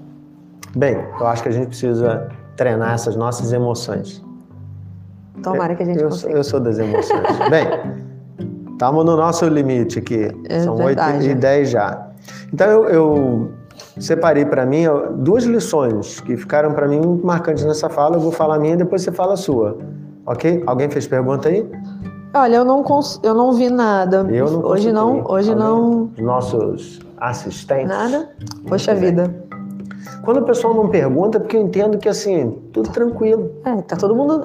Bem, 0.74 0.98
eu 1.20 1.26
acho 1.26 1.42
que 1.42 1.48
a 1.50 1.52
gente 1.52 1.68
precisa 1.68 2.28
treinar 2.56 2.94
essas 2.94 3.16
nossas 3.16 3.52
emoções. 3.52 4.22
Tomara 5.42 5.74
que 5.74 5.82
a 5.82 5.86
gente 5.86 6.00
eu, 6.00 6.08
consiga. 6.08 6.32
Eu 6.32 6.44
sou 6.44 6.60
das 6.60 6.78
emoções. 6.78 7.38
Bem, 7.50 7.66
estamos 8.72 9.04
no 9.04 9.16
nosso 9.16 9.46
limite 9.46 9.98
aqui. 9.98 10.30
É 10.48 10.60
São 10.60 10.76
verdade. 10.76 11.28
8 11.28 11.30
e 11.30 11.34
10 11.34 11.70
já. 11.70 12.08
Então 12.52 12.66
eu, 12.68 12.88
eu 12.88 13.50
separei 13.98 14.44
para 14.44 14.64
mim 14.64 14.84
duas 15.16 15.44
lições 15.44 16.20
que 16.20 16.36
ficaram 16.36 16.72
para 16.72 16.86
mim 16.86 17.00
muito 17.00 17.26
marcantes 17.26 17.64
nessa 17.64 17.88
fala. 17.88 18.16
Eu 18.16 18.20
vou 18.20 18.32
falar 18.32 18.56
a 18.56 18.58
minha 18.58 18.74
e 18.74 18.76
depois 18.76 19.02
você 19.02 19.10
fala 19.10 19.34
a 19.34 19.36
sua. 19.36 19.78
Ok? 20.26 20.62
Alguém 20.66 20.88
fez 20.88 21.06
pergunta 21.06 21.48
aí? 21.48 21.68
Olha, 22.34 22.56
eu 22.56 22.64
não, 22.64 22.82
cons... 22.82 23.20
eu 23.22 23.34
não 23.34 23.52
vi 23.52 23.68
nada. 23.68 24.26
Eu 24.30 24.50
não 24.50 24.64
Hoje 24.64 24.90
não. 24.92 25.24
Hoje 25.28 25.50
Alguém? 25.50 25.64
não. 25.66 26.10
Nossos 26.18 27.00
assistentes. 27.18 27.88
Nada? 27.88 28.30
Poxa 28.66 28.94
vida. 28.94 29.41
Quando 30.22 30.38
o 30.38 30.42
pessoal 30.42 30.74
não 30.74 30.88
pergunta, 30.88 31.38
é 31.38 31.40
porque 31.40 31.56
eu 31.56 31.62
entendo 31.62 31.98
que 31.98 32.08
assim, 32.08 32.58
tudo 32.72 32.90
tranquilo. 32.90 33.52
É, 33.64 33.82
tá 33.82 33.96
todo 33.96 34.14
mundo 34.14 34.40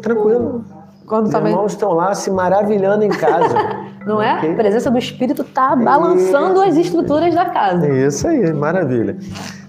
tranquilo. 0.00 0.64
Quando 1.06 1.26
Os 1.26 1.32
também... 1.32 1.52
irmãos 1.52 1.72
estão 1.72 1.92
lá 1.92 2.14
se 2.14 2.30
maravilhando 2.30 3.02
em 3.02 3.08
casa. 3.08 3.56
Não 4.06 4.22
é? 4.22 4.52
A 4.52 4.54
presença 4.54 4.90
do 4.90 4.98
Espírito 4.98 5.44
tá 5.44 5.74
balançando 5.74 6.62
as 6.62 6.76
estruturas 6.76 7.34
da 7.34 7.46
casa. 7.46 7.88
Isso 7.88 8.26
aí, 8.26 8.52
maravilha. 8.52 9.18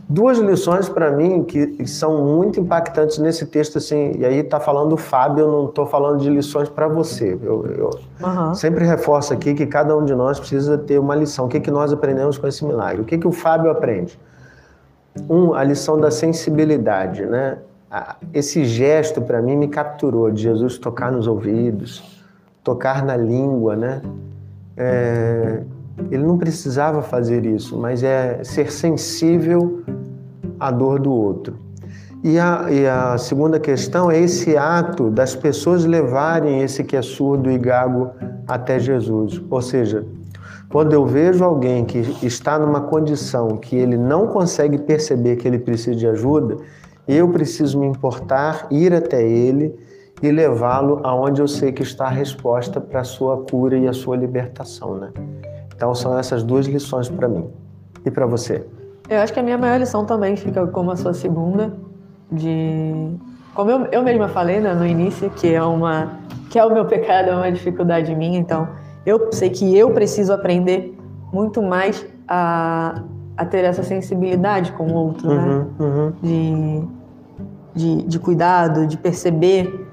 Duas 0.07 0.39
lições 0.39 0.89
para 0.89 1.11
mim 1.11 1.43
que 1.43 1.85
são 1.85 2.23
muito 2.23 2.59
impactantes 2.59 3.19
nesse 3.19 3.45
texto, 3.45 3.77
assim, 3.77 4.13
e 4.17 4.25
aí 4.25 4.41
tá 4.43 4.59
falando 4.59 4.93
o 4.93 4.97
Fábio, 4.97 5.43
eu 5.43 5.51
não 5.51 5.65
estou 5.65 5.85
falando 5.85 6.19
de 6.19 6.29
lições 6.29 6.67
para 6.67 6.87
você. 6.87 7.37
Eu, 7.43 7.65
eu 7.67 7.89
uhum. 8.23 8.55
sempre 8.55 8.85
reforço 8.85 9.33
aqui 9.33 9.53
que 9.53 9.67
cada 9.67 9.95
um 9.95 10.03
de 10.03 10.15
nós 10.15 10.39
precisa 10.39 10.77
ter 10.77 10.97
uma 10.97 11.15
lição. 11.15 11.45
O 11.45 11.47
que, 11.49 11.59
que 11.59 11.69
nós 11.69 11.93
aprendemos 11.93 12.37
com 12.37 12.47
esse 12.47 12.65
milagre? 12.65 13.01
O 13.01 13.05
que, 13.05 13.17
que 13.17 13.27
o 13.27 13.31
Fábio 13.31 13.69
aprende? 13.69 14.17
Um, 15.27 15.53
a 15.53 15.63
lição 15.63 15.99
da 15.99 16.11
sensibilidade, 16.11 17.25
né? 17.25 17.57
Esse 18.33 18.65
gesto 18.65 19.21
para 19.21 19.41
mim 19.41 19.55
me 19.55 19.67
capturou 19.67 20.29
de 20.29 20.43
Jesus 20.43 20.77
tocar 20.77 21.11
nos 21.11 21.25
ouvidos, 21.25 22.23
tocar 22.63 23.03
na 23.03 23.17
língua, 23.17 23.75
né? 23.75 24.01
É, 24.77 25.63
ele 26.11 26.23
não 26.23 26.37
precisava 26.37 27.01
fazer 27.01 27.45
isso, 27.45 27.77
mas 27.77 28.03
é 28.03 28.43
ser 28.43 28.71
sensível 28.71 29.83
à 30.59 30.71
dor 30.71 30.99
do 30.99 31.11
outro. 31.11 31.57
E 32.23 32.37
a, 32.37 32.67
e 32.69 32.85
a, 32.85 33.17
segunda 33.17 33.59
questão 33.59 34.11
é 34.11 34.19
esse 34.19 34.57
ato 34.57 35.09
das 35.09 35.35
pessoas 35.35 35.85
levarem 35.85 36.61
esse 36.61 36.83
que 36.83 36.95
é 36.95 37.01
surdo 37.01 37.49
e 37.49 37.57
gago 37.57 38.11
até 38.47 38.77
Jesus. 38.77 39.41
Ou 39.49 39.61
seja, 39.61 40.05
quando 40.69 40.93
eu 40.93 41.03
vejo 41.03 41.43
alguém 41.43 41.83
que 41.83 41.97
está 42.21 42.59
numa 42.59 42.81
condição 42.81 43.57
que 43.57 43.75
ele 43.75 43.97
não 43.97 44.27
consegue 44.27 44.77
perceber 44.77 45.35
que 45.35 45.47
ele 45.47 45.57
precisa 45.57 45.95
de 45.95 46.07
ajuda, 46.07 46.57
eu 47.07 47.27
preciso 47.29 47.79
me 47.79 47.87
importar, 47.87 48.67
ir 48.69 48.93
até 48.93 49.27
ele 49.27 49.75
e 50.21 50.29
levá-lo 50.31 50.99
aonde 51.03 51.41
eu 51.41 51.47
sei 51.47 51.71
que 51.71 51.81
está 51.81 52.05
a 52.05 52.09
resposta 52.09 52.79
para 52.79 53.01
a 53.01 53.03
sua 53.03 53.37
cura 53.37 53.77
e 53.77 53.87
a 53.87 53.93
sua 53.93 54.15
libertação, 54.15 54.95
né? 54.95 55.11
Então 55.75 55.95
são 55.95 56.17
essas 56.19 56.43
duas 56.43 56.67
lições 56.67 57.09
para 57.09 57.27
mim. 57.27 57.49
E 58.05 58.11
para 58.11 58.27
você? 58.27 58.63
Eu 59.09 59.21
acho 59.21 59.33
que 59.33 59.39
a 59.39 59.43
minha 59.43 59.57
maior 59.57 59.79
lição 59.79 60.05
também 60.05 60.35
fica 60.35 60.67
como 60.67 60.91
a 60.91 60.95
sua 60.95 61.15
segunda, 61.15 61.73
de 62.31 63.17
como 63.55 63.71
eu, 63.71 63.85
eu 63.91 64.03
mesma 64.03 64.27
falei 64.27 64.59
né, 64.59 64.73
no 64.75 64.85
início, 64.85 65.31
que 65.31 65.51
é 65.51 65.63
uma 65.63 66.19
que 66.51 66.59
é 66.59 66.65
o 66.65 66.73
meu 66.73 66.85
pecado, 66.85 67.29
é 67.29 67.35
uma 67.35 67.51
dificuldade 67.51 68.13
minha, 68.15 68.39
então 68.39 68.67
eu 69.05 69.31
sei 69.31 69.49
que 69.49 69.77
eu 69.77 69.91
preciso 69.91 70.33
aprender 70.33 70.97
muito 71.31 71.61
mais 71.61 72.05
a, 72.27 73.01
a 73.37 73.45
ter 73.45 73.63
essa 73.63 73.83
sensibilidade 73.83 74.71
com 74.73 74.87
o 74.87 74.93
outro, 74.93 75.27
né? 75.27 75.65
Uhum, 75.79 75.85
uhum. 75.85 76.13
De, 76.21 76.87
de, 77.73 78.03
de 78.03 78.19
cuidado, 78.19 78.85
de 78.85 78.97
perceber 78.97 79.87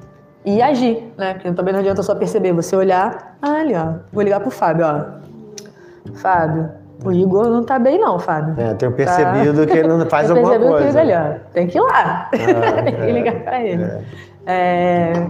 e 0.45 0.63
agir, 0.63 1.13
né? 1.17 1.35
Porque 1.35 1.51
também 1.53 1.73
não 1.73 1.81
adianta 1.81 2.03
só 2.03 2.15
perceber, 2.15 2.53
você 2.53 2.77
olhar, 2.77 3.37
ah, 3.43 3.61
ali, 3.61 3.75
ó, 3.75 3.95
vou 4.13 4.23
ligar 4.23 4.41
pro 4.41 4.51
Fábio, 4.51 4.87
ó. 4.87 6.13
Fábio, 6.15 6.71
o 7.05 7.13
Igor 7.13 7.49
não 7.49 7.65
tá 7.65 7.79
bem 7.79 7.99
não, 7.99 8.19
Fábio. 8.19 8.55
É, 8.57 8.75
tenho 8.75 8.93
percebido 8.93 9.67
tá... 9.67 9.73
que 9.73 9.79
ele 9.79 9.89
não 9.89 10.07
faz 10.07 10.31
alguma 10.31 10.57
coisa. 10.57 11.01
Que 11.01 11.07
ele 11.07 11.15
ó, 11.15 11.39
tem 11.53 11.67
que 11.67 11.79
ir 11.79 11.81
lá, 11.81 12.29
ah, 12.33 12.83
tem 12.83 12.95
que 12.95 13.03
é, 13.03 13.11
ligar 13.11 13.41
pra 13.43 13.63
ele. 13.63 13.83
É. 13.83 14.03
É, 14.47 15.27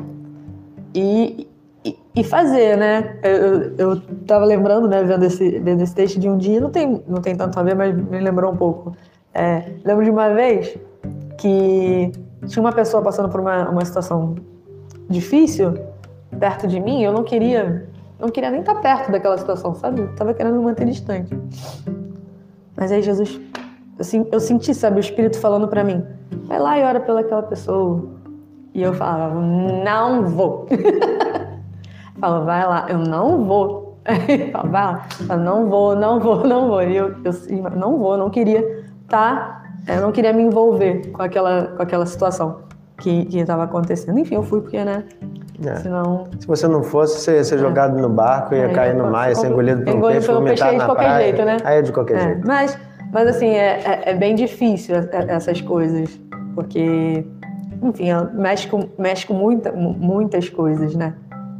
e, 0.94 1.48
e, 2.14 2.24
fazer, 2.24 2.76
né? 2.76 3.18
Eu, 3.22 3.74
eu 3.76 4.00
tava 4.26 4.44
lembrando, 4.44 4.88
né, 4.88 5.02
vendo 5.04 5.24
esse, 5.24 5.58
vendo 5.58 5.82
esse 5.82 5.94
texto 5.94 6.18
de 6.18 6.28
um 6.28 6.38
dia, 6.38 6.60
não 6.60 6.70
tem, 6.70 7.02
não 7.06 7.20
tem 7.20 7.36
tanto 7.36 7.58
a 7.58 7.62
ver, 7.62 7.74
mas 7.74 7.94
me 7.94 8.18
lembrou 8.18 8.52
um 8.52 8.56
pouco. 8.56 8.96
É, 9.34 9.72
lembro 9.84 10.04
de 10.04 10.10
uma 10.10 10.32
vez 10.32 10.76
que 11.38 12.10
tinha 12.46 12.62
uma 12.62 12.72
pessoa 12.72 13.02
passando 13.02 13.28
por 13.28 13.40
uma, 13.40 13.68
uma 13.68 13.84
situação 13.84 14.34
difícil 15.08 15.74
perto 16.38 16.66
de 16.66 16.80
mim, 16.80 17.02
eu 17.02 17.12
não 17.12 17.22
queria, 17.22 17.88
não 18.18 18.28
queria 18.28 18.50
nem 18.50 18.60
estar 18.60 18.74
perto 18.76 19.10
daquela 19.10 19.36
situação, 19.36 19.74
sabe? 19.74 20.02
Eu 20.02 20.14
tava 20.14 20.34
querendo 20.34 20.58
me 20.58 20.64
manter 20.64 20.86
distante. 20.86 21.36
Mas 22.76 22.92
aí 22.92 23.02
Jesus, 23.02 23.40
assim, 23.98 24.26
eu 24.30 24.40
senti, 24.40 24.74
sabe, 24.74 24.98
o 24.98 25.00
Espírito 25.00 25.38
falando 25.38 25.68
para 25.68 25.82
mim, 25.82 26.04
vai 26.44 26.58
lá 26.58 26.78
e 26.78 26.82
ora 26.82 27.00
pelaquela 27.00 27.42
pessoa. 27.42 28.04
E 28.74 28.82
eu 28.82 28.92
falava, 28.92 29.40
não 29.40 30.26
vou. 30.26 30.66
Falava, 32.20 32.44
vai 32.44 32.66
lá, 32.66 32.86
eu 32.88 32.98
não 32.98 33.44
vou. 33.44 33.98
Falava, 34.52 34.68
vai 34.68 34.84
lá, 34.84 35.06
eu 35.28 35.36
não 35.36 35.68
vou, 35.68 35.96
não 35.96 36.20
vou, 36.20 36.46
não 36.46 36.68
vou. 36.68 36.82
E 36.82 36.96
eu, 36.96 37.14
eu 37.24 37.70
não 37.76 37.98
vou, 37.98 38.16
não 38.16 38.30
queria 38.30 38.86
tá, 39.08 39.62
eu 39.88 40.00
não 40.00 40.12
queria 40.12 40.32
me 40.32 40.42
envolver 40.42 41.10
com 41.12 41.22
aquela, 41.22 41.68
com 41.76 41.82
aquela 41.82 42.06
situação 42.06 42.60
que 42.98 43.28
estava 43.32 43.64
acontecendo. 43.64 44.18
Enfim, 44.18 44.36
eu 44.36 44.42
fui 44.42 44.60
porque, 44.60 44.82
né? 44.84 45.04
É. 45.64 45.76
Senão... 45.76 46.26
Se 46.38 46.46
você 46.46 46.66
não 46.66 46.82
fosse, 46.82 47.20
você 47.20 47.36
ia 47.36 47.44
ser 47.44 47.56
é. 47.56 47.58
jogado 47.58 47.98
no 47.98 48.08
barco, 48.08 48.54
ia 48.54 48.64
é, 48.64 48.68
cair 48.72 48.94
no 48.94 49.10
mar, 49.10 49.28
ia 49.28 49.34
ser 49.34 49.48
engolido 49.48 49.82
por 49.82 49.94
um 49.94 50.00
peixe, 50.02 50.26
pelo 50.26 50.42
peixe 50.42 50.70
de 50.70 50.84
qualquer 50.84 51.04
praia. 51.04 51.24
jeito, 51.24 51.44
né? 51.44 51.56
Aí 51.64 51.78
é 51.78 51.82
de 51.82 51.92
qualquer 51.92 52.16
é. 52.16 52.20
jeito. 52.20 52.46
Mas, 52.46 52.78
mas 53.12 53.28
assim, 53.28 53.48
é, 53.48 53.80
é, 53.84 54.02
é, 54.06 54.14
bem 54.14 54.34
difícil 54.34 54.96
essas 55.28 55.60
coisas, 55.60 56.20
porque, 56.54 57.24
enfim, 57.82 58.08
mexe 58.34 58.68
com, 58.68 58.88
mexe 58.98 59.26
com 59.26 59.34
muita, 59.34 59.72
muitas 59.72 60.48
coisas, 60.48 60.94
né? 60.94 61.14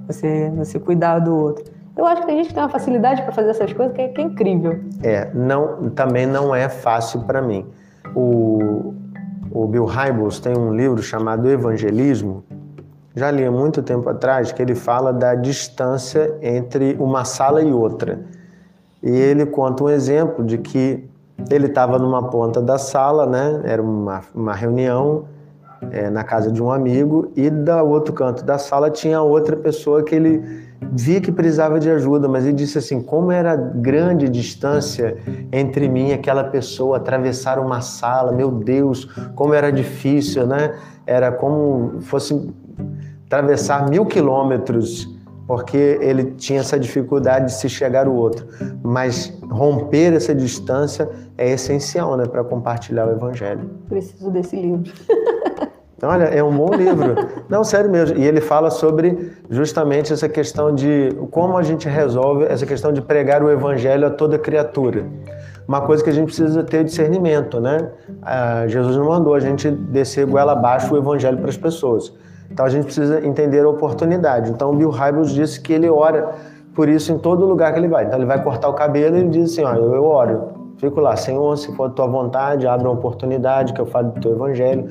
Você, 0.07 0.53
você 0.57 0.79
cuidar 0.79 1.19
do 1.19 1.35
outro. 1.35 1.65
Eu 1.97 2.05
acho 2.05 2.21
que 2.21 2.27
tem 2.27 2.37
gente 2.37 2.49
que 2.49 2.55
tem 2.55 2.63
uma 2.63 2.69
facilidade 2.69 3.23
para 3.23 3.33
fazer 3.33 3.51
essas 3.51 3.73
coisas 3.73 3.95
que 3.95 4.03
é, 4.03 4.09
que 4.09 4.21
é 4.21 4.25
incrível. 4.25 4.79
É, 5.03 5.31
não, 5.33 5.91
também 5.91 6.27
não 6.27 6.55
é 6.55 6.69
fácil 6.69 7.21
para 7.23 7.41
mim. 7.41 7.67
O, 8.15 8.95
o 9.51 9.67
Bill 9.67 9.87
Hybels 9.87 10.39
tem 10.39 10.57
um 10.57 10.75
livro 10.75 11.03
chamado 11.03 11.49
Evangelismo, 11.49 12.45
já 13.17 13.31
li 13.31 13.47
há 13.47 13.51
muito 13.51 13.83
tempo 13.83 14.11
atrás, 14.11 14.53
que 14.53 14.61
ele 14.61 14.75
fala 14.75 15.11
da 15.11 15.35
distância 15.35 16.37
entre 16.43 16.95
uma 17.01 17.25
sala 17.25 17.63
e 17.63 17.73
outra. 17.73 18.21
E 19.03 19.09
ele 19.09 19.47
conta 19.47 19.85
um 19.85 19.89
exemplo 19.89 20.45
de 20.45 20.59
que 20.59 21.09
ele 21.51 21.67
estava 21.67 21.99
numa 21.99 22.29
ponta 22.29 22.61
da 22.61 22.77
sala, 22.77 23.25
né? 23.25 23.63
Era 23.65 23.81
uma, 23.83 24.21
uma 24.35 24.53
reunião 24.53 25.25
é, 25.91 26.09
na 26.11 26.25
casa 26.25 26.51
de 26.51 26.63
um 26.63 26.71
amigo 26.71 27.31
e 27.37 27.51
da 27.51 27.83
outro 27.83 28.13
canto 28.13 28.45
da 28.45 28.59
sala 28.59 28.91
tinha 28.91 29.21
outra 29.21 29.57
pessoa 29.57 30.03
que 30.03 30.15
ele 30.15 30.67
via 30.93 31.21
que 31.21 31.33
precisava 31.33 31.79
de 31.79 31.91
ajuda, 31.91 32.29
mas 32.29 32.45
ele 32.45 32.55
disse 32.55 32.79
assim: 32.79 33.01
como 33.01 33.31
era 33.31 33.57
grande 33.57 34.29
distância 34.29 35.17
entre 35.53 35.89
mim 35.89 36.09
e 36.09 36.13
aquela 36.13 36.45
pessoa, 36.45 36.97
atravessar 36.97 37.59
uma 37.59 37.81
sala, 37.81 38.33
meu 38.33 38.51
Deus, 38.51 39.05
como 39.35 39.55
era 39.55 39.71
difícil, 39.71 40.47
né? 40.47 40.75
Era 41.07 41.33
como 41.33 42.01
fosse 42.01 42.53
atravessar 43.27 43.89
mil 43.89 44.07
quilômetros, 44.07 45.09
porque 45.47 45.99
ele 46.01 46.33
tinha 46.33 46.61
essa 46.61 46.79
dificuldade 46.79 47.47
de 47.47 47.53
se 47.53 47.69
chegar 47.69 48.07
ao 48.07 48.15
outro. 48.15 48.47
Mas 48.83 49.33
romper 49.51 50.13
essa 50.13 50.35
distância 50.35 51.09
é 51.39 51.51
essencial, 51.51 52.17
né, 52.17 52.27
para 52.27 52.43
compartilhar 52.43 53.07
o 53.07 53.13
Evangelho. 53.13 53.71
Preciso 53.89 54.31
desse 54.31 54.57
livro. 54.57 54.93
Olha, 56.03 56.25
é 56.25 56.43
um 56.43 56.55
bom 56.55 56.75
livro. 56.75 57.15
Não, 57.49 57.65
sério 57.65 57.91
mesmo. 57.91 58.19
E 58.19 58.25
ele 58.25 58.41
fala 58.41 58.71
sobre 58.71 59.33
justamente 59.49 60.13
essa 60.13 60.29
questão 60.29 60.75
de 60.75 61.11
como 61.31 61.57
a 61.57 61.63
gente 61.63 61.89
resolve 61.89 62.45
essa 62.45 62.67
questão 62.67 62.93
de 62.93 63.01
pregar 63.01 63.43
o 63.43 63.51
evangelho 63.51 64.07
a 64.07 64.11
toda 64.11 64.39
criatura. 64.39 65.07
Uma 65.67 65.81
coisa 65.81 66.05
que 66.05 66.11
a 66.11 66.13
gente 66.13 66.27
precisa 66.27 66.63
ter 66.63 66.85
discernimento, 66.85 67.61
né? 67.61 67.89
Ah, 68.23 68.65
Jesus 68.69 68.95
não 68.97 69.07
mandou 69.07 69.35
a 69.35 69.41
gente 69.41 69.71
descer 69.71 70.27
goela 70.27 70.53
abaixo 70.53 70.95
o 70.95 70.99
evangelho 70.99 71.39
para 71.39 71.49
as 71.49 71.57
pessoas. 71.57 72.13
Então 72.51 72.67
a 72.67 72.69
gente 72.69 72.85
precisa 72.85 73.27
entender 73.27 73.61
a 73.61 73.69
oportunidade. 73.69 74.51
Então 74.51 74.77
Bill 74.77 74.91
Hybels 74.91 75.33
disse 75.33 75.61
que 75.61 75.73
ele 75.73 75.89
ora 75.89 76.31
por 76.75 76.91
isso 76.91 77.11
em 77.11 77.19
todo 77.19 77.47
lugar 77.47 77.73
que 77.73 77.79
ele 77.79 77.89
vai. 77.89 78.05
Então 78.05 78.19
ele 78.19 78.27
vai 78.27 78.43
cortar 78.45 78.69
o 78.69 78.75
cabelo 78.75 79.17
e 79.17 79.21
ele 79.21 79.31
diz 79.31 79.53
assim, 79.53 79.65
ó, 79.65 79.75
eu, 79.75 79.95
eu 79.95 80.05
oro. 80.05 80.67
Fico 80.77 81.01
lá, 81.01 81.17
Senhor, 81.17 81.57
se 81.57 81.75
for 81.75 81.85
a 81.85 81.91
tua 81.91 82.07
vontade, 82.07 82.67
abre 82.67 82.87
uma 82.87 82.93
oportunidade 82.93 83.73
que 83.73 83.81
eu 83.81 83.87
falo 83.87 84.11
do 84.11 84.21
teu 84.21 84.33
evangelho 84.33 84.87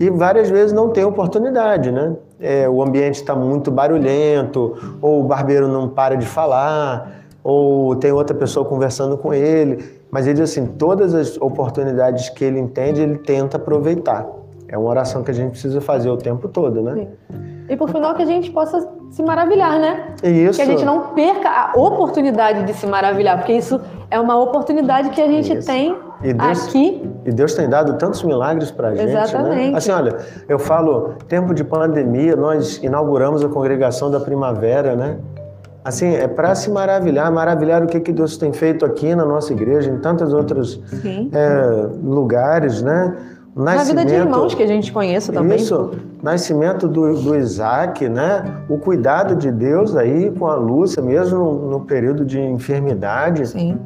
e 0.00 0.08
várias 0.08 0.48
vezes 0.48 0.72
não 0.72 0.88
tem 0.88 1.04
oportunidade, 1.04 1.92
né? 1.92 2.16
É, 2.40 2.66
o 2.66 2.82
ambiente 2.82 3.16
está 3.16 3.36
muito 3.36 3.70
barulhento, 3.70 4.96
ou 5.02 5.20
o 5.20 5.24
barbeiro 5.24 5.68
não 5.68 5.90
para 5.90 6.16
de 6.16 6.24
falar, 6.24 7.20
ou 7.44 7.94
tem 7.96 8.10
outra 8.10 8.34
pessoa 8.34 8.64
conversando 8.64 9.18
com 9.18 9.34
ele. 9.34 9.84
Mas 10.10 10.26
ele 10.26 10.40
assim: 10.40 10.64
todas 10.66 11.14
as 11.14 11.36
oportunidades 11.36 12.30
que 12.30 12.42
ele 12.42 12.58
entende, 12.58 13.02
ele 13.02 13.18
tenta 13.18 13.58
aproveitar. 13.58 14.26
É 14.66 14.78
uma 14.78 14.88
oração 14.88 15.22
que 15.22 15.30
a 15.30 15.34
gente 15.34 15.50
precisa 15.50 15.82
fazer 15.82 16.08
o 16.08 16.16
tempo 16.16 16.48
todo, 16.48 16.80
né? 16.80 16.94
Sim. 16.94 17.08
E 17.68 17.76
por 17.76 17.90
final 17.90 18.14
que 18.14 18.22
a 18.22 18.26
gente 18.26 18.50
possa 18.50 18.88
se 19.10 19.22
maravilhar, 19.22 19.78
né? 19.78 20.14
Isso. 20.22 20.58
Que 20.58 20.62
a 20.62 20.66
gente 20.66 20.84
não 20.84 21.08
perca 21.08 21.48
a 21.48 21.72
oportunidade 21.78 22.64
de 22.64 22.72
se 22.72 22.86
maravilhar, 22.86 23.36
porque 23.36 23.52
isso 23.52 23.78
é 24.10 24.18
uma 24.18 24.36
oportunidade 24.40 25.10
que 25.10 25.20
a 25.20 25.28
gente 25.28 25.58
isso. 25.58 25.66
tem 25.66 25.94
e 26.22 26.32
Deus, 26.32 26.68
aqui. 26.68 27.10
E 27.24 27.32
Deus 27.32 27.54
tem 27.54 27.68
dado 27.68 27.94
tantos 27.94 28.22
milagres 28.22 28.70
para 28.70 28.88
a 28.88 28.94
gente. 28.94 29.06
Né? 29.06 29.22
Exatamente. 29.22 29.70
Né? 29.70 29.76
Assim, 29.76 29.90
olha, 29.90 30.16
eu 30.48 30.58
falo, 30.58 31.14
tempo 31.28 31.54
de 31.54 31.64
pandemia, 31.64 32.36
nós 32.36 32.78
inauguramos 32.82 33.44
a 33.44 33.48
congregação 33.48 34.10
da 34.10 34.20
primavera, 34.20 34.94
né? 34.94 35.16
Assim, 35.82 36.14
é 36.14 36.28
para 36.28 36.54
se 36.54 36.70
maravilhar, 36.70 37.32
maravilhar 37.32 37.82
o 37.82 37.86
que, 37.86 37.98
que 38.00 38.12
Deus 38.12 38.36
tem 38.36 38.52
feito 38.52 38.84
aqui 38.84 39.14
na 39.14 39.24
nossa 39.24 39.52
igreja, 39.52 39.90
em 39.90 39.98
tantos 39.98 40.34
outros 40.34 40.78
é, 41.32 41.88
lugares, 42.02 42.82
né? 42.82 43.16
na 43.56 43.82
vida 43.82 44.04
de 44.04 44.14
irmãos 44.14 44.54
que 44.54 44.62
a 44.62 44.66
gente 44.66 44.92
conheça 44.92 45.32
também. 45.32 45.58
Isso, 45.58 45.90
nascimento 46.22 46.86
do, 46.86 47.14
do 47.14 47.36
Isaac, 47.36 48.08
né? 48.08 48.44
O 48.68 48.78
cuidado 48.78 49.34
de 49.34 49.50
Deus 49.50 49.96
aí 49.96 50.30
com 50.30 50.46
a 50.46 50.54
Lúcia, 50.54 51.02
mesmo 51.02 51.38
no, 51.38 51.70
no 51.70 51.80
período 51.80 52.24
de 52.24 52.40
enfermidade. 52.40 53.48
Sim. 53.48 53.78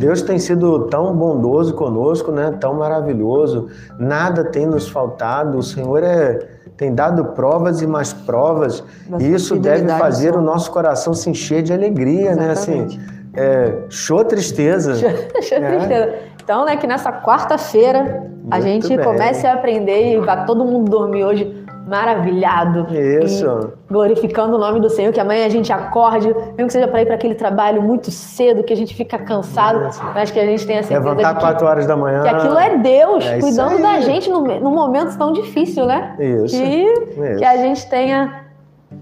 Deus 0.00 0.22
tem 0.22 0.38
sido 0.38 0.86
tão 0.86 1.14
bondoso 1.14 1.74
conosco, 1.74 2.32
né? 2.32 2.56
Tão 2.58 2.72
maravilhoso. 2.72 3.68
Nada 3.98 4.44
tem 4.44 4.64
nos 4.64 4.88
faltado. 4.88 5.58
O 5.58 5.62
Senhor 5.62 6.02
é, 6.02 6.38
tem 6.74 6.94
dado 6.94 7.22
provas 7.26 7.82
e 7.82 7.86
mais 7.86 8.10
provas. 8.10 8.82
e 9.20 9.30
isso 9.30 9.56
deve 9.56 9.86
fazer 9.98 10.34
o 10.34 10.40
nosso 10.40 10.70
coração 10.70 11.12
se 11.12 11.28
encher 11.28 11.62
de 11.62 11.74
alegria, 11.74 12.30
Exatamente. 12.30 12.96
né? 12.96 13.04
Assim, 13.04 13.20
é, 13.34 13.84
show 13.90 14.24
tristeza. 14.24 14.94
show, 14.94 15.10
show 15.42 15.58
é. 15.58 15.76
tristeza. 15.76 16.14
Então, 16.42 16.64
né, 16.64 16.76
que 16.76 16.86
nessa 16.86 17.12
quarta-feira 17.12 18.26
a 18.50 18.58
gente 18.58 18.88
bem. 18.88 19.04
comece 19.04 19.46
a 19.46 19.52
aprender 19.52 20.14
e 20.14 20.20
vá 20.20 20.44
todo 20.46 20.64
mundo 20.64 20.90
dormir 20.90 21.24
hoje 21.24 21.59
maravilhado. 21.90 22.86
Isso. 22.94 23.72
glorificando 23.90 24.56
o 24.56 24.58
nome 24.58 24.78
do 24.78 24.88
Senhor, 24.88 25.12
que 25.12 25.18
amanhã 25.18 25.44
a 25.44 25.48
gente 25.48 25.72
acorde, 25.72 26.28
mesmo 26.28 26.66
que 26.66 26.72
seja 26.72 26.86
para 26.86 27.02
ir 27.02 27.06
para 27.06 27.16
aquele 27.16 27.34
trabalho 27.34 27.82
muito 27.82 28.10
cedo, 28.10 28.62
que 28.62 28.72
a 28.72 28.76
gente 28.76 28.94
fica 28.94 29.18
cansado, 29.18 29.88
Isso. 29.88 30.02
mas 30.14 30.30
que 30.30 30.38
a 30.38 30.46
gente 30.46 30.64
tenha 30.64 30.82
certeza 30.84 31.10
Levantar 31.10 31.40
quatro 31.40 31.66
horas 31.66 31.86
da 31.86 31.96
manhã. 31.96 32.22
Que 32.22 32.28
aquilo 32.28 32.56
é 32.56 32.78
Deus 32.78 33.26
é 33.26 33.40
cuidando 33.40 33.82
da 33.82 34.00
gente 34.00 34.30
num, 34.30 34.70
momento 34.70 35.18
tão 35.18 35.32
difícil, 35.32 35.84
né? 35.84 36.14
Isso. 36.20 36.56
Que, 36.56 36.62
Isso. 36.62 37.38
que 37.38 37.44
a 37.44 37.56
gente 37.56 37.90
tenha 37.90 38.44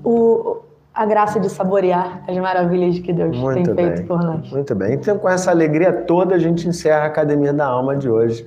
o, 0.02 0.56
a 0.98 1.06
graça 1.06 1.38
de 1.38 1.48
saborear 1.48 2.24
as 2.26 2.36
maravilhas 2.38 2.98
que 2.98 3.12
Deus 3.12 3.38
Muito 3.38 3.54
tem 3.54 3.64
feito 3.76 3.98
bem. 3.98 4.06
por 4.06 4.20
nós. 4.20 4.50
Muito 4.50 4.74
bem. 4.74 4.94
Então, 4.94 5.16
com 5.16 5.28
essa 5.28 5.48
alegria 5.52 5.92
toda, 5.92 6.34
a 6.34 6.38
gente 6.40 6.66
encerra 6.66 7.04
a 7.04 7.06
Academia 7.06 7.52
da 7.52 7.66
Alma 7.66 7.94
de 7.94 8.10
hoje. 8.10 8.44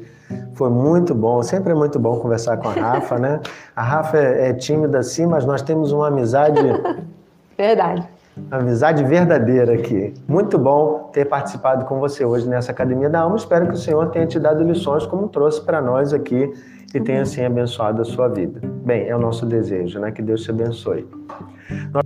Foi 0.55 0.69
muito 0.69 1.15
bom, 1.15 1.41
sempre 1.43 1.71
é 1.71 1.75
muito 1.75 1.97
bom 1.97 2.19
conversar 2.19 2.57
com 2.57 2.67
a 2.67 2.73
Rafa, 2.73 3.17
né? 3.17 3.39
A 3.73 3.81
Rafa 3.81 4.17
é, 4.17 4.49
é 4.49 4.53
tímida 4.53 5.01
sim, 5.01 5.25
mas 5.27 5.45
nós 5.45 5.61
temos 5.61 5.93
uma 5.93 6.09
amizade, 6.09 6.59
Verdade. 7.57 8.05
uma 8.35 8.57
amizade 8.57 9.01
verdadeira 9.05 9.73
aqui. 9.73 10.13
Muito 10.27 10.59
bom 10.59 11.09
ter 11.13 11.23
participado 11.23 11.85
com 11.85 11.99
você 12.01 12.25
hoje 12.25 12.49
nessa 12.49 12.73
Academia 12.73 13.09
da 13.09 13.21
Alma. 13.21 13.37
Espero 13.37 13.67
que 13.67 13.75
o 13.75 13.77
Senhor 13.77 14.09
tenha 14.09 14.27
te 14.27 14.37
dado 14.37 14.61
lições 14.61 15.05
como 15.05 15.29
trouxe 15.29 15.61
para 15.61 15.81
nós 15.81 16.13
aqui 16.13 16.51
e 16.93 16.99
tenha 16.99 17.21
assim 17.21 17.45
abençoado 17.45 18.01
a 18.01 18.05
sua 18.05 18.27
vida. 18.27 18.59
Bem, 18.83 19.07
é 19.07 19.15
o 19.15 19.19
nosso 19.19 19.45
desejo, 19.45 19.99
né? 20.01 20.11
Que 20.11 20.21
Deus 20.21 20.43
te 20.43 20.51
abençoe. 20.51 21.07
Nós 21.93 22.03